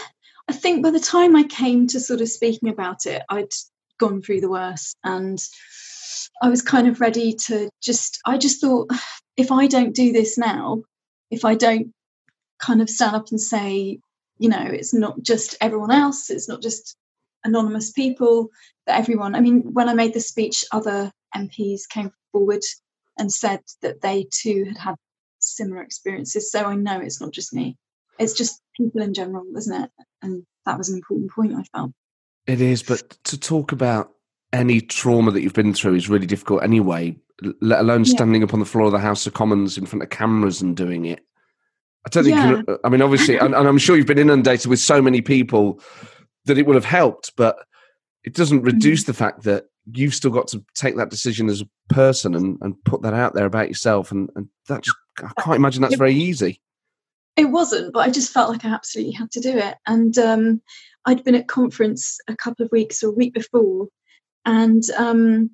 I 0.49 0.53
think 0.53 0.83
by 0.83 0.91
the 0.91 1.01
time 1.01 1.37
I 1.37 1.45
came 1.45 1.87
to 1.89 2.01
sort 2.01 2.21
of 2.21 2.29
speaking 2.29 2.69
about 2.69 3.07
it, 3.07 3.23
I'd 3.29 3.53
gone 3.99 4.23
through 4.23 4.41
the 4.41 4.51
worst 4.51 4.97
and 5.05 5.39
I 6.41 6.49
was 6.49 6.63
kind 6.63 6.89
of 6.89 7.01
ready 7.01 7.33
to 7.47 7.69
just, 7.83 8.21
I 8.25 8.39
just 8.39 8.61
thought, 8.61 8.91
if 9.37 9.53
I 9.53 9.67
don't 9.67 9.95
do 9.95 10.13
this 10.13 10.39
now, 10.39 10.83
if 11.31 11.45
I 11.45 11.55
don't 11.55 11.93
kind 12.59 12.81
of 12.81 12.91
stand 12.91 13.15
up 13.15 13.29
and 13.31 13.41
say, 13.41 14.01
you 14.39 14.49
know, 14.49 14.63
it's 14.63 14.95
not 14.95 15.23
just 15.23 15.57
everyone 15.61 15.91
else, 15.91 16.31
it's 16.31 16.49
not 16.49 16.63
just 16.63 16.97
anonymous 17.45 17.93
people, 17.93 18.49
that 18.87 18.99
everyone, 18.99 19.35
I 19.35 19.41
mean, 19.41 19.63
when 19.75 19.89
I 19.89 19.95
made 19.95 20.15
the 20.15 20.21
speech, 20.21 20.65
other 20.73 21.13
MPs 21.37 21.83
came 21.89 22.11
forward 22.33 22.63
and 23.19 23.33
said 23.33 23.61
that 23.83 24.01
they 24.01 24.27
too 24.33 24.65
had 24.65 24.79
had 24.79 24.95
similar 25.39 25.83
experiences. 25.83 26.51
So 26.51 26.65
I 26.65 26.75
know 26.75 27.01
it's 27.01 27.21
not 27.21 27.33
just 27.33 27.53
me. 27.53 27.77
It's 28.19 28.33
just 28.33 28.61
people 28.77 29.03
in 29.03 29.15
general, 29.15 29.45
isn't 29.57 29.83
it? 29.85 29.91
And 30.23 30.45
that 30.67 30.79
was 30.79 30.89
an 30.89 30.97
important 30.97 31.31
point 31.31 31.55
I 31.55 31.63
felt. 31.77 31.93
It 32.47 32.61
is, 32.61 32.83
but 32.83 33.17
to 33.25 33.39
talk 33.39 33.73
about 33.73 34.11
any 34.53 34.81
trauma 34.81 35.31
that 35.31 35.43
you've 35.43 35.53
been 35.53 35.75
through 35.75 35.95
is 35.95 36.09
really 36.09 36.27
difficult 36.27 36.63
anyway, 36.63 37.17
let 37.61 37.81
alone 37.81 38.05
standing 38.05 38.41
yeah. 38.41 38.47
up 38.47 38.55
on 38.55 38.61
the 38.61 38.67
floor 38.67 38.87
of 38.87 38.93
the 38.93 38.99
House 38.99 39.27
of 39.27 39.35
Commons 39.35 39.77
in 39.77 39.87
front 39.87 40.03
of 40.03 40.11
cameras 40.11 40.63
and 40.63 40.77
doing 40.77 41.05
it. 41.05 41.21
I 42.07 42.09
don't 42.09 42.25
think, 42.25 42.37
yeah. 42.37 42.63
you, 42.67 42.79
I 42.85 42.89
mean, 42.89 43.03
obviously, 43.03 43.37
and, 43.37 43.55
and 43.55 43.69
I'm 43.69 43.79
sure 43.79 43.97
you've 43.97 44.07
been 44.07 44.19
inundated 44.19 44.67
with 44.67 44.79
so 44.79 45.03
many 45.03 45.21
people 45.21 45.81
that 46.47 46.57
it 46.57 46.67
would 46.67 46.77
have 46.77 46.85
helped, 46.85 47.33
but 47.37 47.59
it 48.25 48.35
doesn't 48.35 48.63
reduce 48.63 49.03
mm-hmm. 49.03 49.11
the 49.11 49.17
fact 49.17 49.43
that 49.43 49.67
you've 49.93 50.15
still 50.15 50.31
got 50.31 50.49
to 50.49 50.65
take 50.75 50.97
that 50.97 51.11
decision 51.11 51.49
as 51.51 51.61
a 51.61 51.69
person 51.95 52.35
and, 52.35 52.57
and 52.63 52.83
put 52.85 53.03
that 53.03 53.15
out 53.15 53.35
there 53.35 53.47
about 53.47 53.69
yourself. 53.69 54.11
And, 54.11 54.31
and 54.35 54.49
that 54.69 54.83
just, 54.83 54.97
I 55.23 55.43
can't 55.43 55.57
imagine 55.57 55.83
that's 55.83 55.97
very 55.97 56.15
easy. 56.15 56.61
It 57.37 57.47
wasn't, 57.47 57.93
but 57.93 58.01
I 58.01 58.11
just 58.11 58.33
felt 58.33 58.51
like 58.51 58.65
I 58.65 58.71
absolutely 58.71 59.13
had 59.13 59.31
to 59.33 59.41
do 59.41 59.57
it. 59.57 59.77
And 59.87 60.17
um, 60.19 60.63
I'd 61.07 61.25
been 61.25 61.37
at 61.37 61.49
conference 61.49 62.19
a 62.29 62.37
couple 62.37 62.65
of 62.65 62.73
weeks 62.73 63.03
or 63.03 63.11
a 63.11 63.15
week 63.15 63.33
before, 63.33 63.89
and 64.45 64.83
um, 64.97 65.51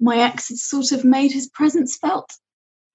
my 0.00 0.18
ex 0.18 0.48
had 0.48 0.58
sort 0.58 0.92
of 0.92 1.04
made 1.04 1.32
his 1.32 1.48
presence 1.48 1.96
felt. 1.96 2.32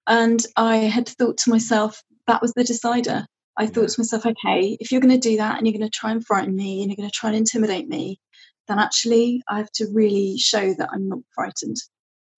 And 0.05 0.45
I 0.57 0.77
had 0.77 1.07
thought 1.07 1.37
to 1.39 1.49
myself, 1.49 2.03
that 2.27 2.41
was 2.41 2.53
the 2.53 2.63
decider. 2.63 3.25
I 3.57 3.67
thought 3.67 3.89
to 3.89 3.99
myself, 3.99 4.25
okay, 4.25 4.77
if 4.79 4.91
you're 4.91 5.01
going 5.01 5.19
to 5.19 5.29
do 5.29 5.37
that 5.37 5.57
and 5.57 5.67
you're 5.67 5.77
going 5.77 5.89
to 5.89 5.97
try 5.97 6.11
and 6.11 6.25
frighten 6.25 6.55
me 6.55 6.81
and 6.81 6.89
you're 6.89 6.97
going 6.97 7.09
to 7.09 7.15
try 7.15 7.29
and 7.29 7.37
intimidate 7.37 7.87
me, 7.87 8.19
then 8.67 8.79
actually 8.79 9.43
I 9.47 9.57
have 9.57 9.71
to 9.73 9.87
really 9.93 10.37
show 10.37 10.73
that 10.73 10.89
I'm 10.91 11.07
not 11.07 11.19
frightened. 11.33 11.77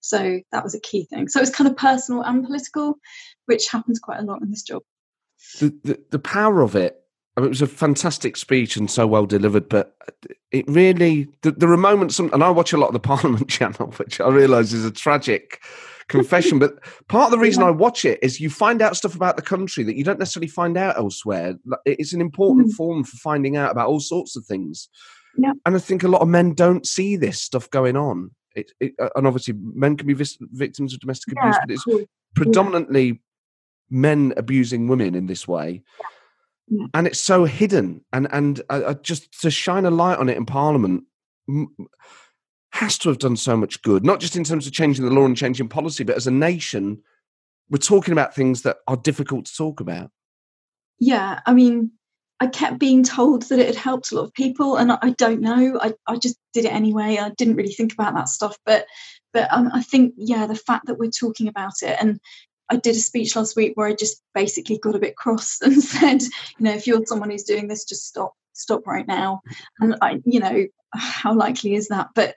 So 0.02 0.40
that 0.52 0.64
was 0.64 0.76
a 0.76 0.80
key 0.80 1.06
thing. 1.06 1.28
So 1.30 1.40
it 1.40 1.44
was 1.44 1.50
kind 1.50 1.70
of 1.70 1.78
personal 1.78 2.22
and 2.22 2.46
political, 2.46 2.96
which 3.46 3.70
happens 3.70 4.00
quite 4.00 4.20
a 4.20 4.24
lot 4.24 4.42
in 4.42 4.50
this 4.50 4.64
job. 4.64 4.84
The, 5.60 5.78
the, 5.84 6.00
the 6.12 6.20
power 6.20 6.62
of 6.62 6.76
it, 6.76 7.02
I 7.38 7.42
mean, 7.42 7.48
it 7.48 7.50
was 7.50 7.62
a 7.62 7.68
fantastic 7.68 8.38
speech 8.38 8.78
and 8.78 8.90
so 8.90 9.06
well 9.06 9.26
delivered, 9.26 9.68
but 9.68 9.96
it 10.52 10.66
really, 10.68 11.28
the, 11.42 11.52
there 11.52 11.72
are 11.72 11.78
moments, 11.78 12.18
and 12.18 12.44
I 12.44 12.50
watch 12.50 12.74
a 12.74 12.78
lot 12.78 12.88
of 12.88 12.94
the 12.94 13.00
Parliament 13.16 13.50
channel, 13.50 13.94
which 13.98 14.22
I 14.22 14.30
realise 14.30 14.74
is 14.74 14.86
a 14.86 14.92
tragic 14.92 15.62
confession. 16.08 16.60
but 16.60 16.84
part 17.08 17.26
of 17.26 17.32
the 17.32 17.40
reason 17.40 17.62
yeah. 17.62 17.70
I 17.70 17.72
watch 17.72 18.06
it 18.06 18.20
is 18.22 18.40
you 18.40 18.50
find 18.50 18.82
out 18.82 18.96
stuff 18.96 19.16
about 19.16 19.36
the 19.36 19.42
country 19.42 19.84
that 19.84 19.96
you 19.96 20.04
don't 20.04 20.20
necessarily 20.20 20.48
find 20.48 20.78
out 20.78 20.98
elsewhere. 20.98 21.56
It's 21.86 22.14
an 22.14 22.22
important 22.22 22.68
mm. 22.68 22.74
form 22.74 23.04
for 23.04 23.18
finding 23.18 23.58
out 23.58 23.72
about 23.72 23.88
all 23.88 24.00
sorts 24.00 24.36
of 24.36 24.46
things. 24.46 24.88
Yeah. 25.38 25.54
And 25.66 25.76
I 25.76 25.80
think 25.80 26.04
a 26.04 26.08
lot 26.08 26.22
of 26.22 26.28
men 26.28 26.54
don't 26.54 26.86
see 26.86 27.16
this 27.16 27.42
stuff 27.42 27.70
going 27.70 27.98
on. 27.98 28.32
It, 28.56 28.72
it, 28.80 28.94
uh, 29.02 29.10
and 29.16 29.28
obviously, 29.28 29.56
men 29.58 29.98
can 29.98 30.08
be 30.08 30.14
vis- 30.14 30.38
victims 30.40 30.94
of 30.94 31.02
domestic 31.02 31.34
yeah, 31.36 31.42
abuse, 31.42 31.58
but 31.62 31.74
it's 31.74 31.84
cool. 31.84 32.06
predominantly. 32.36 33.22
Men 33.90 34.34
abusing 34.38 34.88
women 34.88 35.16
in 35.16 35.28
this 35.28 35.48
way. 35.48 35.84
Yeah. 36.70 36.88
And 36.94 37.08
it's 37.08 37.22
so 37.22 37.46
hidden. 37.46 38.04
And 38.12 38.28
and 38.32 38.62
uh, 38.70 38.96
just 38.96 39.42
to 39.42 39.52
shine 39.52 39.86
a 39.86 39.92
light 39.92 40.18
on 40.18 40.30
it 40.30 40.38
in 40.38 40.46
Parliament, 40.46 41.04
has 42.72 42.98
to 43.00 43.10
have 43.10 43.20
done 43.20 43.38
so 43.38 43.56
much 43.56 43.82
good, 43.84 44.04
not 44.04 44.20
just 44.20 44.36
in 44.36 44.44
terms 44.44 44.68
of 44.68 44.74
changing 44.74 45.06
the 45.06 45.12
law 45.12 45.26
and 45.26 45.38
changing 45.38 45.70
policy, 45.70 46.04
but 46.04 46.18
as 46.18 46.28
a 46.28 46.32
nation, 46.32 47.02
we're 47.70 47.78
talking 47.78 48.12
about 48.12 48.36
things 48.36 48.64
that 48.64 48.78
are 48.88 48.98
difficult 48.98 49.46
to 49.46 49.56
talk 49.56 49.80
about. 49.80 50.12
Yeah, 51.00 51.40
I 51.46 51.54
mean, 51.54 51.92
I 52.40 52.48
kept 52.48 52.80
being 52.80 53.04
told 53.04 53.44
that 53.44 53.60
it 53.60 53.68
had 53.68 53.76
helped 53.76 54.12
a 54.12 54.16
lot 54.16 54.26
of 54.26 54.34
people, 54.34 54.76
and 54.76 54.92
I, 54.92 55.12
don't 55.12 55.40
know. 55.40 55.80
I, 55.82 55.94
I 56.06 56.18
just 56.18 56.38
did 56.54 56.66
it 56.66 56.74
anyway. 56.74 57.18
I 57.18 57.30
didn't 57.30 57.56
really 57.56 57.72
think 57.72 57.94
about 57.94 58.14
that 58.16 58.30
stuff, 58.30 58.58
but 58.66 58.86
but 59.32 59.52
um, 59.52 59.70
I 59.74 59.82
think 59.82 60.14
yeah, 60.18 60.46
the 60.46 60.56
fact 60.56 60.88
that 60.88 61.00
we're 61.00 61.12
talking 61.12 61.48
about 61.48 61.74
it, 61.82 61.98
and 62.00 62.20
I 62.70 62.78
did 62.78 62.96
a 62.96 63.00
speech 63.00 63.36
last 63.36 63.56
week 63.56 63.74
where 63.76 63.88
I 63.88 63.94
just 63.94 64.22
basically 64.34 64.78
got 64.78 64.96
a 64.96 65.00
bit 65.00 65.16
cross 65.16 65.60
and 65.62 65.82
said, 65.82 66.22
you 66.22 66.30
know, 66.60 66.74
if 66.74 66.88
you're 66.88 67.06
someone 67.06 67.30
who's 67.30 67.44
doing 67.44 67.68
this, 67.68 67.86
just 67.86 68.08
stop, 68.08 68.34
stop 68.54 68.88
right 68.88 69.08
now. 69.08 69.42
And 69.80 69.96
I, 70.02 70.22
you 70.26 70.40
know, 70.40 70.66
how 70.94 71.34
likely 71.34 71.76
is 71.76 71.90
that? 71.90 72.10
But 72.16 72.36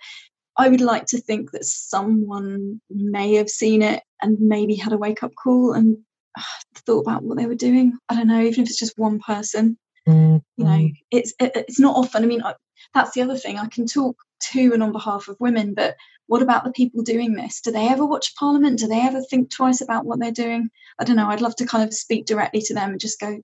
I 0.57 0.69
would 0.69 0.81
like 0.81 1.07
to 1.07 1.21
think 1.21 1.53
that 1.53 1.65
someone 1.65 2.81
may 2.91 3.35
have 3.35 3.49
seen 3.49 3.81
it 3.81 4.03
and 4.21 4.39
maybe 4.41 4.75
had 4.75 4.93
a 4.93 4.99
wake 4.99 5.23
up 5.23 5.33
call 5.35 5.73
and 5.73 5.99
uh, 6.37 6.43
thought 6.75 7.01
about 7.01 7.23
what 7.23 7.39
they 7.39 7.47
were 7.47 7.55
doing. 7.55 7.97
I 8.09 8.17
don't 8.17 8.27
know, 8.27 8.41
even 8.41 8.65
if 8.65 8.71
it's 8.71 8.79
just 8.79 8.99
one 8.99 9.21
person. 9.21 9.79
Mm-hmm. 10.09 10.39
You 10.57 10.65
know, 10.65 10.89
it's 11.13 11.35
it, 11.39 11.53
it's 11.55 11.79
not 11.79 11.97
often. 11.97 12.25
I 12.25 12.27
mean, 12.27 12.43
I, 12.43 12.55
that's 12.95 13.13
the 13.13 13.23
other 13.23 13.37
thing. 13.37 13.59
I 13.59 13.67
can 13.67 13.87
talk 13.87 14.17
to 14.53 14.73
and 14.73 14.83
on 14.83 14.93
behalf 14.93 15.29
of 15.29 15.37
women, 15.41 15.75
but 15.75 15.97
what 16.27 16.43
about 16.43 16.65
the 16.65 16.73
people 16.73 17.03
doing 17.03 17.35
this? 17.35 17.61
Do 17.61 17.71
they 17.71 17.89
ever 17.89 18.05
watch 18.05 18.35
Parliament? 18.37 18.79
Do 18.79 18.87
they 18.87 19.01
ever 19.01 19.23
think 19.23 19.51
twice 19.51 19.81
about 19.81 20.05
what 20.05 20.21
they're 20.21 20.31
doing? 20.31 20.69
I 20.99 21.05
don't 21.05 21.17
know. 21.17 21.29
I'd 21.29 21.41
love 21.41 21.57
to 21.57 21.67
kind 21.67 21.85
of 21.85 21.95
speak 21.95 22.27
directly 22.27 22.61
to 22.63 22.75
them 22.75 22.91
and 22.91 23.01
just 23.01 23.19
go, 23.19 23.41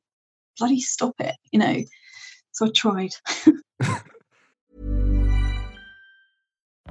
bloody 0.59 0.80
stop 0.80 1.14
it, 1.20 1.35
you 1.50 1.59
know. 1.59 1.83
So 2.52 2.66
I 2.66 2.70
tried. 2.74 3.14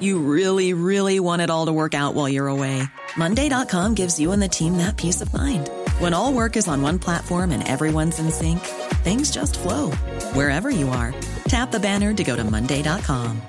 You 0.00 0.18
really, 0.18 0.72
really 0.72 1.20
want 1.20 1.42
it 1.42 1.50
all 1.50 1.66
to 1.66 1.72
work 1.72 1.94
out 1.94 2.14
while 2.14 2.28
you're 2.28 2.46
away. 2.46 2.82
Monday.com 3.16 3.94
gives 3.94 4.18
you 4.18 4.32
and 4.32 4.42
the 4.42 4.48
team 4.48 4.76
that 4.78 4.96
peace 4.96 5.20
of 5.20 5.32
mind. 5.32 5.70
When 5.98 6.14
all 6.14 6.32
work 6.32 6.56
is 6.56 6.68
on 6.68 6.82
one 6.82 6.98
platform 6.98 7.50
and 7.50 7.66
everyone's 7.66 8.18
in 8.18 8.30
sync, 8.30 8.60
things 9.04 9.30
just 9.30 9.58
flow 9.58 9.90
wherever 10.32 10.70
you 10.70 10.90
are. 10.90 11.14
Tap 11.48 11.70
the 11.70 11.80
banner 11.80 12.12
to 12.14 12.24
go 12.24 12.36
to 12.36 12.44
Monday.com. 12.44 13.40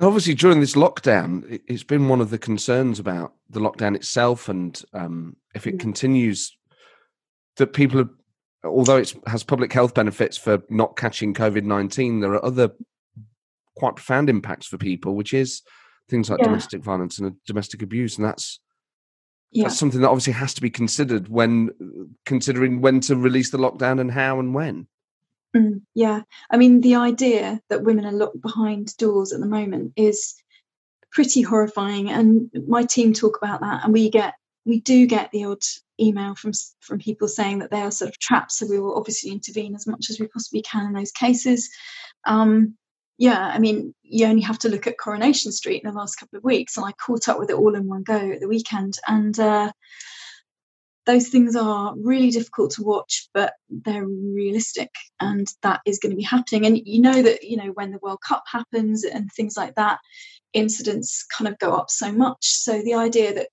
Obviously, 0.00 0.34
during 0.34 0.60
this 0.60 0.74
lockdown, 0.74 1.60
it's 1.68 1.84
been 1.84 2.08
one 2.08 2.20
of 2.20 2.30
the 2.30 2.38
concerns 2.38 2.98
about 2.98 3.34
the 3.48 3.60
lockdown 3.60 3.94
itself 3.94 4.48
and 4.48 4.82
um, 4.92 5.36
if 5.54 5.66
it 5.66 5.78
continues, 5.78 6.56
that 7.56 7.72
people 7.72 7.98
have 7.98 8.10
although 8.64 8.96
it 8.96 9.14
has 9.26 9.42
public 9.42 9.72
health 9.72 9.94
benefits 9.94 10.36
for 10.36 10.62
not 10.70 10.96
catching 10.96 11.34
COVID 11.34 11.64
19, 11.64 12.20
there 12.20 12.32
are 12.32 12.44
other 12.44 12.70
quite 13.76 13.96
profound 13.96 14.28
impacts 14.28 14.66
for 14.66 14.78
people, 14.78 15.14
which 15.14 15.34
is 15.34 15.62
things 16.08 16.30
like 16.30 16.38
yeah. 16.40 16.46
domestic 16.46 16.82
violence 16.82 17.18
and 17.18 17.34
domestic 17.46 17.82
abuse. 17.82 18.16
And 18.16 18.26
that's, 18.26 18.60
yeah. 19.50 19.64
that's 19.64 19.78
something 19.78 20.00
that 20.00 20.08
obviously 20.08 20.34
has 20.34 20.54
to 20.54 20.60
be 20.60 20.70
considered 20.70 21.28
when 21.28 21.70
considering 22.26 22.80
when 22.80 23.00
to 23.00 23.16
release 23.16 23.50
the 23.50 23.58
lockdown 23.58 24.00
and 24.00 24.10
how 24.10 24.38
and 24.38 24.54
when. 24.54 24.86
Mm, 25.56 25.82
yeah. 25.94 26.22
I 26.50 26.56
mean, 26.56 26.80
the 26.80 26.94
idea 26.94 27.60
that 27.68 27.82
women 27.82 28.06
are 28.06 28.12
locked 28.12 28.40
behind 28.40 28.96
doors 28.96 29.32
at 29.32 29.40
the 29.40 29.46
moment 29.46 29.92
is 29.96 30.34
pretty 31.10 31.42
horrifying. 31.42 32.10
And 32.10 32.50
my 32.66 32.84
team 32.84 33.12
talk 33.12 33.36
about 33.36 33.60
that, 33.60 33.84
and 33.84 33.92
we 33.92 34.10
get 34.10 34.34
we 34.64 34.80
do 34.80 35.06
get 35.06 35.30
the 35.30 35.44
odd 35.44 35.62
email 36.00 36.34
from 36.34 36.52
from 36.80 36.98
people 36.98 37.28
saying 37.28 37.60
that 37.60 37.70
they 37.70 37.80
are 37.80 37.90
sort 37.90 38.10
of 38.10 38.18
trapped. 38.18 38.52
So 38.52 38.66
we 38.66 38.78
will 38.78 38.96
obviously 38.96 39.30
intervene 39.30 39.74
as 39.74 39.86
much 39.86 40.10
as 40.10 40.18
we 40.18 40.26
possibly 40.28 40.62
can 40.62 40.86
in 40.86 40.92
those 40.92 41.12
cases. 41.12 41.70
Um, 42.24 42.76
yeah, 43.18 43.38
I 43.38 43.58
mean, 43.58 43.94
you 44.02 44.26
only 44.26 44.42
have 44.42 44.58
to 44.60 44.68
look 44.68 44.86
at 44.86 44.98
Coronation 44.98 45.52
Street 45.52 45.82
in 45.84 45.90
the 45.90 45.96
last 45.96 46.16
couple 46.16 46.38
of 46.38 46.44
weeks, 46.44 46.76
and 46.76 46.86
I 46.86 46.92
caught 46.92 47.28
up 47.28 47.38
with 47.38 47.50
it 47.50 47.56
all 47.56 47.74
in 47.74 47.86
one 47.86 48.02
go 48.02 48.16
at 48.16 48.40
the 48.40 48.48
weekend, 48.48 48.98
and 49.06 49.38
uh, 49.38 49.70
those 51.06 51.28
things 51.28 51.54
are 51.56 51.94
really 51.96 52.30
difficult 52.30 52.72
to 52.72 52.82
watch, 52.82 53.28
but 53.34 53.54
they're 53.68 54.06
realistic, 54.06 54.90
and 55.20 55.46
that 55.62 55.80
is 55.86 55.98
going 55.98 56.10
to 56.10 56.16
be 56.16 56.22
happening. 56.22 56.66
And 56.66 56.80
you 56.84 57.00
know 57.00 57.22
that 57.22 57.44
you 57.44 57.56
know 57.56 57.72
when 57.74 57.90
the 57.90 58.00
World 58.02 58.20
Cup 58.26 58.44
happens 58.50 59.04
and 59.04 59.30
things 59.30 59.56
like 59.56 59.74
that, 59.74 59.98
incidents 60.52 61.24
kind 61.24 61.48
of 61.48 61.58
go 61.58 61.74
up 61.74 61.90
so 61.90 62.12
much. 62.12 62.46
So 62.46 62.82
the 62.82 62.94
idea 62.94 63.34
that 63.34 63.48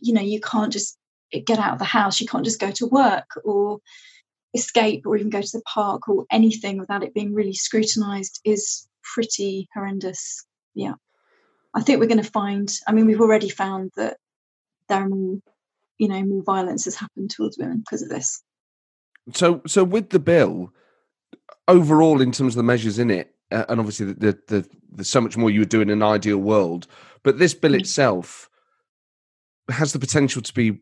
you 0.00 0.12
know 0.12 0.22
you 0.22 0.40
can't 0.40 0.72
just 0.72 0.98
get 1.46 1.58
out 1.58 1.72
of 1.72 1.78
the 1.78 1.84
house. 1.84 2.20
You 2.20 2.26
can't 2.26 2.44
just 2.44 2.60
go 2.60 2.70
to 2.70 2.86
work 2.86 3.26
or 3.44 3.80
escape 4.54 5.06
or 5.06 5.16
even 5.16 5.30
go 5.30 5.42
to 5.42 5.58
the 5.58 5.62
park 5.62 6.08
or 6.08 6.24
anything 6.30 6.78
without 6.78 7.02
it 7.02 7.14
being 7.14 7.34
really 7.34 7.52
scrutinized 7.52 8.40
is 8.44 8.88
pretty 9.14 9.68
horrendous. 9.74 10.44
Yeah. 10.74 10.94
I 11.74 11.82
think 11.82 12.00
we're 12.00 12.06
going 12.06 12.22
to 12.22 12.30
find, 12.30 12.72
I 12.86 12.92
mean, 12.92 13.06
we've 13.06 13.20
already 13.20 13.50
found 13.50 13.92
that 13.96 14.16
there 14.88 15.02
are 15.02 15.08
more, 15.08 15.38
you 15.98 16.08
know, 16.08 16.22
more 16.24 16.42
violence 16.42 16.86
has 16.86 16.94
happened 16.94 17.30
towards 17.30 17.58
women 17.58 17.78
because 17.78 18.02
of 18.02 18.08
this. 18.08 18.42
So, 19.34 19.60
so 19.66 19.84
with 19.84 20.10
the 20.10 20.18
bill, 20.18 20.72
overall, 21.66 22.22
in 22.22 22.32
terms 22.32 22.54
of 22.54 22.56
the 22.56 22.62
measures 22.62 22.98
in 22.98 23.10
it, 23.10 23.34
uh, 23.50 23.66
and 23.68 23.80
obviously 23.80 24.06
the, 24.06 24.14
the, 24.14 24.38
the, 24.46 24.68
there's 24.92 25.08
so 25.08 25.20
much 25.20 25.36
more 25.36 25.50
you 25.50 25.60
would 25.60 25.68
do 25.68 25.82
in 25.82 25.90
an 25.90 26.02
ideal 26.02 26.38
world, 26.38 26.86
but 27.22 27.38
this 27.38 27.52
bill 27.52 27.72
mm. 27.72 27.80
itself 27.80 28.47
has 29.70 29.92
the 29.92 29.98
potential 29.98 30.42
to 30.42 30.54
be 30.54 30.80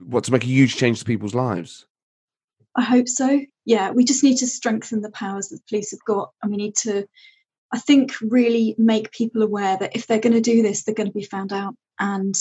what 0.00 0.24
to 0.24 0.32
make 0.32 0.44
a 0.44 0.46
huge 0.46 0.76
change 0.76 0.98
to 0.98 1.04
people's 1.04 1.34
lives. 1.34 1.86
I 2.76 2.82
hope 2.82 3.08
so. 3.08 3.40
Yeah, 3.64 3.92
we 3.92 4.04
just 4.04 4.24
need 4.24 4.38
to 4.38 4.46
strengthen 4.46 5.00
the 5.00 5.10
powers 5.10 5.48
that 5.48 5.56
the 5.56 5.64
police 5.68 5.92
have 5.92 6.04
got, 6.04 6.32
and 6.42 6.50
we 6.50 6.56
need 6.56 6.76
to, 6.76 7.06
I 7.72 7.78
think, 7.78 8.12
really 8.20 8.74
make 8.76 9.12
people 9.12 9.42
aware 9.42 9.76
that 9.78 9.94
if 9.94 10.06
they're 10.06 10.18
going 10.18 10.34
to 10.34 10.40
do 10.40 10.62
this, 10.62 10.82
they're 10.82 10.94
going 10.94 11.06
to 11.08 11.12
be 11.12 11.24
found 11.24 11.52
out, 11.52 11.74
and 11.98 12.34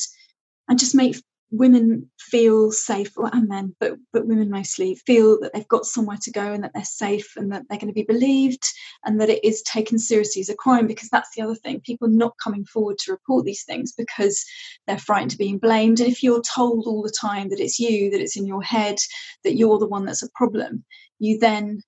and 0.68 0.80
just 0.80 0.96
make 0.96 1.22
women 1.54 2.10
feel 2.20 2.72
safe, 2.72 3.14
and 3.16 3.48
men, 3.48 3.76
but 3.80 3.94
but 4.12 4.26
women 4.26 4.50
mostly 4.50 4.96
feel 4.96 5.40
that 5.40 5.54
they've 5.54 5.68
got 5.68 5.86
somewhere 5.86 6.18
to 6.24 6.32
go 6.32 6.52
and 6.52 6.64
that 6.64 6.72
they're 6.74 6.84
safe 6.84 7.34
and 7.38 7.52
that 7.52 7.64
they're 7.70 7.78
going 7.78 7.94
to 7.94 7.94
be 7.94 8.04
believed 8.04 8.64
and 9.06 9.22
that 9.22 9.30
it 9.30 9.44
is 9.46 9.62
taken 9.62 10.00
seriously 10.00 10.42
as 10.42 10.50
a 10.50 10.56
crime. 10.56 10.88
Because 10.88 11.10
that's 11.10 11.30
the 11.36 11.44
other 11.44 11.56
thing: 11.56 11.80
people 11.82 12.08
not 12.08 12.34
coming 12.44 12.66
forward 12.66 12.98
to 13.00 13.12
report 13.12 13.46
these 13.46 13.64
things 13.64 13.92
because 13.92 14.44
they're 14.88 14.98
frightened 14.98 15.34
of 15.34 15.38
being 15.38 15.60
blamed. 15.60 16.00
And 16.00 16.12
if 16.12 16.24
you're 16.24 16.42
told 16.42 16.88
all 16.88 17.04
the 17.04 17.14
time 17.22 17.50
that 17.50 17.60
it's 17.60 17.80
you, 17.80 18.10
that 18.10 18.22
it's 18.22 18.36
in 18.36 18.48
your 18.48 18.64
head, 18.64 18.98
that 19.44 19.56
you're 19.56 19.80
the 19.80 19.88
one 19.88 20.06
that's 20.06 20.24
a 20.24 20.32
problem, 20.32 20.84
you 21.20 21.38
then 21.38 21.84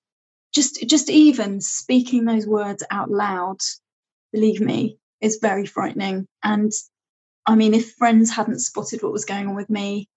just 0.54 0.88
just 0.88 1.10
even 1.10 1.60
speaking 1.60 2.26
those 2.26 2.46
words 2.46 2.84
out 2.92 3.10
loud, 3.10 3.58
believe 4.32 4.62
me, 4.62 5.00
is 5.22 5.40
very 5.42 5.66
frightening 5.66 6.28
and 6.44 6.72
I 7.48 7.56
mean, 7.56 7.74
if 7.74 7.94
friends 7.94 8.32
hadn't 8.32 8.60
spotted 8.60 9.04
what 9.04 9.12
was 9.12 9.26
going 9.26 9.48
on 9.48 9.56
with 9.56 9.70
me, 9.70 10.10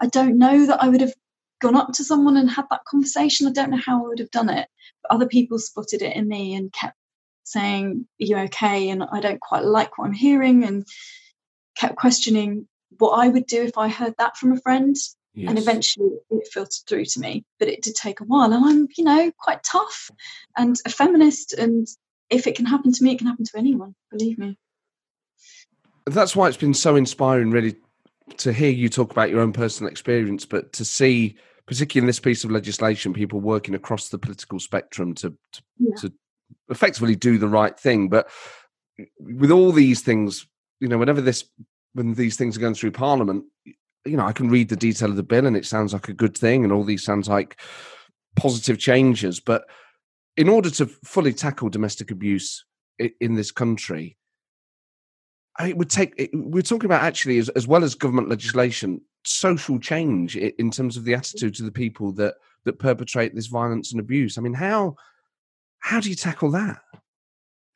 I 0.00 0.06
don't 0.06 0.38
know 0.38 0.66
that 0.66 0.82
I 0.82 0.88
would 0.88 1.00
have 1.00 1.14
gone 1.60 1.76
up 1.76 1.92
to 1.94 2.04
someone 2.04 2.36
and 2.36 2.50
had 2.50 2.66
that 2.70 2.84
conversation. 2.84 3.46
I 3.46 3.52
don't 3.52 3.70
know 3.70 3.80
how 3.84 4.04
I 4.04 4.08
would 4.08 4.18
have 4.18 4.30
done 4.30 4.48
it. 4.48 4.68
But 5.02 5.14
other 5.14 5.26
people 5.26 5.58
spotted 5.58 6.02
it 6.02 6.14
in 6.14 6.28
me 6.28 6.54
and 6.54 6.72
kept 6.72 6.96
saying, 7.44 8.06
Are 8.20 8.24
you 8.24 8.36
okay? 8.38 8.90
And 8.90 9.02
I 9.02 9.20
don't 9.20 9.40
quite 9.40 9.64
like 9.64 9.98
what 9.98 10.06
I'm 10.06 10.12
hearing 10.12 10.64
and 10.64 10.86
kept 11.76 11.96
questioning 11.96 12.68
what 12.98 13.12
I 13.12 13.28
would 13.28 13.46
do 13.46 13.62
if 13.62 13.76
I 13.76 13.88
heard 13.88 14.14
that 14.18 14.36
from 14.36 14.52
a 14.52 14.60
friend. 14.60 14.96
Yes. 15.34 15.50
And 15.50 15.58
eventually 15.58 16.10
it 16.30 16.48
filtered 16.52 16.86
through 16.88 17.04
to 17.06 17.20
me. 17.20 17.44
But 17.58 17.68
it 17.68 17.82
did 17.82 17.94
take 17.94 18.20
a 18.20 18.24
while. 18.24 18.52
And 18.52 18.64
I'm, 18.64 18.88
you 18.96 19.04
know, 19.04 19.32
quite 19.38 19.62
tough 19.64 20.10
and 20.56 20.76
a 20.86 20.90
feminist. 20.90 21.52
And 21.52 21.86
if 22.30 22.46
it 22.46 22.56
can 22.56 22.66
happen 22.66 22.92
to 22.92 23.04
me, 23.04 23.12
it 23.12 23.18
can 23.18 23.26
happen 23.26 23.44
to 23.44 23.58
anyone, 23.58 23.94
believe 24.10 24.38
me 24.38 24.58
that's 26.06 26.36
why 26.36 26.48
it's 26.48 26.56
been 26.56 26.74
so 26.74 26.96
inspiring, 26.96 27.50
really, 27.50 27.76
to 28.38 28.52
hear 28.52 28.70
you 28.70 28.88
talk 28.88 29.10
about 29.10 29.30
your 29.30 29.40
own 29.40 29.52
personal 29.52 29.90
experience, 29.90 30.44
but 30.44 30.72
to 30.74 30.84
see, 30.84 31.36
particularly 31.66 32.04
in 32.04 32.06
this 32.06 32.20
piece 32.20 32.44
of 32.44 32.50
legislation, 32.50 33.12
people 33.12 33.40
working 33.40 33.74
across 33.74 34.08
the 34.08 34.18
political 34.18 34.58
spectrum 34.58 35.14
to 35.14 35.30
to, 35.52 35.62
yeah. 35.78 35.96
to 36.00 36.12
effectively 36.70 37.16
do 37.16 37.38
the 37.38 37.48
right 37.48 37.78
thing. 37.78 38.08
But 38.08 38.28
with 39.18 39.50
all 39.50 39.72
these 39.72 40.00
things, 40.00 40.46
you 40.80 40.88
know, 40.88 40.98
whenever 40.98 41.20
this 41.20 41.44
when 41.92 42.14
these 42.14 42.36
things 42.36 42.56
are 42.56 42.60
going 42.60 42.74
through 42.74 42.92
Parliament, 42.92 43.44
you 44.04 44.16
know, 44.16 44.26
I 44.26 44.32
can 44.32 44.48
read 44.48 44.68
the 44.68 44.76
detail 44.76 45.10
of 45.10 45.16
the 45.16 45.22
bill 45.22 45.46
and 45.46 45.56
it 45.56 45.66
sounds 45.66 45.92
like 45.92 46.08
a 46.08 46.14
good 46.14 46.36
thing, 46.36 46.62
and 46.62 46.72
all 46.72 46.84
these 46.84 47.04
sounds 47.04 47.28
like 47.28 47.60
positive 48.36 48.78
changes, 48.78 49.40
but 49.40 49.64
in 50.36 50.48
order 50.48 50.70
to 50.70 50.86
fully 50.86 51.32
tackle 51.32 51.70
domestic 51.70 52.10
abuse 52.10 52.64
in 53.20 53.34
this 53.34 53.50
country, 53.50 54.16
it 55.60 55.76
would 55.76 55.90
take. 55.90 56.30
We're 56.32 56.62
talking 56.62 56.86
about 56.86 57.02
actually, 57.02 57.38
as, 57.38 57.48
as 57.50 57.66
well 57.66 57.84
as 57.84 57.94
government 57.94 58.28
legislation, 58.28 59.00
social 59.24 59.78
change 59.78 60.36
in 60.36 60.70
terms 60.70 60.96
of 60.96 61.04
the 61.04 61.14
attitude 61.14 61.54
to 61.56 61.62
the 61.62 61.72
people 61.72 62.12
that 62.12 62.34
that 62.64 62.78
perpetrate 62.78 63.34
this 63.34 63.46
violence 63.46 63.92
and 63.92 64.00
abuse. 64.00 64.38
I 64.38 64.40
mean, 64.42 64.54
how 64.54 64.96
how 65.78 66.00
do 66.00 66.08
you 66.08 66.16
tackle 66.16 66.50
that? 66.52 66.80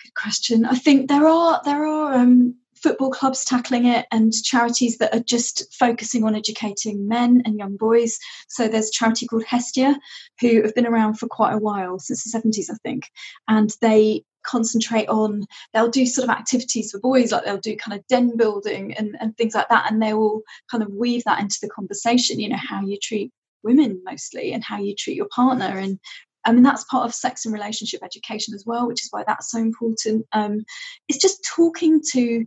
Good 0.03 0.15
question. 0.15 0.65
I 0.65 0.75
think 0.75 1.09
there 1.09 1.27
are 1.27 1.61
there 1.65 1.87
are 1.87 2.15
um, 2.15 2.57
football 2.83 3.11
clubs 3.11 3.45
tackling 3.45 3.87
it 3.87 4.07
and 4.11 4.33
charities 4.33 4.99
that 4.99 5.15
are 5.15 5.23
just 5.23 5.73
focusing 5.75 6.25
on 6.25 6.35
educating 6.35 7.07
men 7.07 7.43
and 7.45 7.59
young 7.59 7.77
boys. 7.77 8.19
So 8.49 8.69
there's 8.69 8.89
a 8.89 8.93
charity 8.93 9.27
called 9.27 9.45
Hestia, 9.45 9.99
who 10.41 10.63
have 10.63 10.75
been 10.75 10.87
around 10.87 11.15
for 11.15 11.29
quite 11.29 11.53
a 11.53 11.59
while, 11.59 11.99
since 11.99 12.25
the 12.25 12.39
70s, 12.39 12.71
I 12.71 12.77
think, 12.83 13.11
and 13.49 13.71
they 13.81 14.25
concentrate 14.43 15.09
on 15.09 15.45
they'll 15.73 15.91
do 15.91 16.07
sort 16.07 16.29
of 16.29 16.35
activities 16.35 16.91
for 16.91 17.01
boys 17.01 17.33
like 17.33 17.45
they'll 17.45 17.59
do 17.59 17.77
kind 17.77 17.99
of 17.99 18.07
den 18.07 18.37
building 18.37 18.95
and, 18.95 19.17
and 19.21 19.37
things 19.37 19.55
like 19.55 19.69
that 19.69 19.91
and 19.91 20.03
they 20.03 20.15
will 20.15 20.43
kind 20.71 20.83
of 20.83 20.93
weave 20.93 21.23
that 21.25 21.41
into 21.41 21.59
the 21.61 21.69
conversation 21.69 22.41
you 22.41 22.49
know 22.49 22.57
how 22.57 22.81
you 22.81 22.97
treat 23.03 23.31
women 23.63 24.01
mostly 24.05 24.53
and 24.53 24.65
how 24.65 24.79
you 24.79 24.95
treat 24.95 25.17
your 25.17 25.29
partner 25.29 25.79
and 25.79 25.99
I 26.45 26.53
mean 26.53 26.63
that's 26.63 26.85
part 26.85 27.05
of 27.05 27.15
sex 27.15 27.45
and 27.45 27.53
relationship 27.53 28.03
education 28.03 28.55
as 28.55 28.65
well, 28.67 28.87
which 28.87 29.03
is 29.03 29.09
why 29.11 29.25
that's 29.27 29.51
so 29.51 29.59
important. 29.59 30.27
Um, 30.33 30.65
it's 31.09 31.21
just 31.21 31.47
talking 31.55 32.01
to 32.13 32.47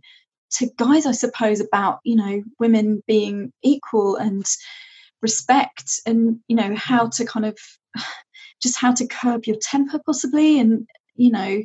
to 0.54 0.70
guys, 0.76 1.06
I 1.06 1.12
suppose, 1.12 1.60
about 1.60 2.00
you 2.04 2.16
know 2.16 2.42
women 2.58 3.02
being 3.06 3.52
equal 3.62 4.16
and 4.16 4.44
respect, 5.22 6.00
and 6.06 6.40
you 6.48 6.56
know 6.56 6.74
how 6.74 7.08
to 7.08 7.24
kind 7.24 7.46
of 7.46 7.58
just 8.62 8.78
how 8.78 8.92
to 8.94 9.06
curb 9.06 9.44
your 9.46 9.56
temper, 9.60 10.00
possibly, 10.04 10.58
and 10.58 10.86
you 11.16 11.30
know, 11.30 11.62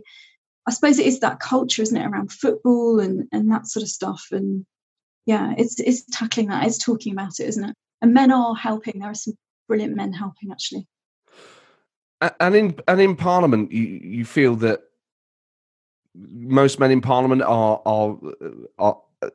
I 0.68 0.72
suppose 0.72 1.00
it 1.00 1.08
is 1.08 1.20
that 1.22 1.40
culture, 1.40 1.82
isn't 1.82 1.98
it, 1.98 2.06
around 2.06 2.32
football 2.32 3.00
and 3.00 3.28
and 3.32 3.52
that 3.52 3.68
sort 3.68 3.84
of 3.84 3.90
stuff, 3.90 4.28
and 4.32 4.66
yeah, 5.26 5.54
it's 5.58 5.80
it's 5.80 6.04
tackling 6.12 6.48
that, 6.48 6.66
it's 6.66 6.84
talking 6.84 7.14
about 7.14 7.40
it, 7.40 7.48
isn't 7.48 7.64
it? 7.64 7.76
And 8.02 8.14
men 8.14 8.32
are 8.32 8.56
helping. 8.56 9.00
There 9.00 9.10
are 9.10 9.16
some 9.16 9.36
brilliant 9.68 9.96
men 9.96 10.14
helping, 10.14 10.52
actually. 10.52 10.88
And 12.40 12.56
in 12.56 12.80
and 12.88 13.00
in 13.00 13.16
Parliament, 13.16 13.72
you 13.72 13.84
you 13.84 14.26
feel 14.26 14.56
that 14.58 14.82
most 16.16 16.80
men 16.80 16.92
in 16.92 17.02
Parliament 17.02 17.42
are 17.44 17.82
are 17.86 18.18
are 18.78 19.02
uh, 19.22 19.30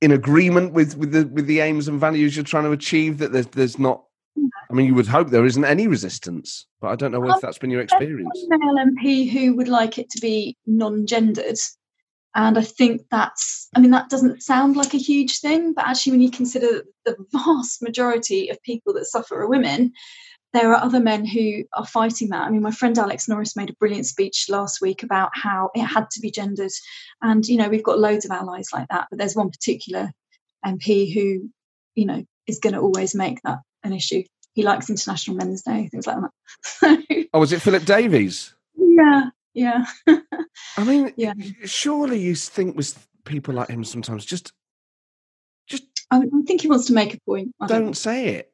in 0.00 0.10
agreement 0.12 0.72
with 0.72 0.96
with 0.96 1.12
the 1.12 1.26
with 1.26 1.46
the 1.46 1.60
aims 1.60 1.86
and 1.86 2.00
values 2.00 2.36
you're 2.36 2.44
trying 2.44 2.64
to 2.64 2.72
achieve. 2.72 3.18
That 3.18 3.32
there's 3.32 3.46
there's 3.48 3.78
not. 3.78 4.02
I 4.70 4.74
mean, 4.74 4.86
you 4.86 4.94
would 4.94 5.06
hope 5.06 5.28
there 5.28 5.44
isn't 5.44 5.64
any 5.64 5.86
resistance, 5.86 6.66
but 6.80 6.88
I 6.88 6.96
don't 6.96 7.12
know 7.12 7.24
if 7.30 7.40
that's 7.40 7.58
been 7.58 7.70
your 7.70 7.80
experience. 7.80 8.44
one 8.48 8.60
male 8.60 8.84
MP 8.84 9.30
who 9.30 9.54
would 9.56 9.68
like 9.68 9.98
it 9.98 10.10
to 10.10 10.20
be 10.20 10.56
non-gendered, 10.66 11.56
and 12.34 12.58
I 12.58 12.62
think 12.62 13.02
that's. 13.10 13.68
I 13.74 13.80
mean, 13.80 13.92
that 13.92 14.10
doesn't 14.10 14.42
sound 14.42 14.76
like 14.76 14.94
a 14.94 14.98
huge 14.98 15.40
thing, 15.40 15.72
but 15.72 15.86
actually, 15.86 16.12
when 16.12 16.20
you 16.20 16.30
consider 16.30 16.84
the 17.04 17.16
vast 17.32 17.82
majority 17.82 18.48
of 18.48 18.62
people 18.62 18.92
that 18.94 19.06
suffer 19.06 19.40
are 19.40 19.48
women, 19.48 19.92
there 20.52 20.72
are 20.72 20.82
other 20.82 21.00
men 21.00 21.24
who 21.24 21.64
are 21.74 21.86
fighting 21.86 22.30
that. 22.30 22.46
I 22.46 22.50
mean, 22.50 22.62
my 22.62 22.70
friend 22.70 22.98
Alex 22.98 23.28
Norris 23.28 23.56
made 23.56 23.70
a 23.70 23.74
brilliant 23.74 24.06
speech 24.06 24.46
last 24.48 24.80
week 24.80 25.02
about 25.02 25.30
how 25.34 25.70
it 25.74 25.84
had 25.84 26.10
to 26.10 26.20
be 26.20 26.30
gendered, 26.30 26.72
and 27.22 27.46
you 27.46 27.56
know, 27.56 27.68
we've 27.68 27.82
got 27.82 28.00
loads 28.00 28.24
of 28.24 28.32
allies 28.32 28.68
like 28.72 28.88
that, 28.88 29.06
but 29.10 29.18
there's 29.18 29.36
one 29.36 29.50
particular 29.50 30.10
MP 30.64 31.12
who, 31.12 31.48
you 31.94 32.06
know, 32.06 32.24
is 32.46 32.58
going 32.58 32.74
to 32.74 32.80
always 32.80 33.14
make 33.14 33.40
that 33.42 33.58
an 33.84 33.92
issue. 33.92 34.22
He 34.56 34.62
likes 34.62 34.88
International 34.88 35.36
Men's 35.36 35.62
Day, 35.62 35.88
things 35.92 36.06
like 36.06 36.16
that. 36.80 37.28
Oh, 37.34 37.40
was 37.40 37.52
it 37.52 37.60
Philip 37.60 37.84
Davies? 37.84 38.54
yeah, 38.74 39.24
yeah. 39.52 39.84
I 40.78 40.84
mean, 40.84 41.12
Yeah. 41.16 41.34
surely 41.64 42.18
you 42.18 42.34
think 42.34 42.74
with 42.74 43.06
people 43.26 43.52
like 43.52 43.68
him 43.68 43.84
sometimes 43.84 44.24
just 44.24 44.52
just 45.66 45.84
I, 46.10 46.18
I 46.18 46.42
think 46.46 46.62
he 46.62 46.68
wants 46.68 46.86
to 46.86 46.94
make 46.94 47.12
a 47.14 47.20
point. 47.20 47.54
I 47.60 47.66
don't, 47.66 47.84
don't 47.84 47.96
say 47.96 48.28
it. 48.36 48.52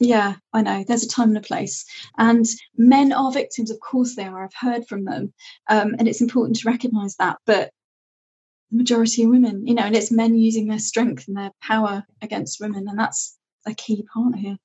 Yeah, 0.00 0.36
I 0.54 0.62
know. 0.62 0.82
There's 0.86 1.02
a 1.04 1.08
time 1.08 1.28
and 1.28 1.38
a 1.38 1.42
place. 1.42 1.84
And 2.16 2.46
men 2.78 3.12
are 3.12 3.30
victims, 3.30 3.70
of 3.70 3.80
course 3.80 4.16
they 4.16 4.24
are. 4.24 4.44
I've 4.44 4.54
heard 4.58 4.86
from 4.86 5.04
them. 5.04 5.34
Um, 5.68 5.96
and 5.98 6.08
it's 6.08 6.22
important 6.22 6.56
to 6.60 6.70
recognise 6.70 7.16
that. 7.16 7.36
But 7.44 7.72
the 8.70 8.78
majority 8.78 9.24
of 9.24 9.30
women, 9.30 9.66
you 9.66 9.74
know, 9.74 9.82
and 9.82 9.96
it's 9.96 10.10
men 10.12 10.36
using 10.36 10.68
their 10.68 10.78
strength 10.78 11.28
and 11.28 11.36
their 11.36 11.50
power 11.60 12.04
against 12.22 12.60
women. 12.60 12.88
And 12.88 12.98
that's 12.98 13.36
a 13.66 13.74
key 13.74 14.04
part 14.14 14.36
here. 14.36 14.56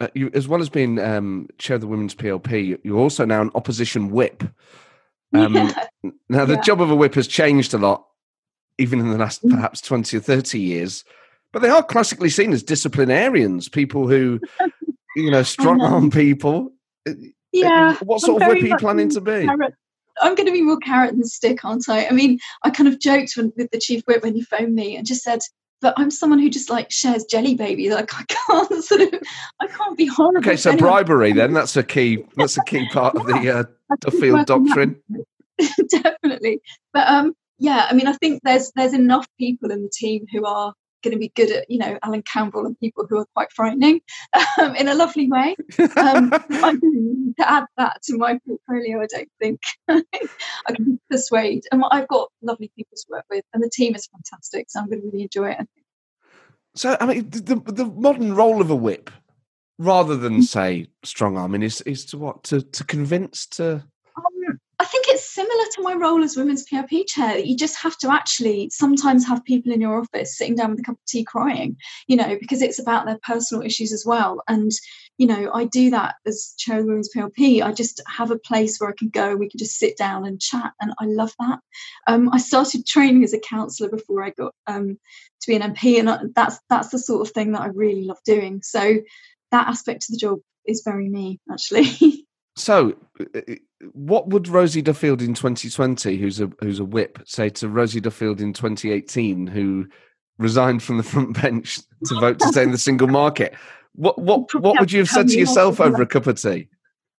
Uh, 0.00 0.08
you, 0.14 0.30
as 0.32 0.48
well 0.48 0.60
as 0.62 0.68
being 0.70 0.98
um, 0.98 1.46
chair 1.58 1.74
of 1.74 1.80
the 1.82 1.86
Women's 1.86 2.14
PLP, 2.14 2.78
you're 2.82 2.98
also 2.98 3.24
now 3.26 3.42
an 3.42 3.50
opposition 3.54 4.10
whip. 4.10 4.42
Um, 5.34 5.54
yeah. 5.54 5.72
Now, 6.30 6.44
the 6.46 6.54
Yeah. 6.54 6.60
job 6.62 6.80
of 6.80 6.90
a 6.90 6.96
whip 6.96 7.14
has 7.14 7.28
changed 7.28 7.74
a 7.74 7.78
lot, 7.78 8.06
even 8.78 8.98
in 8.98 9.10
the 9.10 9.18
last 9.18 9.44
Mm. 9.44 9.50
perhaps 9.50 9.80
20 9.82 10.16
or 10.16 10.20
30 10.20 10.58
years. 10.58 11.04
But 11.52 11.60
they 11.62 11.68
are 11.68 11.82
classically 11.82 12.30
seen 12.30 12.52
as 12.52 12.62
disciplinarians, 12.62 13.68
people 13.68 14.08
who, 14.08 14.40
you 15.16 15.30
know, 15.30 15.42
strong 15.76 15.80
arm 15.82 16.10
people. 16.10 16.72
Uh, 17.06 17.12
Yeah. 17.52 17.96
What 18.02 18.16
I'm 18.16 18.20
sort 18.20 18.42
of 18.42 18.48
whip 18.48 18.62
are 18.62 18.66
you 18.66 18.76
planning 18.78 19.10
to 19.10 19.20
be? 19.20 19.44
carrot- 19.44 19.74
I'm 20.22 20.34
going 20.34 20.46
to 20.46 20.52
be 20.52 20.62
more 20.62 20.76
carrot 20.78 21.12
than 21.12 21.24
stick, 21.24 21.64
aren't 21.64 21.88
I? 21.88 22.06
I 22.06 22.10
mean, 22.10 22.38
I 22.62 22.70
kind 22.70 22.88
of 22.88 22.98
joked 23.00 23.32
when, 23.36 23.52
with 23.56 23.70
the 23.70 23.78
chief 23.78 24.02
whip 24.06 24.22
when 24.22 24.34
he 24.34 24.42
phoned 24.42 24.74
me 24.74 24.96
and 24.96 25.06
just 25.06 25.22
said, 25.22 25.40
but 25.80 25.94
I'm 25.96 26.10
someone 26.10 26.38
who 26.38 26.50
just 26.50 26.70
like 26.70 26.90
shares 26.90 27.24
jelly 27.24 27.54
baby. 27.54 27.90
Like 27.90 28.12
I 28.14 28.24
can't 28.24 28.84
sort 28.84 29.00
of, 29.00 29.14
I 29.60 29.66
can't 29.66 29.96
be 29.96 30.06
horrible. 30.06 30.38
Okay, 30.38 30.56
so 30.56 30.76
bribery 30.76 31.32
then, 31.32 31.52
that's 31.52 31.76
a 31.76 31.82
key, 31.82 32.24
that's 32.36 32.56
a 32.56 32.64
key 32.64 32.88
part 32.90 33.16
of 33.16 33.26
the 33.26 33.58
uh, 33.58 33.96
Duffield 34.00 34.46
doctrine. 34.46 35.02
definitely 35.88 36.60
but 36.92 37.06
um 37.08 37.34
yeah 37.58 37.86
i 37.90 37.94
mean 37.94 38.06
i 38.06 38.12
think 38.14 38.40
there's 38.44 38.72
there's 38.76 38.94
enough 38.94 39.26
people 39.38 39.70
in 39.70 39.82
the 39.82 39.90
team 39.90 40.26
who 40.32 40.44
are 40.44 40.72
going 41.02 41.12
to 41.12 41.18
be 41.18 41.32
good 41.34 41.50
at 41.50 41.70
you 41.70 41.78
know 41.78 41.98
alan 42.02 42.22
campbell 42.22 42.66
and 42.66 42.78
people 42.80 43.06
who 43.08 43.18
are 43.18 43.26
quite 43.34 43.52
frightening 43.52 44.00
um, 44.60 44.74
in 44.76 44.88
a 44.88 44.94
lovely 44.94 45.28
way 45.28 45.56
um 45.96 46.32
I 46.32 46.72
don't 46.72 46.82
need 46.82 47.36
to 47.38 47.50
add 47.50 47.66
that 47.76 48.02
to 48.04 48.18
my 48.18 48.38
portfolio 48.46 49.02
i 49.02 49.06
don't 49.06 49.30
think 49.40 49.60
i 49.88 50.72
can 50.74 51.00
persuade 51.10 51.64
and 51.72 51.82
i've 51.90 52.08
got 52.08 52.30
lovely 52.42 52.70
people 52.76 52.96
to 52.96 53.06
work 53.10 53.24
with 53.30 53.44
and 53.54 53.62
the 53.62 53.70
team 53.70 53.94
is 53.94 54.08
fantastic 54.08 54.66
so 54.70 54.80
i'm 54.80 54.88
going 54.88 55.00
to 55.00 55.06
really 55.08 55.22
enjoy 55.24 55.50
it 55.50 55.54
I 55.54 55.56
think. 55.56 55.68
So, 56.74 56.96
I 57.00 57.06
mean, 57.06 57.30
the, 57.30 57.56
the, 57.56 57.84
modern 57.84 58.34
role 58.34 58.60
of 58.60 58.70
a 58.70 58.76
whip, 58.76 59.10
rather 59.78 60.16
Mm. 60.16 60.20
than 60.22 60.42
say 60.42 60.86
strong 61.04 61.36
arming, 61.36 61.62
is 61.62 61.80
is 61.82 62.04
to 62.06 62.18
what 62.18 62.44
to 62.44 62.62
to 62.62 62.84
convince 62.84 63.46
to. 63.46 63.84
Um, 64.16 64.60
I 64.78 64.84
think 64.84 65.06
it's 65.08 65.19
similar 65.32 65.64
to 65.74 65.82
my 65.82 65.94
role 65.94 66.22
as 66.22 66.36
women's 66.36 66.66
PLP 66.66 67.06
chair. 67.06 67.38
You 67.38 67.56
just 67.56 67.76
have 67.76 67.96
to 67.98 68.10
actually 68.10 68.70
sometimes 68.70 69.26
have 69.26 69.44
people 69.44 69.72
in 69.72 69.80
your 69.80 70.00
office 70.00 70.36
sitting 70.36 70.54
down 70.54 70.70
with 70.70 70.80
a 70.80 70.82
cup 70.82 70.96
of 70.96 71.04
tea 71.06 71.24
crying, 71.24 71.76
you 72.06 72.16
know, 72.16 72.36
because 72.38 72.62
it's 72.62 72.78
about 72.78 73.06
their 73.06 73.18
personal 73.22 73.64
issues 73.64 73.92
as 73.92 74.04
well. 74.04 74.42
And, 74.48 74.70
you 75.18 75.26
know, 75.26 75.50
I 75.52 75.64
do 75.64 75.90
that 75.90 76.16
as 76.26 76.54
chair 76.58 76.80
of 76.80 76.86
women's 76.86 77.10
PLP. 77.14 77.62
I 77.62 77.72
just 77.72 78.02
have 78.08 78.30
a 78.30 78.38
place 78.38 78.78
where 78.78 78.90
I 78.90 78.94
can 78.98 79.08
go, 79.08 79.36
we 79.36 79.48
can 79.48 79.58
just 79.58 79.78
sit 79.78 79.96
down 79.96 80.26
and 80.26 80.40
chat. 80.40 80.72
And 80.80 80.92
I 80.98 81.04
love 81.06 81.32
that. 81.38 81.60
Um, 82.06 82.30
I 82.32 82.38
started 82.38 82.86
training 82.86 83.24
as 83.24 83.32
a 83.34 83.38
counsellor 83.38 83.88
before 83.88 84.24
I 84.24 84.30
got 84.30 84.54
um, 84.66 84.98
to 85.40 85.46
be 85.46 85.56
an 85.56 85.74
MP. 85.74 85.98
And 85.98 86.10
I- 86.10 86.20
that's, 86.34 86.58
that's 86.68 86.88
the 86.88 86.98
sort 86.98 87.26
of 87.26 87.32
thing 87.32 87.52
that 87.52 87.62
I 87.62 87.66
really 87.66 88.04
love 88.04 88.18
doing. 88.24 88.62
So 88.62 88.98
that 89.50 89.68
aspect 89.68 90.04
of 90.04 90.12
the 90.12 90.18
job 90.18 90.38
is 90.66 90.82
very 90.84 91.08
me, 91.08 91.40
actually. 91.50 92.26
So, 92.56 92.96
uh, 93.34 93.40
what 93.92 94.28
would 94.28 94.48
Rosie 94.48 94.82
Duffield 94.82 95.22
in 95.22 95.34
2020, 95.34 96.16
who's 96.16 96.40
a 96.40 96.50
who's 96.60 96.78
a 96.78 96.84
whip, 96.84 97.20
say 97.24 97.48
to 97.50 97.68
Rosie 97.68 98.00
Duffield 98.00 98.40
in 98.40 98.52
2018, 98.52 99.46
who 99.46 99.86
resigned 100.38 100.82
from 100.82 100.96
the 100.96 101.02
front 101.12 101.40
bench 101.40 101.78
to 102.06 102.20
vote 102.20 102.38
to 102.40 102.48
stay 102.48 102.62
in 102.62 102.72
the 102.72 102.78
single 102.90 103.08
market? 103.08 103.54
What 103.94 104.18
what 104.20 104.52
what 104.54 104.78
would 104.78 104.92
you 104.92 105.00
have 105.00 105.08
said 105.08 105.28
to 105.28 105.38
yourself 105.38 105.80
over 105.80 106.02
a 106.02 106.06
cup 106.06 106.26
of 106.26 106.40
tea? 106.40 106.68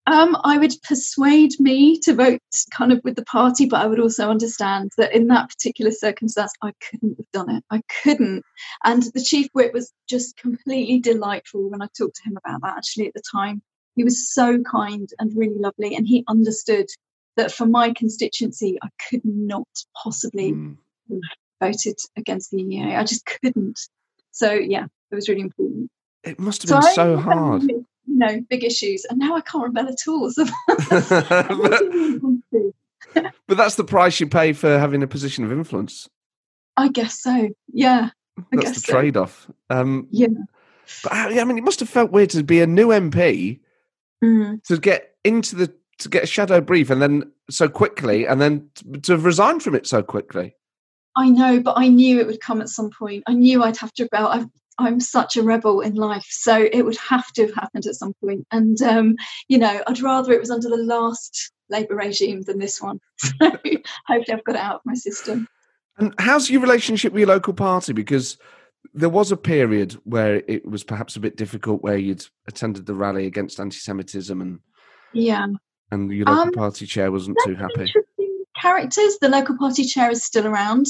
Um, 0.07 0.35
I 0.43 0.57
would 0.57 0.73
persuade 0.83 1.51
me 1.59 1.99
to 1.99 2.15
vote 2.15 2.41
kind 2.73 2.91
of 2.91 3.01
with 3.03 3.15
the 3.15 3.25
party, 3.25 3.67
but 3.67 3.81
I 3.81 3.87
would 3.87 3.99
also 3.99 4.29
understand 4.29 4.91
that 4.97 5.13
in 5.13 5.27
that 5.27 5.49
particular 5.49 5.91
circumstance, 5.91 6.53
I 6.63 6.73
couldn't 6.89 7.17
have 7.17 7.31
done 7.31 7.55
it. 7.55 7.63
I 7.69 7.81
couldn't. 8.03 8.43
And 8.83 9.03
the 9.13 9.23
chief 9.23 9.47
whip 9.53 9.73
was 9.73 9.93
just 10.09 10.37
completely 10.37 10.99
delightful 10.99 11.69
when 11.69 11.83
I 11.83 11.87
talked 11.95 12.15
to 12.15 12.23
him 12.29 12.37
about 12.43 12.61
that 12.63 12.77
actually 12.77 13.07
at 13.07 13.13
the 13.13 13.21
time. 13.31 13.61
He 13.95 14.03
was 14.03 14.31
so 14.33 14.59
kind 14.63 15.09
and 15.19 15.31
really 15.35 15.57
lovely, 15.57 15.95
and 15.95 16.07
he 16.07 16.23
understood 16.27 16.87
that 17.37 17.51
for 17.51 17.65
my 17.65 17.93
constituency, 17.93 18.77
I 18.81 18.89
could 19.09 19.21
not 19.23 19.67
possibly 20.01 20.53
Mm. 20.53 20.77
voted 21.59 21.97
against 22.17 22.51
the 22.51 22.57
EEA. 22.57 22.97
I 22.97 23.03
just 23.03 23.25
couldn't. 23.25 23.79
So 24.31 24.51
yeah, 24.53 24.85
it 25.11 25.15
was 25.15 25.27
really 25.29 25.41
important. 25.41 25.89
It 26.23 26.39
must 26.39 26.63
have 26.63 26.81
been 26.81 26.93
so 26.93 27.15
remember 27.15 27.33
hard. 27.33 27.63
You 27.63 27.85
know, 28.07 28.41
big 28.49 28.63
issues, 28.63 29.05
and 29.09 29.19
now 29.19 29.35
I 29.35 29.41
can't 29.41 29.63
rebel 29.63 29.87
at 29.87 30.07
all. 30.07 30.31
So 30.31 30.45
but, 33.13 33.33
but 33.47 33.57
that's 33.57 33.75
the 33.75 33.83
price 33.83 34.19
you 34.19 34.27
pay 34.27 34.53
for 34.53 34.79
having 34.79 35.03
a 35.03 35.07
position 35.07 35.43
of 35.43 35.51
influence. 35.51 36.09
I 36.77 36.87
guess 36.89 37.21
so. 37.21 37.49
Yeah. 37.73 38.09
I 38.37 38.43
That's 38.55 38.81
the 38.81 38.91
trade-off. 38.91 39.49
Um, 39.69 40.07
Yeah. 40.11 40.27
But 41.03 41.13
I 41.13 41.39
I 41.39 41.43
mean, 41.43 41.57
it 41.57 41.63
must 41.63 41.79
have 41.79 41.89
felt 41.89 42.11
weird 42.11 42.29
to 42.31 42.43
be 42.43 42.61
a 42.61 42.67
new 42.67 42.87
MP 42.87 43.59
Mm. 44.23 44.63
to 44.63 44.77
get 44.77 45.15
into 45.23 45.55
the 45.55 45.73
to 45.99 46.09
get 46.09 46.23
a 46.23 46.27
shadow 46.27 46.61
brief 46.61 46.89
and 46.89 47.01
then 47.01 47.31
so 47.49 47.67
quickly, 47.67 48.25
and 48.25 48.41
then 48.41 48.69
to 49.03 49.17
resign 49.17 49.59
from 49.59 49.75
it 49.75 49.87
so 49.87 50.01
quickly? 50.01 50.55
I 51.15 51.29
know, 51.29 51.59
but 51.59 51.77
I 51.77 51.87
knew 51.87 52.19
it 52.19 52.27
would 52.27 52.39
come 52.39 52.61
at 52.61 52.69
some 52.69 52.89
point. 52.89 53.23
I 53.27 53.33
knew 53.33 53.63
I'd 53.63 53.77
have 53.77 53.93
to 53.93 54.03
rebel. 54.11 54.27
I've, 54.27 54.47
I'm 54.77 54.99
such 54.99 55.35
a 55.35 55.43
rebel 55.43 55.81
in 55.81 55.95
life, 55.95 56.25
so 56.29 56.69
it 56.71 56.83
would 56.83 56.97
have 56.97 57.31
to 57.33 57.43
have 57.43 57.53
happened 57.53 57.85
at 57.85 57.95
some 57.95 58.13
point. 58.23 58.47
And 58.51 58.81
um, 58.81 59.15
you 59.47 59.57
know, 59.57 59.81
I'd 59.87 60.01
rather 60.01 60.31
it 60.33 60.39
was 60.39 60.51
under 60.51 60.69
the 60.69 60.77
last 60.77 61.51
Labour 61.69 61.95
regime 61.95 62.41
than 62.41 62.59
this 62.59 62.81
one. 62.81 62.99
So 63.39 63.51
hopefully, 64.07 64.37
I've 64.37 64.43
got 64.43 64.55
it 64.55 64.61
out 64.61 64.75
of 64.75 64.81
my 64.85 64.95
system. 64.95 65.47
And 65.97 66.13
how's 66.17 66.49
your 66.49 66.61
relationship 66.61 67.13
with 67.13 67.19
your 67.19 67.27
local 67.27 67.53
party? 67.53 67.93
Because 67.93 68.37
there 68.93 69.09
was 69.09 69.31
a 69.31 69.37
period 69.37 69.93
where 70.03 70.43
it 70.47 70.65
was 70.65 70.83
perhaps 70.83 71.15
a 71.15 71.19
bit 71.19 71.37
difficult, 71.37 71.81
where 71.81 71.97
you'd 71.97 72.25
attended 72.47 72.85
the 72.85 72.93
rally 72.93 73.25
against 73.25 73.59
anti-Semitism, 73.59 74.41
and 74.41 74.59
yeah, 75.13 75.47
and 75.91 76.11
your 76.11 76.25
local 76.25 76.41
um, 76.41 76.51
party 76.51 76.85
chair 76.85 77.11
wasn't 77.11 77.37
too 77.45 77.55
happy. 77.55 77.91
Characters. 78.59 79.17
The 79.21 79.29
local 79.29 79.57
party 79.57 79.83
chair 79.83 80.11
is 80.11 80.23
still 80.23 80.45
around. 80.45 80.85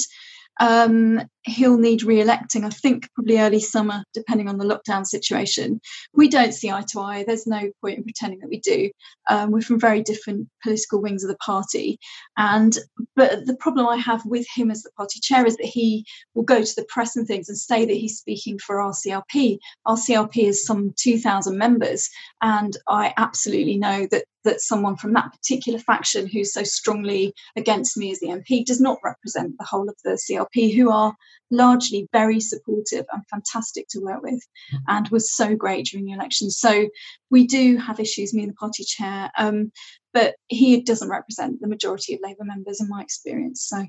Um, 0.59 1.21
he'll 1.43 1.77
need 1.77 2.03
re-electing, 2.03 2.63
I 2.63 2.69
think, 2.69 3.09
probably 3.13 3.39
early 3.39 3.59
summer, 3.59 4.03
depending 4.13 4.47
on 4.47 4.57
the 4.57 4.65
lockdown 4.65 5.05
situation. 5.05 5.81
We 6.13 6.27
don't 6.27 6.53
see 6.53 6.69
eye 6.69 6.85
to 6.89 6.99
eye. 6.99 7.23
There's 7.25 7.47
no 7.47 7.71
point 7.81 7.97
in 7.97 8.03
pretending 8.03 8.39
that 8.39 8.49
we 8.49 8.59
do. 8.59 8.91
Um, 9.29 9.51
we're 9.51 9.61
from 9.61 9.79
very 9.79 10.03
different 10.03 10.47
political 10.61 11.01
wings 11.01 11.23
of 11.23 11.29
the 11.29 11.37
party, 11.37 11.99
and 12.37 12.77
but 13.15 13.45
the 13.45 13.55
problem 13.55 13.87
I 13.87 13.97
have 13.97 14.25
with 14.25 14.45
him 14.53 14.69
as 14.71 14.83
the 14.83 14.91
party 14.91 15.19
chair 15.19 15.45
is 15.45 15.57
that 15.57 15.65
he 15.65 16.05
will 16.35 16.43
go 16.43 16.63
to 16.63 16.75
the 16.75 16.85
press 16.89 17.15
and 17.15 17.27
things 17.27 17.49
and 17.49 17.57
say 17.57 17.85
that 17.85 17.93
he's 17.93 18.17
speaking 18.17 18.59
for 18.59 18.79
our 18.79 18.91
CLP. 18.93 19.57
RCLP 19.87 20.47
is 20.47 20.65
some 20.65 20.93
2,000 20.97 21.57
members, 21.57 22.09
and 22.41 22.75
I 22.87 23.13
absolutely 23.17 23.77
know 23.77 24.07
that 24.11 24.25
that 24.43 24.61
someone 24.61 24.95
from 24.95 25.13
that 25.13 25.31
particular 25.31 25.79
faction 25.79 26.27
who's 26.27 26.53
so 26.53 26.63
strongly 26.63 27.33
against 27.55 27.97
me 27.97 28.11
as 28.11 28.19
the 28.19 28.27
MP 28.27 28.65
does 28.65 28.81
not 28.81 28.97
represent 29.03 29.55
the 29.57 29.65
whole 29.65 29.87
of 29.87 29.95
the 30.03 30.11
CLP, 30.11 30.75
who 30.75 30.89
are 30.89 31.13
largely 31.51 32.07
very 32.11 32.39
supportive 32.39 33.05
and 33.11 33.23
fantastic 33.29 33.87
to 33.89 33.99
work 33.99 34.23
with 34.23 34.41
and 34.87 35.07
was 35.09 35.31
so 35.33 35.55
great 35.55 35.85
during 35.85 36.05
the 36.05 36.13
election. 36.13 36.49
So 36.49 36.87
we 37.29 37.45
do 37.45 37.77
have 37.77 37.99
issues, 37.99 38.33
me 38.33 38.43
and 38.43 38.51
the 38.51 38.55
party 38.55 38.83
chair, 38.83 39.31
um, 39.37 39.71
but 40.13 40.35
he 40.47 40.81
doesn't 40.81 41.09
represent 41.09 41.61
the 41.61 41.67
majority 41.67 42.13
of 42.13 42.21
Labour 42.23 42.43
members 42.43 42.81
in 42.81 42.89
my 42.89 43.01
experience. 43.01 43.63
So. 43.67 43.85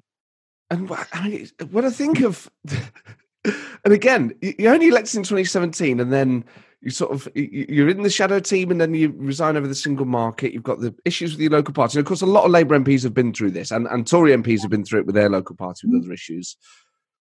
And 0.70 0.90
I 1.12 1.46
what 1.70 1.84
I 1.84 1.90
think 1.90 2.20
of, 2.20 2.50
and 3.44 3.92
again, 3.92 4.34
you 4.40 4.68
only 4.68 4.88
elected 4.88 5.16
in 5.16 5.22
2017 5.22 6.00
and 6.00 6.12
then 6.12 6.44
you 6.82 6.90
sort 6.90 7.12
of 7.12 7.28
you're 7.34 7.88
in 7.88 8.02
the 8.02 8.10
shadow 8.10 8.40
team 8.40 8.70
and 8.70 8.80
then 8.80 8.92
you 8.92 9.14
resign 9.16 9.56
over 9.56 9.68
the 9.68 9.74
single 9.74 10.04
market 10.04 10.52
you've 10.52 10.64
got 10.64 10.80
the 10.80 10.92
issues 11.04 11.32
with 11.32 11.40
your 11.40 11.50
local 11.50 11.72
party 11.72 11.96
and 11.96 12.04
of 12.04 12.08
course 12.08 12.22
a 12.22 12.26
lot 12.26 12.44
of 12.44 12.50
labour 12.50 12.76
mps 12.78 13.04
have 13.04 13.14
been 13.14 13.32
through 13.32 13.52
this 13.52 13.70
and, 13.70 13.86
and 13.86 14.06
tory 14.06 14.32
mps 14.32 14.62
have 14.62 14.70
been 14.70 14.84
through 14.84 14.98
it 14.98 15.06
with 15.06 15.14
their 15.14 15.30
local 15.30 15.54
party 15.54 15.86
with 15.86 15.94
mm-hmm. 15.94 16.04
other 16.04 16.12
issues 16.12 16.56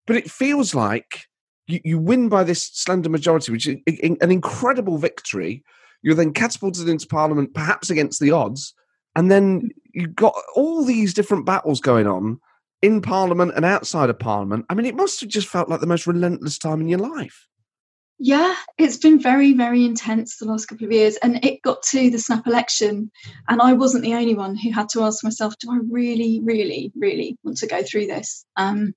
but 0.08 0.16
it 0.16 0.30
feels 0.30 0.76
like 0.76 1.26
you, 1.68 1.80
you 1.84 1.99
win 1.99 2.30
by 2.30 2.43
this 2.43 2.70
slender 2.74 3.10
majority, 3.10 3.51
which 3.51 3.68
is 3.68 3.78
an 3.88 4.32
incredible 4.32 4.97
victory. 4.97 5.64
You're 6.01 6.16
then 6.16 6.34
catapulted 6.34 6.88
into 6.88 7.08
Parliament, 7.08 7.53
perhaps 7.53 7.89
against 7.89 8.20
the 8.20 8.32
odds, 8.32 8.74
and 9.16 9.32
then 9.32 9.70
you've 9.93 10.16
got 10.16 10.36
all 10.56 10.84
these 10.84 11.14
different 11.14 11.45
battles 11.45 11.80
going 11.80 12.08
on 12.08 12.39
in 12.82 13.01
Parliament 13.01 13.53
and 13.56 13.66
outside 13.66 14.10
of 14.10 14.20
Parliament. 14.20 14.66
I 14.70 14.76
mean, 14.76 14.86
it 14.86 14.95
must 14.95 15.20
have 15.22 15.30
just 15.30 15.47
felt 15.47 15.70
like 15.70 15.80
the 15.80 15.88
most 15.88 16.06
relentless 16.06 16.60
time 16.60 16.82
in 16.82 16.88
your 16.88 16.99
life. 16.99 17.47
Yeah, 18.18 18.56
it's 18.78 18.97
been 18.97 19.20
very, 19.20 19.53
very 19.53 19.84
intense 19.84 20.38
the 20.38 20.45
last 20.45 20.68
couple 20.68 20.86
of 20.86 20.91
years. 20.91 21.18
And 21.18 21.43
it 21.43 21.62
got 21.64 21.84
to 21.84 22.10
the 22.10 22.20
snap 22.20 22.47
election, 22.47 23.12
and 23.49 23.62
I 23.62 23.74
wasn't 23.74 24.03
the 24.03 24.14
only 24.14 24.36
one 24.36 24.56
who 24.56 24.72
had 24.72 24.88
to 24.89 25.03
ask 25.03 25.24
myself, 25.24 25.58
do 25.60 25.72
I 25.72 25.80
really, 25.89 26.39
really, 26.43 26.91
really 26.95 27.38
want 27.43 27.58
to 27.58 27.68
go 27.68 27.84
through 27.84 28.08
this? 28.08 28.45
Um, 28.56 28.93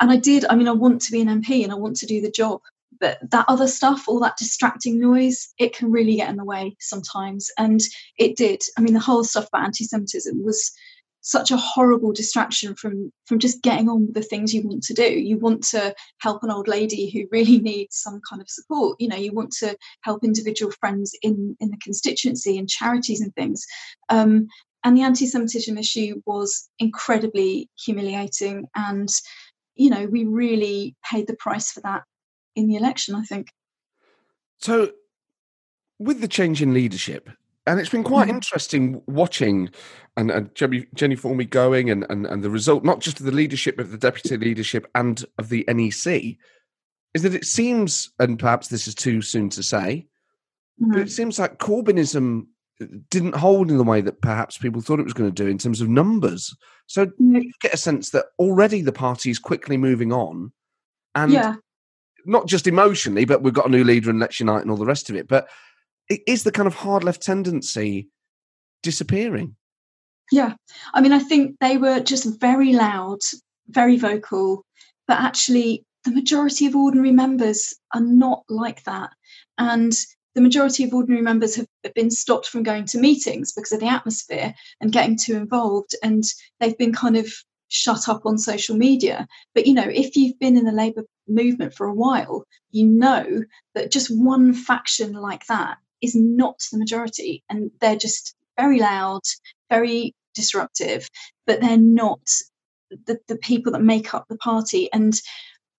and 0.00 0.10
I 0.10 0.16
did. 0.16 0.44
I 0.48 0.56
mean, 0.56 0.68
I 0.68 0.72
want 0.72 1.02
to 1.02 1.12
be 1.12 1.20
an 1.20 1.28
MP 1.28 1.62
and 1.62 1.72
I 1.72 1.76
want 1.76 1.96
to 1.96 2.06
do 2.06 2.20
the 2.20 2.30
job. 2.30 2.60
But 2.98 3.18
that 3.30 3.46
other 3.48 3.68
stuff, 3.68 4.08
all 4.08 4.20
that 4.20 4.36
distracting 4.36 5.00
noise, 5.00 5.54
it 5.58 5.74
can 5.74 5.90
really 5.90 6.16
get 6.16 6.28
in 6.28 6.36
the 6.36 6.44
way 6.44 6.76
sometimes. 6.80 7.50
And 7.56 7.80
it 8.18 8.36
did. 8.36 8.62
I 8.76 8.82
mean, 8.82 8.94
the 8.94 9.00
whole 9.00 9.24
stuff 9.24 9.48
about 9.48 9.64
anti 9.64 9.84
Semitism 9.84 10.44
was 10.44 10.72
such 11.22 11.50
a 11.50 11.56
horrible 11.56 12.12
distraction 12.12 12.74
from 12.74 13.12
from 13.26 13.38
just 13.38 13.62
getting 13.62 13.88
on 13.88 14.06
with 14.06 14.14
the 14.14 14.22
things 14.22 14.54
you 14.54 14.62
want 14.62 14.82
to 14.82 14.94
do 14.94 15.02
you 15.02 15.38
want 15.38 15.62
to 15.62 15.94
help 16.18 16.42
an 16.42 16.50
old 16.50 16.66
lady 16.66 17.10
who 17.10 17.28
really 17.30 17.58
needs 17.60 17.96
some 17.96 18.20
kind 18.28 18.40
of 18.40 18.48
support 18.48 18.96
you 18.98 19.06
know 19.06 19.16
you 19.16 19.32
want 19.32 19.52
to 19.52 19.76
help 20.02 20.24
individual 20.24 20.72
friends 20.80 21.12
in 21.22 21.54
in 21.60 21.70
the 21.70 21.76
constituency 21.76 22.56
and 22.56 22.70
charities 22.70 23.20
and 23.20 23.34
things 23.34 23.66
um, 24.08 24.46
and 24.82 24.96
the 24.96 25.02
anti-semitism 25.02 25.76
issue 25.76 26.22
was 26.24 26.70
incredibly 26.78 27.68
humiliating 27.84 28.66
and 28.74 29.10
you 29.80 29.88
know, 29.88 30.04
we 30.04 30.26
really 30.26 30.94
paid 31.10 31.26
the 31.26 31.34
price 31.34 31.72
for 31.72 31.80
that 31.80 32.02
in 32.54 32.68
the 32.68 32.76
election, 32.76 33.14
I 33.14 33.22
think. 33.22 33.48
So, 34.58 34.90
with 35.98 36.20
the 36.20 36.28
change 36.28 36.60
in 36.60 36.74
leadership, 36.74 37.30
and 37.66 37.80
it's 37.80 37.88
been 37.88 38.04
quite 38.04 38.28
mm-hmm. 38.28 38.36
interesting 38.36 39.00
watching 39.06 39.70
and, 40.18 40.30
and 40.30 40.54
Jenny, 40.54 40.86
Jennie 40.94 41.16
Formby 41.16 41.46
going 41.46 41.88
and, 41.88 42.04
and, 42.10 42.26
and 42.26 42.42
the 42.42 42.50
result, 42.50 42.84
not 42.84 43.00
just 43.00 43.20
of 43.20 43.26
the 43.26 43.32
leadership, 43.32 43.76
but 43.76 43.86
of 43.86 43.90
the 43.90 43.96
deputy 43.96 44.36
leadership 44.36 44.86
and 44.94 45.24
of 45.38 45.48
the 45.48 45.64
NEC, 45.66 46.36
is 47.14 47.22
that 47.22 47.34
it 47.34 47.46
seems, 47.46 48.10
and 48.18 48.38
perhaps 48.38 48.68
this 48.68 48.86
is 48.86 48.94
too 48.94 49.22
soon 49.22 49.48
to 49.48 49.62
say, 49.62 50.06
mm-hmm. 50.78 50.92
but 50.92 51.00
it 51.00 51.10
seems 51.10 51.38
like 51.38 51.58
Corbynism 51.58 52.48
didn't 53.10 53.34
hold 53.34 53.70
in 53.70 53.76
the 53.76 53.84
way 53.84 54.00
that 54.00 54.22
perhaps 54.22 54.58
people 54.58 54.80
thought 54.80 55.00
it 55.00 55.04
was 55.04 55.12
going 55.12 55.30
to 55.30 55.44
do 55.44 55.48
in 55.48 55.58
terms 55.58 55.80
of 55.80 55.88
numbers. 55.88 56.54
So 56.86 57.06
mm. 57.06 57.42
you 57.42 57.52
get 57.60 57.74
a 57.74 57.78
sense 57.78 58.10
that 58.10 58.26
already 58.38 58.82
the 58.82 58.92
party 58.92 59.30
is 59.30 59.38
quickly 59.38 59.76
moving 59.76 60.12
on, 60.12 60.52
and 61.14 61.32
yeah. 61.32 61.56
not 62.24 62.46
just 62.46 62.66
emotionally, 62.66 63.24
but 63.24 63.42
we've 63.42 63.54
got 63.54 63.66
a 63.66 63.70
new 63.70 63.84
leader 63.84 64.10
and 64.10 64.20
let's 64.20 64.40
unite 64.40 64.62
and 64.62 64.70
all 64.70 64.76
the 64.76 64.86
rest 64.86 65.10
of 65.10 65.16
it. 65.16 65.28
But 65.28 65.48
it 66.08 66.20
is 66.26 66.42
the 66.42 66.52
kind 66.52 66.66
of 66.66 66.74
hard 66.74 67.04
left 67.04 67.22
tendency 67.22 68.08
disappearing. 68.82 69.56
Yeah, 70.32 70.54
I 70.94 71.00
mean, 71.00 71.12
I 71.12 71.18
think 71.18 71.56
they 71.60 71.76
were 71.76 72.00
just 72.00 72.40
very 72.40 72.72
loud, 72.72 73.18
very 73.68 73.96
vocal, 73.96 74.64
but 75.06 75.18
actually, 75.18 75.84
the 76.04 76.12
majority 76.12 76.66
of 76.66 76.76
ordinary 76.76 77.12
members 77.12 77.74
are 77.94 78.00
not 78.00 78.44
like 78.48 78.84
that, 78.84 79.10
and 79.58 79.92
the 80.34 80.40
majority 80.40 80.84
of 80.84 80.94
ordinary 80.94 81.22
members 81.22 81.56
have 81.56 81.66
been 81.94 82.10
stopped 82.10 82.46
from 82.46 82.62
going 82.62 82.84
to 82.86 82.98
meetings 82.98 83.52
because 83.52 83.72
of 83.72 83.80
the 83.80 83.88
atmosphere 83.88 84.54
and 84.80 84.92
getting 84.92 85.16
too 85.16 85.36
involved 85.36 85.94
and 86.02 86.24
they've 86.58 86.78
been 86.78 86.92
kind 86.92 87.16
of 87.16 87.32
shut 87.68 88.08
up 88.08 88.26
on 88.26 88.38
social 88.38 88.76
media. 88.76 89.26
But 89.54 89.66
you 89.66 89.74
know 89.74 89.88
if 89.88 90.16
you've 90.16 90.38
been 90.38 90.56
in 90.56 90.64
the 90.64 90.72
labour 90.72 91.04
movement 91.28 91.74
for 91.74 91.86
a 91.86 91.94
while 91.94 92.44
you 92.72 92.86
know 92.86 93.44
that 93.74 93.92
just 93.92 94.08
one 94.10 94.52
faction 94.52 95.12
like 95.12 95.46
that 95.46 95.78
is 96.00 96.16
not 96.16 96.60
the 96.72 96.78
majority 96.78 97.44
and 97.48 97.70
they're 97.80 97.96
just 97.96 98.34
very 98.58 98.80
loud 98.80 99.20
very 99.70 100.12
disruptive 100.34 101.08
but 101.46 101.60
they're 101.60 101.76
not 101.76 102.20
the, 103.06 103.18
the 103.28 103.36
people 103.36 103.72
that 103.72 103.82
make 103.82 104.14
up 104.14 104.26
the 104.28 104.36
party. 104.36 104.92
And 104.92 105.18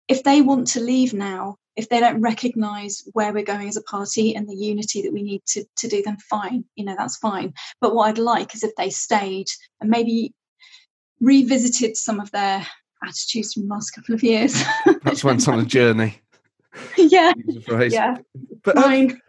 if 0.08 0.24
they 0.24 0.42
want 0.42 0.68
to 0.68 0.80
leave 0.80 1.14
now 1.14 1.58
if 1.82 1.90
they 1.90 2.00
don't 2.00 2.22
recognize 2.22 3.04
where 3.14 3.34
we're 3.34 3.44
going 3.44 3.68
as 3.68 3.78
a 3.78 3.84
party 3.84 4.36
and 4.36 4.48
the 4.48 4.56
unity 4.56 5.02
that 5.02 5.14
we 5.14 5.24
need 5.24 5.42
to, 5.48 5.66
to 5.76 5.88
do 5.88 6.02
then 6.04 6.18
fine 6.30 6.64
you 6.76 6.86
know 6.86 6.96
that's 6.98 7.18
fine. 7.18 7.54
But 7.82 7.96
what 7.96 8.10
i'd 8.10 8.18
like 8.18 8.54
is 8.56 8.64
if 8.64 8.76
they 8.76 8.90
stayed 8.90 9.48
and 9.80 9.90
maybe 9.90 10.34
revisited 11.22 11.96
some 11.96 12.20
of 12.20 12.32
their 12.32 12.66
attitudes 13.04 13.54
from 13.54 13.64
the 13.64 13.70
last 13.70 13.92
couple 13.92 14.14
of 14.14 14.24
years. 14.24 14.64
That's 15.04 15.24
went 15.24 15.48
on 15.48 15.60
a 15.60 15.66
journey. 15.66 16.20
Yeah. 16.98 17.34
Yeah. 17.68 18.16
But 18.64 18.78
fine. 18.78 19.20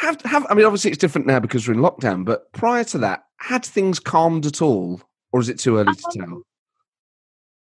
Have, 0.00 0.22
have 0.22 0.46
i 0.48 0.54
mean 0.54 0.64
obviously 0.64 0.90
it's 0.90 0.98
different 0.98 1.26
now 1.26 1.38
because 1.38 1.68
we're 1.68 1.74
in 1.74 1.80
lockdown 1.80 2.24
but 2.24 2.50
prior 2.52 2.82
to 2.84 2.98
that 2.98 3.24
had 3.36 3.62
things 3.62 4.00
calmed 4.00 4.46
at 4.46 4.62
all 4.62 5.02
or 5.32 5.40
is 5.40 5.50
it 5.50 5.58
too 5.58 5.76
early 5.76 5.92
to 5.94 6.06
um, 6.06 6.12
tell 6.26 6.42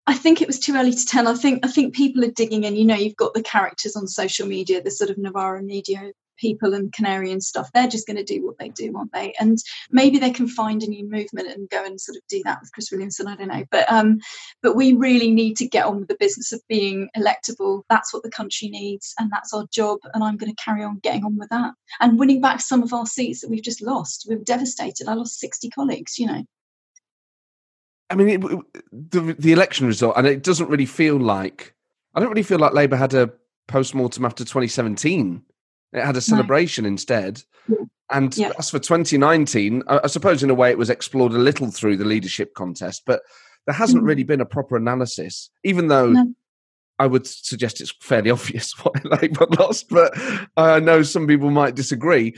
I 0.06 0.14
think 0.14 0.42
it 0.42 0.48
was 0.48 0.58
too 0.58 0.74
early 0.74 0.92
to 0.92 1.06
tell. 1.06 1.28
I 1.28 1.34
think 1.34 1.64
I 1.64 1.68
think 1.68 1.94
people 1.94 2.24
are 2.24 2.30
digging 2.30 2.64
in. 2.64 2.76
You 2.76 2.84
know, 2.84 2.96
you've 2.96 3.16
got 3.16 3.34
the 3.34 3.42
characters 3.42 3.96
on 3.96 4.08
social 4.08 4.46
media, 4.46 4.82
the 4.82 4.90
sort 4.90 5.10
of 5.10 5.18
Novara 5.18 5.62
media 5.62 6.12
people 6.42 6.74
and 6.74 6.92
Canary 6.92 7.30
and 7.30 7.42
stuff. 7.42 7.70
They're 7.72 7.88
just 7.88 8.06
going 8.06 8.16
to 8.16 8.24
do 8.24 8.44
what 8.44 8.58
they 8.58 8.68
do, 8.68 8.92
aren't 8.96 9.12
they? 9.12 9.32
And 9.38 9.58
maybe 9.90 10.18
they 10.18 10.30
can 10.30 10.48
find 10.48 10.82
a 10.82 10.88
new 10.88 11.08
movement 11.08 11.48
and 11.48 11.70
go 11.70 11.84
and 11.84 12.00
sort 12.00 12.16
of 12.16 12.22
do 12.28 12.42
that 12.44 12.58
with 12.60 12.72
Chris 12.72 12.90
Williamson. 12.90 13.28
I 13.28 13.36
don't 13.36 13.48
know, 13.48 13.64
but 13.70 13.90
um, 13.90 14.18
but 14.60 14.76
we 14.76 14.92
really 14.92 15.30
need 15.30 15.56
to 15.58 15.68
get 15.68 15.86
on 15.86 16.00
with 16.00 16.08
the 16.08 16.16
business 16.18 16.52
of 16.52 16.60
being 16.68 17.08
electable. 17.16 17.82
That's 17.88 18.12
what 18.12 18.24
the 18.24 18.30
country 18.30 18.68
needs, 18.68 19.14
and 19.18 19.30
that's 19.30 19.54
our 19.54 19.66
job. 19.72 20.00
And 20.12 20.22
I'm 20.22 20.36
going 20.36 20.54
to 20.54 20.62
carry 20.62 20.82
on 20.82 20.98
getting 20.98 21.24
on 21.24 21.36
with 21.38 21.48
that 21.50 21.74
and 22.00 22.18
winning 22.18 22.40
back 22.40 22.60
some 22.60 22.82
of 22.82 22.92
our 22.92 23.06
seats 23.06 23.40
that 23.40 23.50
we've 23.50 23.62
just 23.62 23.80
lost. 23.80 24.26
We're 24.28 24.38
devastated. 24.38 25.08
I 25.08 25.14
lost 25.14 25.38
60 25.38 25.70
colleagues. 25.70 26.18
You 26.18 26.26
know. 26.26 26.44
I 28.12 28.14
mean, 28.14 28.28
it, 28.28 28.40
the 28.92 29.34
the 29.38 29.52
election 29.52 29.86
result, 29.86 30.14
and 30.16 30.26
it 30.26 30.42
doesn't 30.42 30.68
really 30.68 30.86
feel 30.86 31.16
like 31.16 31.74
I 32.14 32.20
don't 32.20 32.28
really 32.28 32.42
feel 32.42 32.58
like 32.58 32.74
Labour 32.74 32.96
had 32.96 33.14
a 33.14 33.32
post 33.68 33.94
mortem 33.94 34.24
after 34.24 34.44
2017 34.44 35.42
It 35.92 36.04
had 36.04 36.16
a 36.16 36.20
celebration 36.20 36.84
no. 36.84 36.88
instead. 36.88 37.42
And 38.10 38.36
yeah. 38.36 38.52
as 38.58 38.68
for 38.68 38.78
2019, 38.78 39.84
I, 39.88 40.00
I, 40.04 40.06
suppose 40.08 40.42
in 40.42 40.50
a 40.50 40.54
way 40.54 40.70
it 40.70 40.76
was 40.76 40.90
explored 40.90 41.32
a 41.32 41.38
little 41.38 41.70
through 41.70 41.96
the 41.96 42.04
leadership 42.04 42.52
contest, 42.54 43.04
but 43.06 43.22
there 43.66 43.74
hasn't 43.74 44.00
mm-hmm. 44.00 44.08
really 44.08 44.24
been 44.24 44.42
a 44.42 44.46
proper 44.46 44.76
analysis, 44.76 45.48
even 45.64 45.88
though 45.88 46.10
no. 46.10 46.34
I 46.98 47.06
would 47.06 47.26
suggest 47.26 47.80
it's 47.80 47.94
fairly 48.00 48.30
obvious 48.38 48.72
why 48.82 48.92
Labour 49.04 49.46
lost, 49.58 49.88
but 49.88 50.12
I 50.58 50.80
know 50.80 51.02
some 51.02 51.26
people 51.26 51.50
might 51.50 51.74
disagree. 51.74 52.36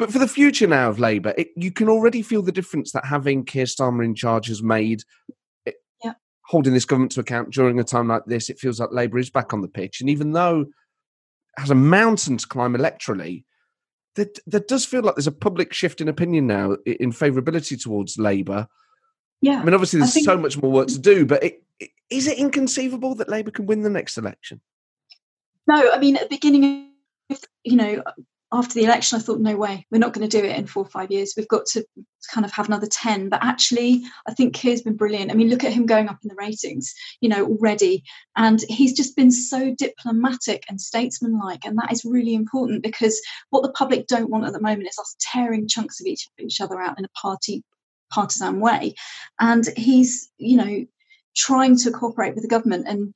But 0.00 0.10
for 0.10 0.18
the 0.18 0.26
future 0.26 0.66
now 0.66 0.88
of 0.88 0.98
Labour, 0.98 1.34
it, 1.36 1.50
you 1.56 1.70
can 1.70 1.90
already 1.90 2.22
feel 2.22 2.40
the 2.40 2.50
difference 2.50 2.92
that 2.92 3.04
having 3.04 3.44
Keir 3.44 3.66
Starmer 3.66 4.02
in 4.02 4.14
charge 4.14 4.46
has 4.46 4.62
made. 4.62 5.02
It, 5.66 5.74
yeah. 6.02 6.14
Holding 6.46 6.72
this 6.72 6.86
government 6.86 7.12
to 7.12 7.20
account 7.20 7.52
during 7.52 7.78
a 7.78 7.84
time 7.84 8.08
like 8.08 8.24
this, 8.24 8.48
it 8.48 8.58
feels 8.58 8.80
like 8.80 8.92
Labour 8.92 9.18
is 9.18 9.28
back 9.28 9.52
on 9.52 9.60
the 9.60 9.68
pitch. 9.68 10.00
And 10.00 10.08
even 10.08 10.32
though 10.32 10.60
it 10.62 10.68
has 11.58 11.70
a 11.70 11.74
mountain 11.74 12.38
to 12.38 12.48
climb 12.48 12.74
electorally, 12.74 13.44
there, 14.16 14.28
there 14.46 14.60
does 14.60 14.86
feel 14.86 15.02
like 15.02 15.16
there's 15.16 15.26
a 15.26 15.32
public 15.32 15.74
shift 15.74 16.00
in 16.00 16.08
opinion 16.08 16.46
now 16.46 16.78
in 16.86 17.12
favourability 17.12 17.78
towards 17.78 18.18
Labour. 18.18 18.68
Yeah. 19.42 19.60
I 19.60 19.64
mean, 19.64 19.74
obviously, 19.74 19.98
there's 19.98 20.14
think... 20.14 20.24
so 20.24 20.38
much 20.38 20.56
more 20.62 20.72
work 20.72 20.88
to 20.88 20.98
do, 20.98 21.26
but 21.26 21.44
it, 21.44 21.62
it, 21.78 21.90
is 22.08 22.26
it 22.26 22.38
inconceivable 22.38 23.16
that 23.16 23.28
Labour 23.28 23.50
can 23.50 23.66
win 23.66 23.82
the 23.82 23.90
next 23.90 24.16
election? 24.16 24.62
No, 25.66 25.92
I 25.92 25.98
mean, 25.98 26.16
at 26.16 26.22
the 26.22 26.36
beginning, 26.36 26.92
you 27.64 27.76
know, 27.76 28.02
after 28.52 28.74
the 28.74 28.84
election, 28.84 29.16
I 29.16 29.20
thought, 29.20 29.40
no 29.40 29.56
way, 29.56 29.86
we're 29.90 29.98
not 29.98 30.12
going 30.12 30.28
to 30.28 30.40
do 30.40 30.44
it 30.44 30.56
in 30.56 30.66
four 30.66 30.82
or 30.82 30.88
five 30.88 31.12
years. 31.12 31.34
We've 31.36 31.46
got 31.46 31.66
to 31.66 31.84
kind 32.32 32.44
of 32.44 32.50
have 32.52 32.66
another 32.66 32.88
10. 32.88 33.28
But 33.28 33.44
actually, 33.44 34.02
I 34.26 34.34
think 34.34 34.54
Keir's 34.54 34.82
been 34.82 34.96
brilliant. 34.96 35.30
I 35.30 35.34
mean, 35.34 35.48
look 35.48 35.62
at 35.62 35.72
him 35.72 35.86
going 35.86 36.08
up 36.08 36.18
in 36.22 36.28
the 36.28 36.34
ratings, 36.34 36.92
you 37.20 37.28
know, 37.28 37.46
already. 37.46 38.02
And 38.36 38.60
he's 38.68 38.92
just 38.92 39.14
been 39.14 39.30
so 39.30 39.72
diplomatic 39.78 40.64
and 40.68 40.80
statesmanlike. 40.80 41.64
And 41.64 41.78
that 41.78 41.92
is 41.92 42.04
really 42.04 42.34
important 42.34 42.82
because 42.82 43.20
what 43.50 43.62
the 43.62 43.72
public 43.72 44.08
don't 44.08 44.30
want 44.30 44.46
at 44.46 44.52
the 44.52 44.60
moment 44.60 44.88
is 44.88 44.98
us 44.98 45.14
tearing 45.20 45.68
chunks 45.68 46.00
of 46.00 46.06
each, 46.06 46.28
each 46.38 46.60
other 46.60 46.80
out 46.80 46.98
in 46.98 47.04
a 47.04 47.20
party 47.20 47.62
partisan 48.10 48.58
way. 48.58 48.94
And 49.38 49.64
he's, 49.76 50.28
you 50.38 50.56
know, 50.56 50.86
trying 51.36 51.76
to 51.78 51.92
cooperate 51.92 52.34
with 52.34 52.42
the 52.42 52.48
government. 52.48 52.88
And 52.88 53.14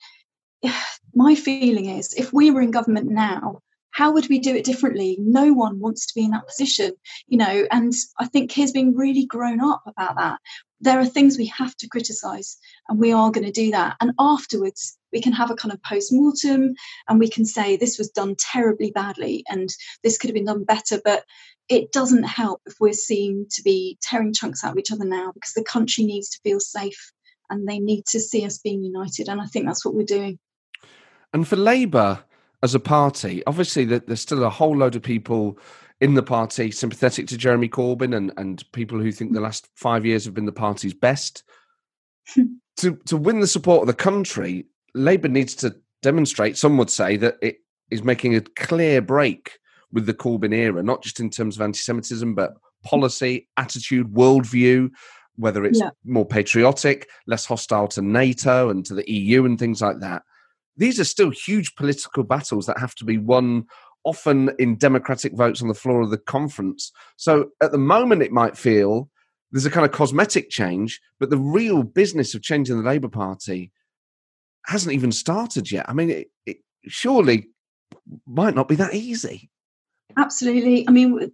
my 1.14 1.34
feeling 1.34 1.86
is 1.86 2.14
if 2.14 2.32
we 2.32 2.52
were 2.52 2.60
in 2.60 2.70
government 2.70 3.10
now, 3.10 3.62
how 3.94 4.10
would 4.12 4.28
we 4.28 4.40
do 4.40 4.54
it 4.54 4.64
differently? 4.64 5.16
No 5.20 5.52
one 5.52 5.78
wants 5.78 6.06
to 6.06 6.14
be 6.14 6.24
in 6.24 6.32
that 6.32 6.48
position, 6.48 6.92
you 7.28 7.38
know, 7.38 7.66
and 7.70 7.92
I 8.18 8.26
think 8.26 8.50
he's 8.50 8.72
been 8.72 8.96
really 8.96 9.24
grown 9.24 9.60
up 9.60 9.82
about 9.86 10.16
that. 10.16 10.40
There 10.80 10.98
are 10.98 11.06
things 11.06 11.38
we 11.38 11.46
have 11.46 11.76
to 11.76 11.88
criticize, 11.88 12.58
and 12.88 12.98
we 12.98 13.12
are 13.12 13.30
going 13.30 13.46
to 13.46 13.52
do 13.52 13.70
that. 13.70 13.96
And 14.00 14.12
afterwards, 14.18 14.98
we 15.12 15.22
can 15.22 15.32
have 15.32 15.52
a 15.52 15.54
kind 15.54 15.72
of 15.72 15.80
post 15.82 16.12
mortem 16.12 16.74
and 17.08 17.20
we 17.20 17.30
can 17.30 17.46
say 17.46 17.76
this 17.76 17.96
was 17.96 18.10
done 18.10 18.34
terribly 18.36 18.90
badly 18.90 19.44
and 19.48 19.68
this 20.02 20.18
could 20.18 20.28
have 20.28 20.34
been 20.34 20.44
done 20.44 20.64
better. 20.64 21.00
But 21.02 21.24
it 21.68 21.92
doesn't 21.92 22.24
help 22.24 22.62
if 22.66 22.74
we're 22.80 22.92
seen 22.92 23.46
to 23.52 23.62
be 23.62 23.96
tearing 24.02 24.34
chunks 24.34 24.64
out 24.64 24.72
of 24.72 24.78
each 24.78 24.90
other 24.90 25.04
now 25.04 25.30
because 25.32 25.52
the 25.54 25.62
country 25.62 26.02
needs 26.02 26.30
to 26.30 26.40
feel 26.42 26.58
safe 26.58 27.12
and 27.48 27.68
they 27.68 27.78
need 27.78 28.04
to 28.06 28.18
see 28.18 28.44
us 28.44 28.58
being 28.58 28.82
united. 28.82 29.28
And 29.28 29.40
I 29.40 29.46
think 29.46 29.66
that's 29.66 29.84
what 29.84 29.94
we're 29.94 30.02
doing. 30.02 30.40
And 31.32 31.46
for 31.46 31.56
Labour, 31.56 32.24
as 32.64 32.74
a 32.74 32.80
party. 32.80 33.42
Obviously, 33.46 33.84
there's 33.84 34.22
still 34.22 34.42
a 34.42 34.50
whole 34.50 34.74
load 34.74 34.96
of 34.96 35.02
people 35.02 35.58
in 36.00 36.14
the 36.14 36.22
party 36.22 36.70
sympathetic 36.70 37.26
to 37.28 37.36
Jeremy 37.36 37.68
Corbyn 37.68 38.16
and, 38.16 38.32
and 38.38 38.64
people 38.72 38.98
who 38.98 39.12
think 39.12 39.32
the 39.32 39.40
last 39.40 39.68
five 39.76 40.06
years 40.06 40.24
have 40.24 40.32
been 40.32 40.46
the 40.46 40.50
party's 40.50 40.94
best. 40.94 41.44
to 42.78 42.96
to 43.06 43.16
win 43.18 43.40
the 43.40 43.46
support 43.46 43.82
of 43.82 43.86
the 43.86 43.92
country, 43.92 44.66
Labour 44.94 45.28
needs 45.28 45.54
to 45.56 45.76
demonstrate. 46.02 46.56
Some 46.56 46.78
would 46.78 46.88
say 46.88 47.18
that 47.18 47.36
it 47.42 47.58
is 47.90 48.02
making 48.02 48.34
a 48.34 48.40
clear 48.40 49.02
break 49.02 49.58
with 49.92 50.06
the 50.06 50.14
Corbyn 50.14 50.54
era, 50.54 50.82
not 50.82 51.02
just 51.02 51.20
in 51.20 51.28
terms 51.28 51.56
of 51.56 51.62
anti-Semitism, 51.62 52.34
but 52.34 52.54
policy, 52.82 53.46
attitude, 53.58 54.08
worldview. 54.08 54.90
Whether 55.36 55.64
it's 55.64 55.80
yeah. 55.80 55.90
more 56.04 56.24
patriotic, 56.24 57.10
less 57.26 57.44
hostile 57.44 57.88
to 57.88 58.00
NATO 58.00 58.70
and 58.70 58.86
to 58.86 58.94
the 58.94 59.10
EU 59.10 59.44
and 59.44 59.58
things 59.58 59.82
like 59.82 60.00
that 60.00 60.22
these 60.76 60.98
are 60.98 61.04
still 61.04 61.30
huge 61.30 61.74
political 61.76 62.24
battles 62.24 62.66
that 62.66 62.78
have 62.78 62.94
to 62.96 63.04
be 63.04 63.18
won 63.18 63.66
often 64.04 64.50
in 64.58 64.76
democratic 64.76 65.34
votes 65.34 65.62
on 65.62 65.68
the 65.68 65.74
floor 65.74 66.02
of 66.02 66.10
the 66.10 66.18
conference. 66.18 66.92
So 67.16 67.50
at 67.62 67.72
the 67.72 67.78
moment, 67.78 68.22
it 68.22 68.32
might 68.32 68.56
feel 68.56 69.08
there's 69.50 69.66
a 69.66 69.70
kind 69.70 69.86
of 69.86 69.92
cosmetic 69.92 70.50
change, 70.50 71.00
but 71.18 71.30
the 71.30 71.38
real 71.38 71.82
business 71.82 72.34
of 72.34 72.42
changing 72.42 72.76
the 72.76 72.88
Labour 72.88 73.08
Party 73.08 73.72
hasn't 74.66 74.94
even 74.94 75.12
started 75.12 75.70
yet. 75.70 75.88
I 75.88 75.92
mean, 75.92 76.10
it, 76.10 76.28
it 76.44 76.56
surely 76.86 77.48
might 78.26 78.54
not 78.54 78.68
be 78.68 78.74
that 78.76 78.94
easy. 78.94 79.50
Absolutely. 80.16 80.86
I 80.86 80.92
mean, 80.92 81.30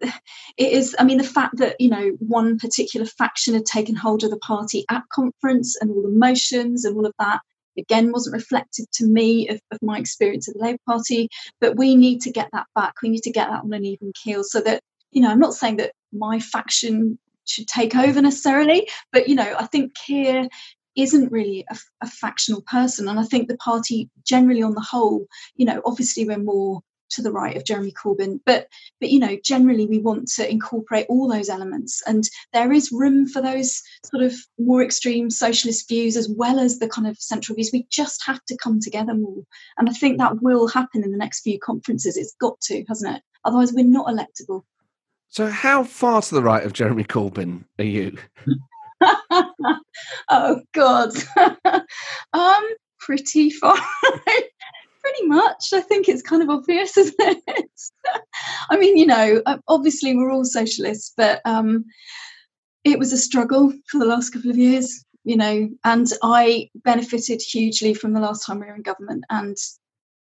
it 0.56 0.72
is. 0.72 0.96
I 0.98 1.04
mean, 1.04 1.18
the 1.18 1.24
fact 1.24 1.58
that, 1.58 1.76
you 1.80 1.90
know, 1.90 2.12
one 2.20 2.58
particular 2.58 3.06
faction 3.06 3.54
had 3.54 3.66
taken 3.66 3.94
hold 3.94 4.22
of 4.24 4.30
the 4.30 4.38
party 4.38 4.84
at 4.90 5.02
conference 5.12 5.76
and 5.80 5.90
all 5.90 6.02
the 6.02 6.08
motions 6.08 6.84
and 6.84 6.96
all 6.96 7.04
of 7.04 7.12
that 7.18 7.40
again 7.80 8.12
wasn't 8.12 8.34
reflective 8.34 8.90
to 8.92 9.06
me 9.06 9.48
of, 9.48 9.60
of 9.70 9.78
my 9.82 9.98
experience 9.98 10.48
of 10.48 10.54
the 10.54 10.60
Labour 10.60 10.78
Party. 10.86 11.28
But 11.60 11.76
we 11.76 11.96
need 11.96 12.20
to 12.22 12.30
get 12.30 12.48
that 12.52 12.66
back. 12.74 12.94
We 13.02 13.08
need 13.08 13.22
to 13.22 13.32
get 13.32 13.48
that 13.48 13.62
on 13.64 13.72
an 13.72 13.84
even 13.84 14.12
keel 14.22 14.44
so 14.44 14.60
that, 14.62 14.80
you 15.10 15.22
know, 15.22 15.30
I'm 15.30 15.40
not 15.40 15.54
saying 15.54 15.76
that 15.78 15.92
my 16.12 16.40
faction 16.40 17.18
should 17.46 17.66
take 17.66 17.96
over 17.96 18.20
necessarily, 18.22 18.88
but, 19.12 19.28
you 19.28 19.34
know, 19.34 19.56
I 19.58 19.66
think 19.66 19.94
Keir 19.94 20.48
isn't 20.96 21.32
really 21.32 21.64
a, 21.70 21.78
a, 22.02 22.06
factional 22.06 22.62
person. 22.62 23.08
And 23.08 23.18
I 23.18 23.24
think 23.24 23.48
the 23.48 23.56
party 23.56 24.10
generally 24.24 24.62
on 24.62 24.74
the 24.74 24.80
whole, 24.80 25.26
you 25.56 25.64
know, 25.64 25.80
obviously 25.84 26.26
we're 26.26 26.38
more 26.38 26.80
to 27.10 27.22
the 27.22 27.32
right 27.32 27.56
of 27.56 27.64
Jeremy 27.64 27.92
Corbyn. 27.92 28.40
But 28.44 28.68
but 29.00 29.10
you 29.10 29.18
know, 29.18 29.36
generally 29.44 29.86
we 29.86 29.98
want 29.98 30.28
to 30.36 30.50
incorporate 30.50 31.06
all 31.08 31.28
those 31.28 31.48
elements, 31.48 32.02
and 32.06 32.24
there 32.52 32.72
is 32.72 32.92
room 32.92 33.26
for 33.26 33.40
those 33.42 33.82
sort 34.04 34.22
of 34.22 34.34
more 34.58 34.82
extreme 34.82 35.30
socialist 35.30 35.88
views 35.88 36.16
as 36.16 36.28
well 36.28 36.58
as 36.58 36.78
the 36.78 36.88
kind 36.88 37.06
of 37.06 37.18
central 37.18 37.56
views. 37.56 37.70
We 37.72 37.86
just 37.90 38.24
have 38.26 38.44
to 38.46 38.56
come 38.56 38.80
together 38.80 39.14
more, 39.14 39.42
and 39.78 39.88
I 39.88 39.92
think 39.92 40.18
that 40.18 40.42
will 40.42 40.68
happen 40.68 41.04
in 41.04 41.12
the 41.12 41.18
next 41.18 41.42
few 41.42 41.58
conferences. 41.58 42.16
It's 42.16 42.34
got 42.40 42.60
to, 42.62 42.84
hasn't 42.88 43.16
it? 43.16 43.22
Otherwise, 43.44 43.72
we're 43.72 43.84
not 43.84 44.06
electable. 44.06 44.64
So, 45.28 45.48
how 45.48 45.84
far 45.84 46.22
to 46.22 46.34
the 46.34 46.42
right 46.42 46.64
of 46.64 46.72
Jeremy 46.72 47.04
Corbyn 47.04 47.64
are 47.78 47.84
you? 47.84 48.18
oh 50.28 50.60
God, 50.72 51.12
um, 52.32 52.64
pretty 52.98 53.50
far. 53.50 53.78
pretty 55.00 55.26
much. 55.26 55.72
I 55.72 55.80
think 55.80 56.08
it's 56.08 56.22
kind 56.22 56.42
of 56.42 56.50
obvious, 56.50 56.96
isn't 56.96 57.16
it? 57.18 57.80
I 58.70 58.76
mean, 58.76 58.96
you 58.96 59.06
know, 59.06 59.42
obviously 59.68 60.16
we're 60.16 60.30
all 60.30 60.44
socialists, 60.44 61.12
but 61.16 61.40
um, 61.44 61.84
it 62.84 62.98
was 62.98 63.12
a 63.12 63.18
struggle 63.18 63.72
for 63.88 63.98
the 63.98 64.06
last 64.06 64.30
couple 64.30 64.50
of 64.50 64.56
years, 64.56 65.04
you 65.24 65.36
know, 65.36 65.68
and 65.84 66.06
I 66.22 66.70
benefited 66.74 67.42
hugely 67.42 67.94
from 67.94 68.12
the 68.12 68.20
last 68.20 68.46
time 68.46 68.60
we 68.60 68.66
were 68.66 68.74
in 68.74 68.82
government. 68.82 69.24
And, 69.30 69.56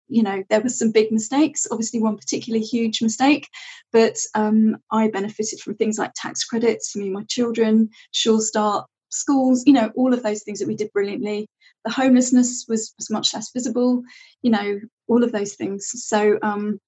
you 0.08 0.24
know, 0.24 0.44
there 0.50 0.62
were 0.62 0.70
some 0.70 0.92
big 0.92 1.12
mistakes, 1.12 1.68
obviously, 1.72 2.00
one 2.00 2.18
particularly 2.18 2.66
huge 2.66 3.02
mistake, 3.02 3.48
but 3.92 4.18
um, 4.36 4.78
I 4.92 5.08
benefited 5.08 5.60
from 5.62 5.76
things 5.76 5.98
like 5.98 6.12
tax 6.16 6.44
credits 6.44 6.92
for 6.92 7.00
me 7.00 7.06
and 7.06 7.14
my 7.14 7.24
children, 7.24 7.90
Sure 8.12 8.42
Start, 8.42 8.88
schools, 9.10 9.64
you 9.66 9.74
know, 9.74 9.92
all 9.96 10.14
of 10.14 10.24
those 10.24 10.44
things 10.44 10.60
that 10.60 10.68
we 10.68 10.76
did 10.76 10.92
brilliantly 10.92 11.48
the 11.84 11.92
homelessness 11.92 12.66
was 12.68 12.94
was 12.98 13.10
much 13.10 13.34
less 13.34 13.52
visible 13.52 14.04
you 14.42 14.52
know 14.52 14.80
all 15.08 15.24
of 15.24 15.32
those 15.32 15.56
things. 15.56 15.92
So 15.94 16.38
um 16.42 16.80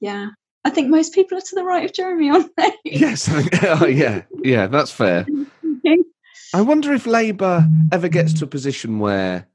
yeah 0.00 0.28
i 0.64 0.70
think 0.70 0.90
most 0.90 1.14
people 1.14 1.38
are 1.38 1.42
to 1.42 1.54
the 1.54 1.64
right 1.64 1.84
of 1.84 1.92
jeremy 1.92 2.30
aren't 2.30 2.50
they? 2.56 2.72
Yes 2.84 3.28
oh, 3.62 3.86
yeah 3.86 4.22
yeah 4.42 4.66
that's 4.66 4.90
fair. 4.90 5.26
I 6.52 6.60
wonder 6.60 6.92
if 6.92 7.06
labour 7.06 7.66
ever 7.90 8.08
gets 8.08 8.32
to 8.34 8.44
a 8.44 8.48
position 8.48 9.00
where 9.00 9.48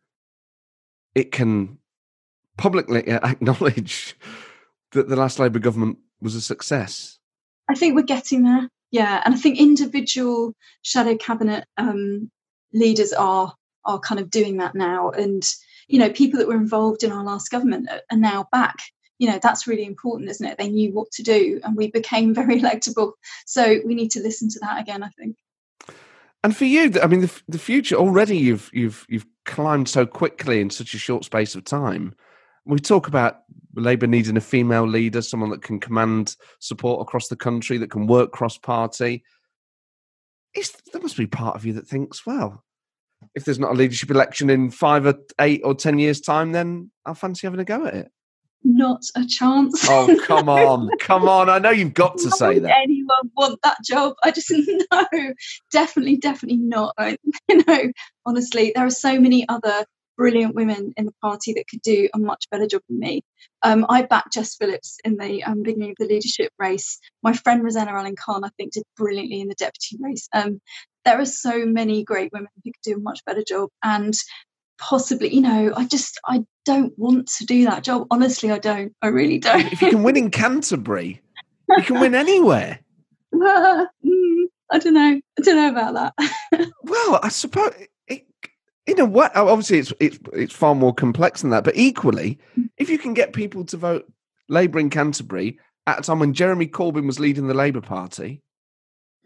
it 1.16 1.32
can 1.32 1.78
publicly 2.58 3.08
acknowledge 3.08 4.18
that 4.92 5.08
the 5.08 5.16
last 5.16 5.40
labour 5.40 5.60
government 5.60 5.98
was 6.20 6.36
a 6.36 6.42
success. 6.42 7.20
I 7.70 7.76
think 7.76 7.96
we're 7.96 8.02
getting 8.02 8.44
there 8.44 8.70
yeah 8.92 9.22
and 9.24 9.34
i 9.34 9.38
think 9.38 9.60
individual 9.60 10.54
shadow 10.82 11.16
cabinet 11.16 11.66
um, 11.78 12.30
leaders 12.74 13.14
are 13.14 13.54
are 13.86 14.00
kind 14.00 14.20
of 14.20 14.30
doing 14.30 14.58
that 14.58 14.76
now. 14.76 15.10
And, 15.12 15.48
you 15.88 16.00
know, 16.00 16.10
people 16.10 16.40
that 16.40 16.48
were 16.48 16.56
involved 16.56 17.04
in 17.04 17.12
our 17.12 17.24
last 17.24 17.50
government 17.50 17.90
are 17.90 18.18
now 18.18 18.48
back. 18.52 18.78
You 19.18 19.30
know, 19.30 19.40
that's 19.42 19.68
really 19.68 19.86
important, 19.86 20.30
isn't 20.30 20.46
it? 20.46 20.58
They 20.58 20.70
knew 20.70 20.92
what 20.94 21.12
to 21.12 21.24
do 21.24 21.60
and 21.64 21.76
we 21.76 21.92
became 21.92 22.34
very 22.36 22.60
electable. 22.60 23.14
So 23.46 23.80
we 23.86 23.96
need 23.96 24.12
to 24.12 24.22
listen 24.22 24.50
to 24.50 24.60
that 24.60 24.82
again, 24.82 25.04
I 25.04 25.10
think. 25.10 25.36
And 26.44 26.56
for 26.56 26.66
you, 26.66 26.94
I 27.02 27.08
mean, 27.08 27.22
the, 27.22 27.42
the 27.50 27.60
future 27.60 27.96
already 27.96 28.38
you've 28.38 28.70
you've 28.74 29.06
you've 29.10 29.26
climbed 29.46 29.90
so 29.90 30.06
quickly 30.06 30.62
in 30.62 30.70
such 30.70 30.94
a 30.94 30.98
short 30.98 31.26
space 31.26 31.54
of 31.54 31.66
time. 31.66 32.16
We 32.66 32.80
talk 32.80 33.08
about 33.08 33.42
Labour 33.76 34.08
needing 34.08 34.38
a 34.38 34.42
female 34.42 34.88
leader, 34.88 35.22
someone 35.22 35.50
that 35.50 35.64
can 35.64 35.80
command 35.80 36.36
support 36.60 37.02
across 37.02 37.28
the 37.28 37.36
country, 37.36 37.78
that 37.78 37.92
can 37.92 38.08
work 38.08 38.32
cross 38.32 38.58
party. 38.58 39.24
there 40.56 41.02
must 41.02 41.18
be 41.18 41.28
part 41.28 41.56
of 41.56 41.66
you 41.66 41.74
that 41.74 41.88
thinks, 41.88 42.26
well, 42.26 42.64
if 43.36 43.46
there's 43.46 43.60
not 43.60 43.72
a 43.72 43.76
leadership 43.76 44.10
election 44.12 44.50
in 44.50 44.72
five 44.72 45.06
or 45.06 45.16
eight 45.40 45.62
or 45.64 45.76
ten 45.76 46.00
years' 46.00 46.22
time, 46.22 46.52
then 46.52 46.92
I'll 47.06 47.16
fancy 47.16 47.48
having 47.48 47.60
a 47.60 47.66
go 47.66 47.86
at 47.86 47.94
it. 47.94 48.12
not 48.64 49.02
a 49.16 49.26
chance. 49.26 49.86
Oh, 49.88 50.18
come 50.26 50.50
on. 50.50 50.90
come 51.00 51.28
on. 51.28 51.50
I 51.50 51.60
know 51.60 51.70
you've 51.72 51.94
got 51.94 52.18
to 52.20 52.30
Why 52.30 52.38
say 52.38 52.60
that. 52.60 52.78
anyone 52.84 53.32
want 53.38 53.60
that 53.64 53.78
job? 53.86 54.14
I 54.24 54.32
just 54.32 54.52
no, 54.92 55.06
definitely, 55.72 56.18
definitely 56.18 56.58
not. 56.58 56.94
I, 56.98 57.18
you 57.50 57.64
know, 57.66 57.92
honestly, 58.26 58.72
there 58.76 58.86
are 58.86 58.90
so 58.92 59.20
many 59.20 59.48
other 59.48 59.86
brilliant 60.18 60.54
women 60.54 60.92
in 60.98 61.06
the 61.06 61.14
party 61.22 61.54
that 61.54 61.64
could 61.70 61.82
do 61.82 62.10
a 62.14 62.20
much 62.20 62.46
better 62.52 62.68
job 62.68 62.82
than 62.90 63.00
me. 63.00 63.22
Um, 63.64 63.86
I 63.88 64.02
backed 64.02 64.34
Jess 64.34 64.56
Phillips 64.58 64.98
in 65.06 65.16
the 65.16 65.42
um, 65.46 65.64
beginning 65.64 65.92
of 65.92 65.96
the 65.98 66.08
leadership 66.14 66.52
race. 66.60 67.00
My 67.24 67.32
friend 67.32 67.64
Rosena 67.64 67.94
Allin-Khan, 67.98 68.44
I 68.44 68.50
think, 68.58 68.74
did 68.74 68.84
brilliantly 68.98 69.40
in 69.40 69.48
the 69.48 69.56
deputy 69.56 69.98
race. 70.02 70.28
Um, 70.34 70.60
there 71.06 71.20
are 71.20 71.26
so 71.26 71.66
many 71.66 72.04
great 72.04 72.32
women 72.32 72.50
who 72.64 72.72
could 72.72 72.82
do 72.84 72.96
a 72.96 73.00
much 73.00 73.24
better 73.26 73.44
job, 73.44 73.70
and 73.84 74.14
possibly, 74.80 75.34
you 75.34 75.42
know, 75.42 75.74
I 75.76 75.86
just 75.86 76.20
I 76.26 76.46
don't 76.66 76.94
want 76.98 77.28
to 77.38 77.46
do 77.46 77.66
that 77.66 77.84
job. 77.84 78.08
Honestly, 78.12 78.52
I 78.52 78.60
don't. 78.60 78.94
I 79.02 79.08
really 79.08 79.40
don't. 79.40 79.72
If 79.72 79.82
you 79.82 79.90
can 79.90 80.04
win 80.04 80.18
in 80.18 80.32
Canterbury, 80.32 81.22
you 81.78 81.84
can 81.84 82.00
win 82.00 82.16
anywhere. 82.16 82.80
Mm, 84.06 84.46
I 84.72 84.80
don't 84.80 84.94
know. 84.96 85.22
I 85.38 85.42
don't 85.42 85.56
know 85.56 85.70
about 85.70 85.94
that. 85.94 86.68
Well, 86.84 87.20
I 87.22 87.30
suppose 87.30 87.74
it, 88.08 88.26
in 88.88 89.00
a 89.00 89.06
way, 89.06 89.28
obviously 89.36 89.78
it's 89.78 89.94
it's 90.00 90.18
it's 90.34 90.54
far 90.54 90.74
more 90.74 90.94
complex 90.94 91.42
than 91.42 91.52
that. 91.52 91.64
But 91.64 91.78
equally, 91.78 92.40
if 92.78 92.90
you 92.90 92.98
can 92.98 93.14
get 93.14 93.34
people 93.34 93.66
to 93.66 93.78
vote 93.78 94.12
Labour 94.48 94.80
in 94.80 94.90
Canterbury 94.90 95.60
at 95.86 96.00
a 96.00 96.02
time 96.02 96.20
when 96.20 96.34
Jeremy 96.34 96.68
Corbyn 96.68 97.06
was 97.06 97.20
leading 97.20 97.48
the 97.48 97.54
Labour 97.54 97.82
Party, 97.82 98.42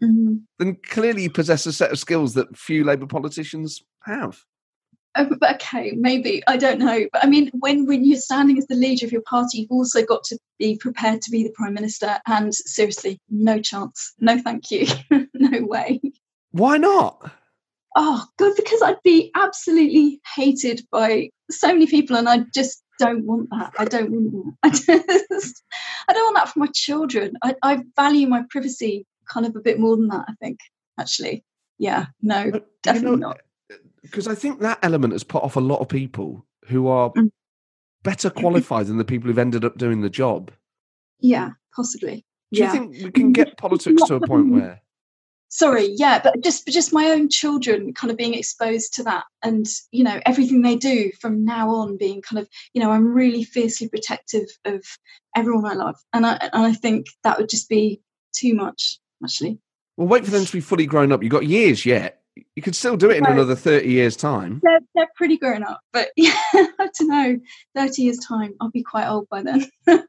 Mm. 0.02 0.42
then 0.58 0.76
clearly 0.88 1.22
you 1.22 1.30
possess 1.30 1.66
a 1.66 1.72
set 1.72 1.92
of 1.92 1.98
skills 1.98 2.34
that 2.34 2.56
few 2.56 2.84
Labour 2.84 3.06
politicians 3.06 3.82
have. 4.04 4.44
Oh, 5.16 5.28
okay, 5.54 5.92
maybe 5.96 6.42
I 6.48 6.56
don't 6.56 6.80
know. 6.80 7.06
But 7.12 7.24
I 7.24 7.28
mean, 7.28 7.50
when 7.54 7.86
when 7.86 8.04
you're 8.04 8.18
standing 8.18 8.58
as 8.58 8.66
the 8.66 8.74
leader 8.74 9.06
of 9.06 9.12
your 9.12 9.22
party, 9.22 9.58
you've 9.60 9.70
also 9.70 10.04
got 10.04 10.24
to 10.24 10.38
be 10.58 10.76
prepared 10.76 11.22
to 11.22 11.30
be 11.30 11.44
the 11.44 11.52
prime 11.54 11.74
minister. 11.74 12.18
And 12.26 12.52
seriously, 12.52 13.20
no 13.30 13.60
chance. 13.60 14.12
No, 14.18 14.38
thank 14.38 14.72
you. 14.72 14.86
no 15.34 15.64
way. 15.64 16.00
Why 16.50 16.78
not? 16.78 17.30
Oh 17.96 18.24
God, 18.38 18.54
because 18.56 18.82
I'd 18.82 19.02
be 19.04 19.30
absolutely 19.36 20.20
hated 20.34 20.84
by 20.90 21.30
so 21.48 21.68
many 21.68 21.86
people, 21.86 22.16
and 22.16 22.28
I 22.28 22.38
just 22.52 22.82
don't 22.98 23.24
want 23.24 23.50
that. 23.50 23.72
I 23.78 23.84
don't 23.84 24.10
want 24.10 24.32
that. 24.32 24.54
I 24.64 24.70
just, 24.70 25.62
I 26.08 26.12
don't 26.12 26.24
want 26.24 26.36
that 26.36 26.48
for 26.52 26.58
my 26.58 26.68
children. 26.74 27.34
I, 27.42 27.54
I 27.62 27.84
value 27.94 28.26
my 28.26 28.42
privacy 28.50 29.06
kind 29.28 29.46
of 29.46 29.56
a 29.56 29.60
bit 29.60 29.78
more 29.78 29.96
than 29.96 30.08
that. 30.08 30.24
I 30.28 30.34
think 30.40 30.58
actually, 30.98 31.44
yeah, 31.78 32.06
no, 32.22 32.50
But, 32.50 32.62
you 32.62 32.68
definitely 32.82 33.18
know, 33.18 33.28
not. 33.28 33.40
Because 34.02 34.28
I 34.28 34.34
think 34.34 34.60
that 34.60 34.78
element 34.82 35.12
has 35.12 35.24
put 35.24 35.42
off 35.42 35.56
a 35.56 35.60
lot 35.60 35.80
of 35.80 35.88
people 35.88 36.44
who 36.66 36.86
are 36.88 37.10
Mm. 37.10 37.30
better 38.02 38.30
qualified 38.30 38.86
than 38.86 38.98
the 38.98 39.04
people 39.04 39.28
who've 39.28 39.38
ended 39.38 39.64
up 39.64 39.78
doing 39.78 40.02
the 40.02 40.10
job. 40.10 40.50
Yeah, 41.20 41.50
possibly. 41.74 42.24
Do 42.52 42.62
you 42.62 42.70
think 42.70 42.92
we 43.02 43.10
can 43.10 43.32
get 43.32 43.56
politics 43.56 44.02
to 44.04 44.14
a 44.16 44.26
point 44.26 44.52
where 44.52 44.80
sorry 45.48 45.86
yeah 45.96 46.20
but 46.20 46.40
just 46.42 46.66
just 46.66 46.92
my 46.92 47.10
own 47.10 47.28
children 47.28 47.92
kind 47.94 48.10
of 48.10 48.16
being 48.16 48.34
exposed 48.34 48.92
to 48.92 49.04
that 49.04 49.22
and 49.44 49.66
you 49.92 50.02
know 50.02 50.20
everything 50.26 50.62
they 50.62 50.74
do 50.74 51.12
from 51.20 51.44
now 51.44 51.70
on 51.70 51.96
being 51.96 52.20
kind 52.22 52.40
of 52.40 52.48
you 52.72 52.82
know 52.82 52.90
i'm 52.90 53.06
really 53.14 53.44
fiercely 53.44 53.88
protective 53.88 54.46
of 54.64 54.84
everyone 55.36 55.64
i 55.64 55.72
love 55.74 55.94
and 56.12 56.26
i 56.26 56.34
and 56.52 56.64
i 56.66 56.72
think 56.72 57.06
that 57.22 57.38
would 57.38 57.48
just 57.48 57.68
be 57.68 58.00
too 58.34 58.52
much 58.52 58.98
actually 59.24 59.58
Well, 59.96 60.08
wait 60.08 60.24
for 60.24 60.30
them 60.30 60.44
to 60.44 60.52
be 60.52 60.60
fully 60.60 60.86
grown 60.86 61.10
up. 61.12 61.22
You've 61.22 61.32
got 61.32 61.46
years 61.46 61.84
yet. 61.86 62.20
You 62.56 62.62
could 62.62 62.74
still 62.76 62.96
do 62.96 63.10
it 63.10 63.16
in 63.18 63.26
another 63.26 63.54
30 63.54 63.88
years' 63.88 64.16
time. 64.16 64.60
they're, 64.64 64.80
they're 64.94 65.08
pretty 65.16 65.38
grown 65.38 65.62
up 65.62 65.80
but 65.92 66.08
yeah 66.16 66.34
i 66.54 66.88
don't 66.98 67.08
know 67.08 67.38
30 67.76 68.02
years 68.02 68.18
time 68.18 68.54
i'll 68.60 68.70
be 68.70 68.82
quite 68.82 69.06
old 69.08 69.28
by 69.28 69.42
then 69.42 69.66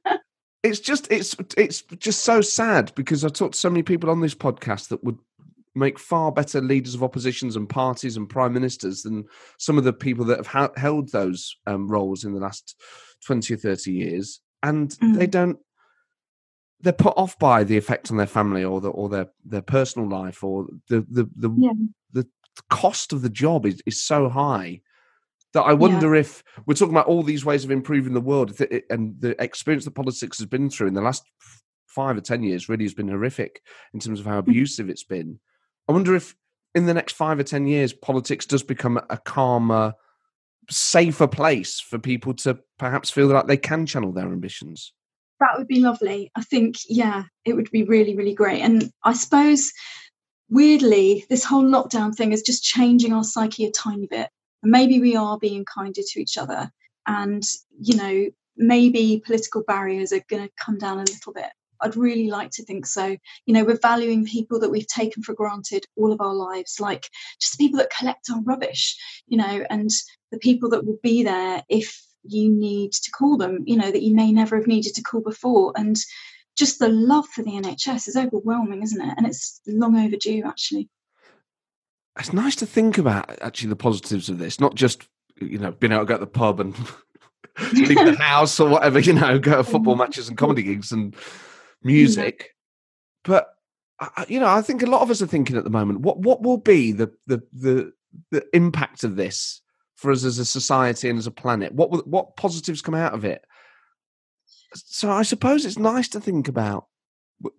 It's 0.63 0.79
just 0.79 1.11
it's 1.11 1.35
it's 1.57 1.83
just 1.99 2.23
so 2.25 2.41
sad 2.41 2.91
because 2.95 3.23
I 3.23 3.29
talked 3.29 3.53
to 3.53 3.59
so 3.59 3.69
many 3.69 3.83
people 3.83 4.09
on 4.09 4.21
this 4.21 4.33
podcast 4.33 4.87
that 4.87 5.03
would 5.03 5.19
make 5.75 5.99
far 5.99 6.31
better 6.31 6.59
leaders 6.59 6.95
of 6.95 7.03
oppositions 7.03 7.55
and 7.55 7.69
parties 7.69 8.17
and 8.17 8.27
prime 8.27 8.53
ministers 8.53 9.03
than 9.03 9.25
some 9.59 9.77
of 9.77 9.83
the 9.83 9.93
people 9.93 10.25
that 10.25 10.37
have 10.37 10.47
ha- 10.47 10.71
held 10.75 11.11
those 11.11 11.55
um, 11.67 11.87
roles 11.87 12.23
in 12.23 12.33
the 12.33 12.39
last 12.39 12.81
20 13.27 13.53
or 13.53 13.57
30 13.57 13.91
years 13.91 14.41
and 14.63 14.91
they 15.01 15.27
Mm. 15.27 15.31
don't 15.31 15.57
they're 16.81 16.93
put 16.93 17.13
off 17.17 17.37
by 17.39 17.63
the 17.63 17.77
effect 17.77 18.11
on 18.11 18.17
their 18.17 18.27
family 18.27 18.63
or 18.63 18.81
the, 18.81 18.89
or 18.89 19.09
their 19.09 19.27
their 19.43 19.61
personal 19.61 20.07
life 20.09 20.43
or 20.43 20.67
the 20.89 21.05
the 21.09 21.29
the, 21.35 21.49
Yeah. 21.57 21.71
the 22.13 22.27
cost 22.69 23.11
of 23.13 23.21
the 23.21 23.29
job 23.29 23.65
is, 23.65 23.81
is 23.85 24.01
so 24.01 24.29
high 24.29 24.81
that 25.53 25.61
I 25.63 25.73
wonder 25.73 26.15
if 26.15 26.43
we're 26.65 26.73
talking 26.73 26.93
about 26.93 27.07
all 27.07 27.23
these 27.23 27.45
ways 27.45 27.63
of 27.63 27.71
improving 27.71 28.13
the 28.13 28.21
world 28.21 28.59
and 28.89 29.15
the 29.19 29.41
experience 29.41 29.85
that 29.85 29.91
politics 29.91 30.37
has 30.39 30.47
been 30.47 30.69
through 30.69 30.87
in 30.87 30.93
the 30.93 31.01
last 31.01 31.23
five 31.87 32.17
or 32.17 32.21
ten 32.21 32.43
years 32.43 32.67
really 32.67 32.83
has 32.83 32.93
been 32.93 33.07
horrific 33.07 33.61
in 33.93 33.99
terms 34.01 34.19
of 34.19 34.25
how 34.25 34.41
Mm-hmm. 34.41 34.49
abusive 34.51 34.89
it's 34.89 35.05
been. 35.05 35.39
I 35.87 35.93
wonder 35.93 36.13
if 36.15 36.35
in 36.73 36.87
the 36.87 36.93
next 36.93 37.13
five 37.13 37.39
or 37.39 37.43
ten 37.43 37.67
years 37.67 37.93
politics 37.93 38.45
does 38.45 38.63
become 38.63 38.99
a 39.09 39.17
calmer, 39.17 39.93
safer 40.69 41.27
place 41.27 41.79
for 41.79 41.99
people 41.99 42.33
to 42.33 42.59
perhaps 42.77 43.09
feel 43.09 43.27
like 43.27 43.47
they 43.47 43.55
can 43.57 43.85
channel 43.85 44.11
their 44.11 44.25
ambitions. 44.25 44.91
That 45.39 45.57
would 45.57 45.67
be 45.67 45.79
lovely. 45.79 46.31
I 46.35 46.41
think, 46.41 46.75
yeah, 46.87 47.23
it 47.43 47.53
would 47.53 47.69
be 47.71 47.83
really, 47.83 48.15
really 48.15 48.33
great. 48.33 48.61
And 48.61 48.91
I 49.03 49.13
suppose, 49.13 49.71
weirdly, 50.49 51.25
this 51.29 51.43
whole 51.43 51.65
lockdown 51.65 52.15
thing 52.15 52.31
is 52.31 52.41
just 52.41 52.63
changing 52.63 53.13
our 53.13 53.23
psyche 53.23 53.65
a 53.65 53.71
tiny 53.71 54.07
bit. 54.07 54.29
And 54.63 54.71
maybe 54.71 54.99
we 54.99 55.15
are 55.15 55.37
being 55.37 55.65
kinder 55.65 56.01
to 56.05 56.19
each 56.19 56.37
other. 56.37 56.71
And, 57.07 57.43
you 57.79 57.97
know, 57.97 58.29
maybe 58.57 59.21
political 59.25 59.63
barriers 59.63 60.13
are 60.13 60.23
going 60.29 60.43
to 60.43 60.53
come 60.57 60.77
down 60.77 60.97
a 60.97 61.03
little 61.03 61.33
bit. 61.33 61.49
I'd 61.81 61.97
really 61.97 62.29
like 62.29 62.51
to 62.51 62.63
think 62.63 62.85
so. 62.85 63.17
You 63.45 63.53
know, 63.53 63.65
we're 63.65 63.77
valuing 63.77 64.25
people 64.25 64.59
that 64.61 64.71
we've 64.71 64.87
taken 64.87 65.23
for 65.23 65.33
granted 65.33 65.85
all 65.97 66.13
of 66.13 66.21
our 66.21 66.33
lives, 66.33 66.79
like 66.79 67.09
just 67.41 67.59
people 67.59 67.77
that 67.79 67.93
collect 67.95 68.29
our 68.31 68.41
rubbish, 68.43 68.95
you 69.27 69.37
know, 69.37 69.65
and 69.69 69.89
the 70.31 70.37
people 70.37 70.69
that 70.69 70.85
will 70.85 70.97
be 71.03 71.23
there 71.23 71.63
if 71.67 72.01
you 72.27 72.49
need 72.49 72.93
to 72.93 73.11
call 73.11 73.37
them, 73.37 73.63
you 73.65 73.77
know, 73.77 73.91
that 73.91 74.01
you 74.01 74.15
may 74.15 74.31
never 74.31 74.55
have 74.57 74.67
needed 74.67 74.95
to 74.95 75.01
call 75.01 75.21
before. 75.21 75.73
And 75.75 75.97
just 76.57 76.79
the 76.79 76.89
love 76.89 77.27
for 77.27 77.43
the 77.43 77.51
NHS 77.51 78.07
is 78.07 78.15
overwhelming, 78.15 78.81
isn't 78.81 79.01
it? 79.01 79.13
And 79.17 79.25
it's 79.25 79.61
long 79.67 79.97
overdue, 79.97 80.43
actually. 80.45 80.89
It's 82.17 82.33
nice 82.33 82.55
to 82.57 82.65
think 82.65 82.97
about 82.97 83.41
actually 83.41 83.69
the 83.69 83.75
positives 83.75 84.29
of 84.29 84.37
this, 84.37 84.59
not 84.59 84.75
just 84.75 85.07
you 85.41 85.57
know 85.57 85.71
being 85.71 85.91
able 85.91 86.03
to 86.03 86.07
go 86.07 86.13
to 86.13 86.21
the 86.21 86.27
pub 86.27 86.61
and 86.61 86.73
leave 87.73 87.89
the 87.89 88.15
house 88.19 88.59
or 88.59 88.69
whatever, 88.69 88.99
you 88.99 89.13
know, 89.13 89.37
go 89.37 89.51
to 89.51 89.57
mm-hmm. 89.57 89.71
football 89.71 89.95
matches 89.95 90.29
and 90.29 90.37
comedy 90.37 90.63
gigs 90.63 90.91
and 90.93 91.13
music. 91.83 92.51
But 93.25 93.49
I- 93.99 94.09
I- 94.17 94.25
you 94.29 94.39
know, 94.39 94.47
I 94.47 94.61
think 94.61 94.81
a 94.81 94.87
lot 94.87 95.01
of 95.01 95.09
us 95.09 95.21
are 95.21 95.27
thinking 95.27 95.57
at 95.57 95.65
the 95.65 95.69
moment, 95.69 96.01
what 96.01 96.19
what 96.19 96.41
will 96.41 96.57
be 96.57 96.93
the 96.93 97.11
the 97.27 97.41
the 97.51 97.93
the 98.31 98.45
impact 98.53 99.03
of 99.03 99.17
this 99.17 99.61
for 100.05 100.11
us 100.11 100.23
as 100.23 100.39
a 100.39 100.45
society 100.45 101.09
and 101.09 101.17
as 101.17 101.27
a 101.27 101.31
planet? 101.31 101.73
What 101.73 102.07
what 102.07 102.37
positives 102.37 102.81
come 102.81 102.95
out 102.95 103.13
of 103.13 103.25
it? 103.25 103.43
So 104.75 105.09
I 105.09 105.23
suppose 105.23 105.65
it's 105.65 105.79
nice 105.79 106.07
to 106.09 106.19
think 106.19 106.47
about. 106.47 106.85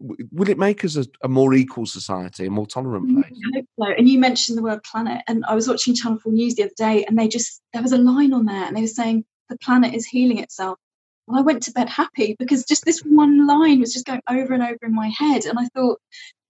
Will 0.00 0.48
it 0.48 0.58
make 0.58 0.84
us 0.84 0.96
a, 0.96 1.04
a 1.22 1.28
more 1.28 1.52
equal 1.52 1.86
society, 1.86 2.46
a 2.46 2.50
more 2.50 2.66
tolerant 2.66 3.08
Mm, 3.08 3.14
place? 3.14 3.32
I 3.34 3.58
hope 3.58 3.66
so. 3.78 3.94
And 3.98 4.08
you 4.08 4.18
mentioned 4.18 4.56
the 4.56 4.62
word 4.62 4.82
planet, 4.84 5.22
and 5.26 5.44
I 5.46 5.54
was 5.54 5.68
watching 5.68 5.94
Channel 5.94 6.18
4 6.18 6.32
News 6.32 6.54
the 6.54 6.64
other 6.64 6.72
day, 6.76 7.04
and 7.04 7.18
they 7.18 7.28
just, 7.28 7.60
there 7.72 7.82
was 7.82 7.92
a 7.92 7.98
line 7.98 8.32
on 8.32 8.46
there, 8.46 8.64
and 8.64 8.76
they 8.76 8.80
were 8.80 8.86
saying 8.86 9.24
the 9.48 9.58
planet 9.58 9.94
is 9.94 10.06
healing 10.06 10.38
itself. 10.38 10.78
Well, 11.26 11.38
I 11.38 11.42
went 11.42 11.62
to 11.64 11.72
bed 11.72 11.88
happy 11.88 12.36
because 12.38 12.64
just 12.64 12.84
this 12.84 13.00
one 13.00 13.46
line 13.46 13.80
was 13.80 13.92
just 13.92 14.06
going 14.06 14.22
over 14.30 14.54
and 14.54 14.62
over 14.62 14.78
in 14.84 14.94
my 14.94 15.08
head. 15.08 15.44
And 15.44 15.58
I 15.58 15.66
thought, 15.74 16.00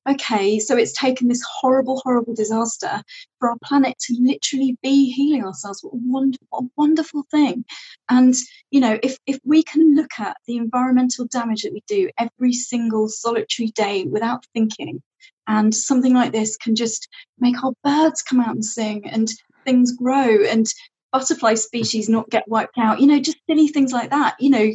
okay, 0.08 0.58
so 0.58 0.76
it's 0.76 0.92
taken 0.92 1.28
this 1.28 1.42
horrible, 1.42 2.00
horrible 2.04 2.34
disaster 2.34 3.02
for 3.38 3.50
our 3.50 3.58
planet 3.64 3.98
to 4.00 4.16
literally 4.20 4.76
be 4.82 5.10
healing 5.10 5.44
ourselves. 5.44 5.80
What 5.82 5.94
a, 5.94 6.00
wonder, 6.02 6.38
what 6.50 6.64
a 6.64 6.68
wonderful 6.76 7.24
thing. 7.30 7.64
And, 8.08 8.34
you 8.70 8.80
know, 8.80 8.98
if, 9.02 9.18
if 9.26 9.38
we 9.44 9.62
can 9.62 9.96
look 9.96 10.12
at 10.18 10.36
the 10.46 10.56
environmental 10.56 11.26
damage 11.26 11.62
that 11.62 11.72
we 11.72 11.82
do 11.86 12.10
every 12.18 12.52
single 12.52 13.08
solitary 13.08 13.68
day 13.68 14.04
without 14.04 14.44
thinking, 14.54 15.02
and 15.48 15.74
something 15.74 16.12
like 16.12 16.32
this 16.32 16.56
can 16.56 16.74
just 16.74 17.08
make 17.38 17.62
our 17.62 17.72
birds 17.84 18.22
come 18.22 18.40
out 18.40 18.54
and 18.54 18.64
sing 18.64 19.08
and 19.08 19.28
things 19.64 19.92
grow 19.92 20.44
and 20.44 20.66
butterfly 21.12 21.54
species 21.54 22.08
not 22.08 22.28
get 22.30 22.48
wiped 22.48 22.78
out, 22.78 23.00
you 23.00 23.06
know, 23.06 23.20
just 23.20 23.38
silly 23.48 23.68
things 23.68 23.92
like 23.92 24.10
that. 24.10 24.36
You 24.40 24.50
know, 24.50 24.70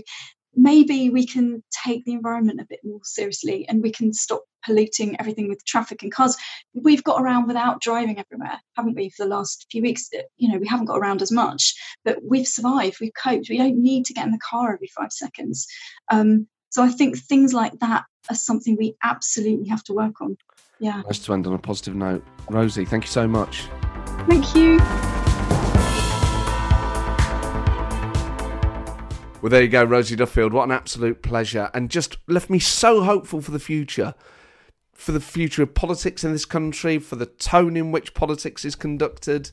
maybe 0.55 1.09
we 1.09 1.25
can 1.25 1.63
take 1.85 2.05
the 2.05 2.13
environment 2.13 2.61
a 2.61 2.67
bit 2.69 2.79
more 2.83 3.01
seriously 3.03 3.67
and 3.67 3.81
we 3.81 3.91
can 3.91 4.13
stop 4.13 4.43
polluting 4.65 5.19
everything 5.19 5.47
with 5.49 5.63
traffic 5.65 6.03
and 6.03 6.11
cars. 6.11 6.37
We've 6.73 7.03
got 7.03 7.21
around 7.21 7.47
without 7.47 7.81
driving 7.81 8.19
everywhere, 8.19 8.59
haven't 8.75 8.95
we, 8.95 9.09
for 9.09 9.23
the 9.23 9.29
last 9.29 9.67
few 9.71 9.81
weeks? 9.81 10.09
You 10.37 10.51
know, 10.51 10.57
we 10.57 10.67
haven't 10.67 10.85
got 10.85 10.97
around 10.97 11.21
as 11.21 11.31
much, 11.31 11.73
but 12.05 12.19
we've 12.23 12.47
survived, 12.47 12.97
we've 12.99 13.13
coped. 13.13 13.49
We 13.49 13.57
don't 13.57 13.81
need 13.81 14.05
to 14.05 14.13
get 14.13 14.25
in 14.25 14.31
the 14.31 14.39
car 14.39 14.73
every 14.73 14.87
five 14.87 15.11
seconds. 15.11 15.67
Um, 16.11 16.47
so 16.69 16.83
I 16.83 16.89
think 16.89 17.17
things 17.17 17.53
like 17.53 17.79
that 17.79 18.05
are 18.29 18.35
something 18.35 18.77
we 18.77 18.95
absolutely 19.03 19.67
have 19.67 19.83
to 19.85 19.93
work 19.93 20.21
on. 20.21 20.37
Yeah. 20.79 21.01
Nice 21.05 21.19
to 21.19 21.33
end 21.33 21.45
on 21.45 21.53
a 21.53 21.59
positive 21.59 21.95
note. 21.95 22.23
Rosie, 22.49 22.85
thank 22.85 23.03
you 23.03 23.09
so 23.09 23.27
much. 23.27 23.65
Thank 24.27 24.55
you. 24.55 24.79
Well, 29.41 29.49
there 29.49 29.63
you 29.63 29.69
go, 29.69 29.83
Rosie 29.83 30.15
Duffield. 30.15 30.53
What 30.53 30.65
an 30.65 30.71
absolute 30.71 31.23
pleasure. 31.23 31.71
And 31.73 31.89
just 31.89 32.17
left 32.27 32.49
me 32.49 32.59
so 32.59 33.03
hopeful 33.03 33.41
for 33.41 33.49
the 33.49 33.59
future. 33.59 34.13
For 35.01 35.13
the 35.13 35.19
future 35.19 35.63
of 35.63 35.73
politics 35.73 36.23
in 36.23 36.31
this 36.31 36.45
country, 36.45 36.99
for 36.99 37.15
the 37.15 37.25
tone 37.25 37.75
in 37.75 37.91
which 37.91 38.13
politics 38.13 38.63
is 38.63 38.75
conducted, 38.75 39.49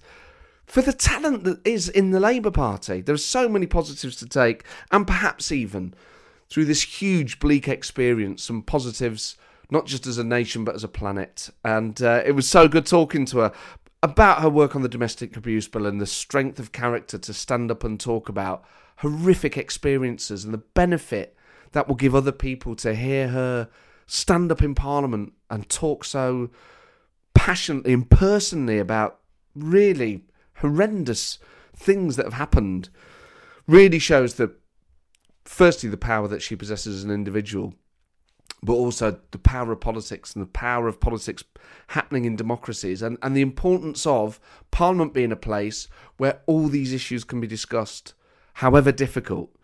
for 0.67 0.83
the 0.83 0.93
talent 0.93 1.45
that 1.45 1.67
is 1.67 1.89
in 1.89 2.11
the 2.11 2.21
Labour 2.21 2.51
Party. 2.51 3.01
There 3.01 3.15
are 3.15 3.17
so 3.17 3.49
many 3.49 3.67
positives 3.67 4.17
to 4.17 4.27
take, 4.27 4.65
and 4.91 5.07
perhaps 5.07 5.51
even 5.51 5.95
through 6.51 6.67
this 6.67 6.83
huge 6.83 7.41
bleak 7.41 7.67
experience, 7.67 8.43
some 8.43 8.61
positives, 8.61 9.39
not 9.71 9.87
just 9.87 10.07
as 10.07 10.19
a 10.19 10.23
nation, 10.23 10.67
but 10.67 10.75
as 10.75 10.85
a 10.85 10.89
planet. 10.89 11.49
And 11.65 12.03
uh, 12.03 12.23
it 12.27 12.33
was 12.33 12.47
so 12.47 12.69
good 12.69 12.85
talking 12.85 13.25
to 13.25 13.39
her 13.39 13.53
about 14.03 14.43
her 14.43 14.51
work 14.51 14.77
on 14.77 14.83
the 14.83 14.89
domestic 14.89 15.35
abuse 15.35 15.67
bill 15.67 15.87
and 15.87 15.99
the 15.99 16.07
strength 16.07 16.59
of 16.59 16.73
character 16.73 17.17
to 17.17 17.33
stand 17.33 17.71
up 17.71 17.85
and 17.85 17.99
talk 17.99 18.29
about 18.29 18.67
horrific 18.97 19.57
experiences 19.57 20.45
and 20.45 20.53
the 20.53 20.59
benefit 20.59 21.35
that 21.73 21.89
will 21.89 21.95
give 21.95 22.15
other 22.15 22.33
people 22.33 22.77
to 22.77 22.95
hear 22.95 23.29
her 23.29 23.71
stand 24.09 24.51
up 24.51 24.63
in 24.63 24.75
Parliament 24.75 25.35
and 25.51 25.69
talk 25.69 26.05
so 26.05 26.51
passionately 27.35 27.93
and 27.93 28.11
personally 28.11 28.79
about 28.79 29.21
really 29.55 30.25
horrendous 30.55 31.39
things 31.77 32.17
that 32.17 32.25
have 32.25 32.35
happened 32.35 32.89
really 33.67 33.99
shows 33.99 34.35
that, 34.35 34.51
firstly, 35.45 35.89
the 35.91 35.97
power 35.97 36.27
that 36.27 36.43
she 36.43 36.57
possesses 36.57 36.97
as 36.97 37.05
an 37.05 37.11
individual, 37.11 37.75
but 38.63 38.73
also 38.73 39.21
the 39.31 39.39
power 39.39 39.73
of 39.73 39.81
politics 39.81 40.35
and 40.35 40.43
the 40.43 40.51
power 40.51 40.89
of 40.89 41.01
politics 41.01 41.45
happening 41.89 42.25
in 42.25 42.35
democracies 42.35 43.03
and, 43.03 43.19
and 43.23 43.37
the 43.37 43.43
importance 43.43 44.07
of 44.07 44.41
Parliament 44.71 45.13
being 45.13 45.33
a 45.33 45.37
place 45.37 45.87
where 46.17 46.41
all 46.47 46.69
these 46.69 46.95
issues 46.95 47.25
can 47.25 47.41
be 47.41 47.47
discussed 47.47 48.15
however 48.55 48.91
difficult. 48.91 49.55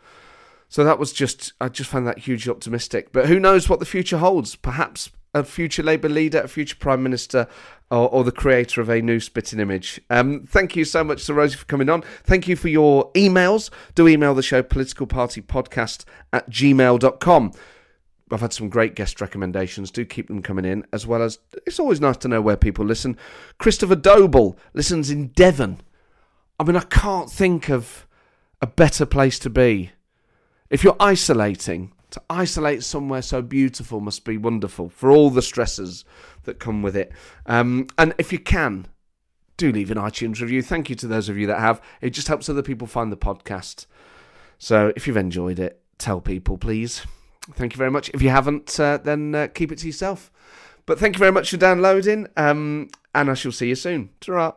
So 0.75 0.83
that 0.83 0.99
was 0.99 1.13
just, 1.13 1.53
I 1.61 1.69
just 1.69 1.89
found 1.89 2.05
that 2.09 2.19
hugely 2.19 2.51
optimistic. 2.51 3.13
But 3.13 3.27
who 3.27 3.39
knows 3.39 3.69
what 3.69 3.79
the 3.79 3.87
future 3.87 4.19
holds? 4.19 4.57
Perhaps 4.57 5.13
a 5.33 5.45
future 5.45 5.85
Labour 5.85 6.09
leader, 6.09 6.41
a 6.41 6.49
future 6.49 6.75
Prime 6.75 7.01
Minister, 7.01 7.47
or, 7.93 8.09
or 8.09 8.25
the 8.25 8.33
creator 8.33 8.81
of 8.81 8.89
a 8.89 9.01
new 9.01 9.21
spitting 9.21 9.61
image. 9.61 10.01
Um, 10.11 10.45
thank 10.49 10.75
you 10.75 10.85
so 10.85 11.05
much 11.05 11.27
to 11.27 11.35
Rosie 11.35 11.59
for 11.59 11.65
coming 11.67 11.89
on. 11.89 12.03
Thank 12.25 12.49
you 12.49 12.57
for 12.57 12.67
your 12.67 13.13
emails. 13.13 13.71
Do 13.95 14.09
email 14.09 14.35
the 14.35 14.43
show, 14.43 14.65
politicalpartypodcast 14.65 16.07
at 16.33 16.51
gmail.com. 16.51 17.53
I've 18.33 18.41
had 18.41 18.53
some 18.53 18.69
great 18.69 18.97
guest 18.97 19.21
recommendations. 19.21 19.93
Do 19.93 20.05
keep 20.05 20.27
them 20.27 20.43
coming 20.43 20.65
in, 20.65 20.85
as 20.93 21.07
well 21.07 21.23
as 21.23 21.39
it's 21.69 21.79
always 21.79 22.01
nice 22.01 22.17
to 22.17 22.29
know 22.29 22.43
where 22.43 22.57
people 22.57 22.85
listen. 22.85 23.17
Christopher 23.59 23.95
Doble 23.95 24.59
listens 24.73 25.09
in 25.09 25.29
Devon. 25.29 25.83
I 26.59 26.65
mean, 26.65 26.75
I 26.75 26.81
can't 26.81 27.31
think 27.31 27.71
of 27.71 28.09
a 28.61 28.67
better 28.67 29.07
place 29.07 29.39
to 29.39 29.51
be. 29.51 29.93
If 30.75 30.83
you're 30.83 30.97
isolating, 30.99 31.93
to 32.11 32.21
isolate 32.29 32.83
somewhere 32.83 33.23
so 33.23 33.41
beautiful 33.43 34.01
must 34.01 34.25
be 34.25 34.37
wonderful 34.37 34.89
for 34.89 35.09
all 35.09 35.31
the 35.31 35.41
stresses 35.41 36.05
that 36.43 36.59
come 36.59 36.83
with 36.83 36.97
it. 36.97 37.13
Um, 37.47 37.87
and 37.97 38.13
if 38.19 38.33
you 38.33 38.41
can, 38.41 38.89
do 39.57 39.71
leave 39.71 39.93
an 39.93 39.99
iTunes 39.99 40.41
review. 40.41 40.63
Thank 40.63 40.91
you 40.91 40.97
to 40.97 41.07
those 41.07 41.29
of 41.29 41.39
you 41.39 41.47
that 41.47 41.61
have. 41.61 41.81
It 42.01 42.11
just 42.11 42.27
helps 42.27 42.49
other 42.49 42.61
people 42.61 42.89
find 42.89 43.13
the 43.13 43.17
podcast. 43.17 43.87
So 44.59 44.93
if 44.97 45.07
you've 45.07 45.17
enjoyed 45.17 45.61
it, 45.61 45.81
tell 45.99 46.21
people, 46.21 46.59
please. 46.59 47.07
Thank 47.53 47.75
you 47.75 47.79
very 47.79 47.93
much. 47.93 48.09
If 48.09 48.21
you 48.21 48.31
haven't, 48.31 48.81
uh, 48.81 48.97
then 48.97 49.33
uh, 49.33 49.47
keep 49.55 49.71
it 49.71 49.79
to 49.79 49.87
yourself. 49.87 50.33
But 50.87 50.99
thank 50.99 51.15
you 51.15 51.21
very 51.21 51.31
much 51.31 51.51
for 51.51 51.57
downloading, 51.57 52.27
um, 52.37 52.89
and 53.15 53.31
I 53.31 53.35
shall 53.35 53.53
see 53.53 53.69
you 53.69 53.77
soon. 53.77 54.11
ta 54.19 54.57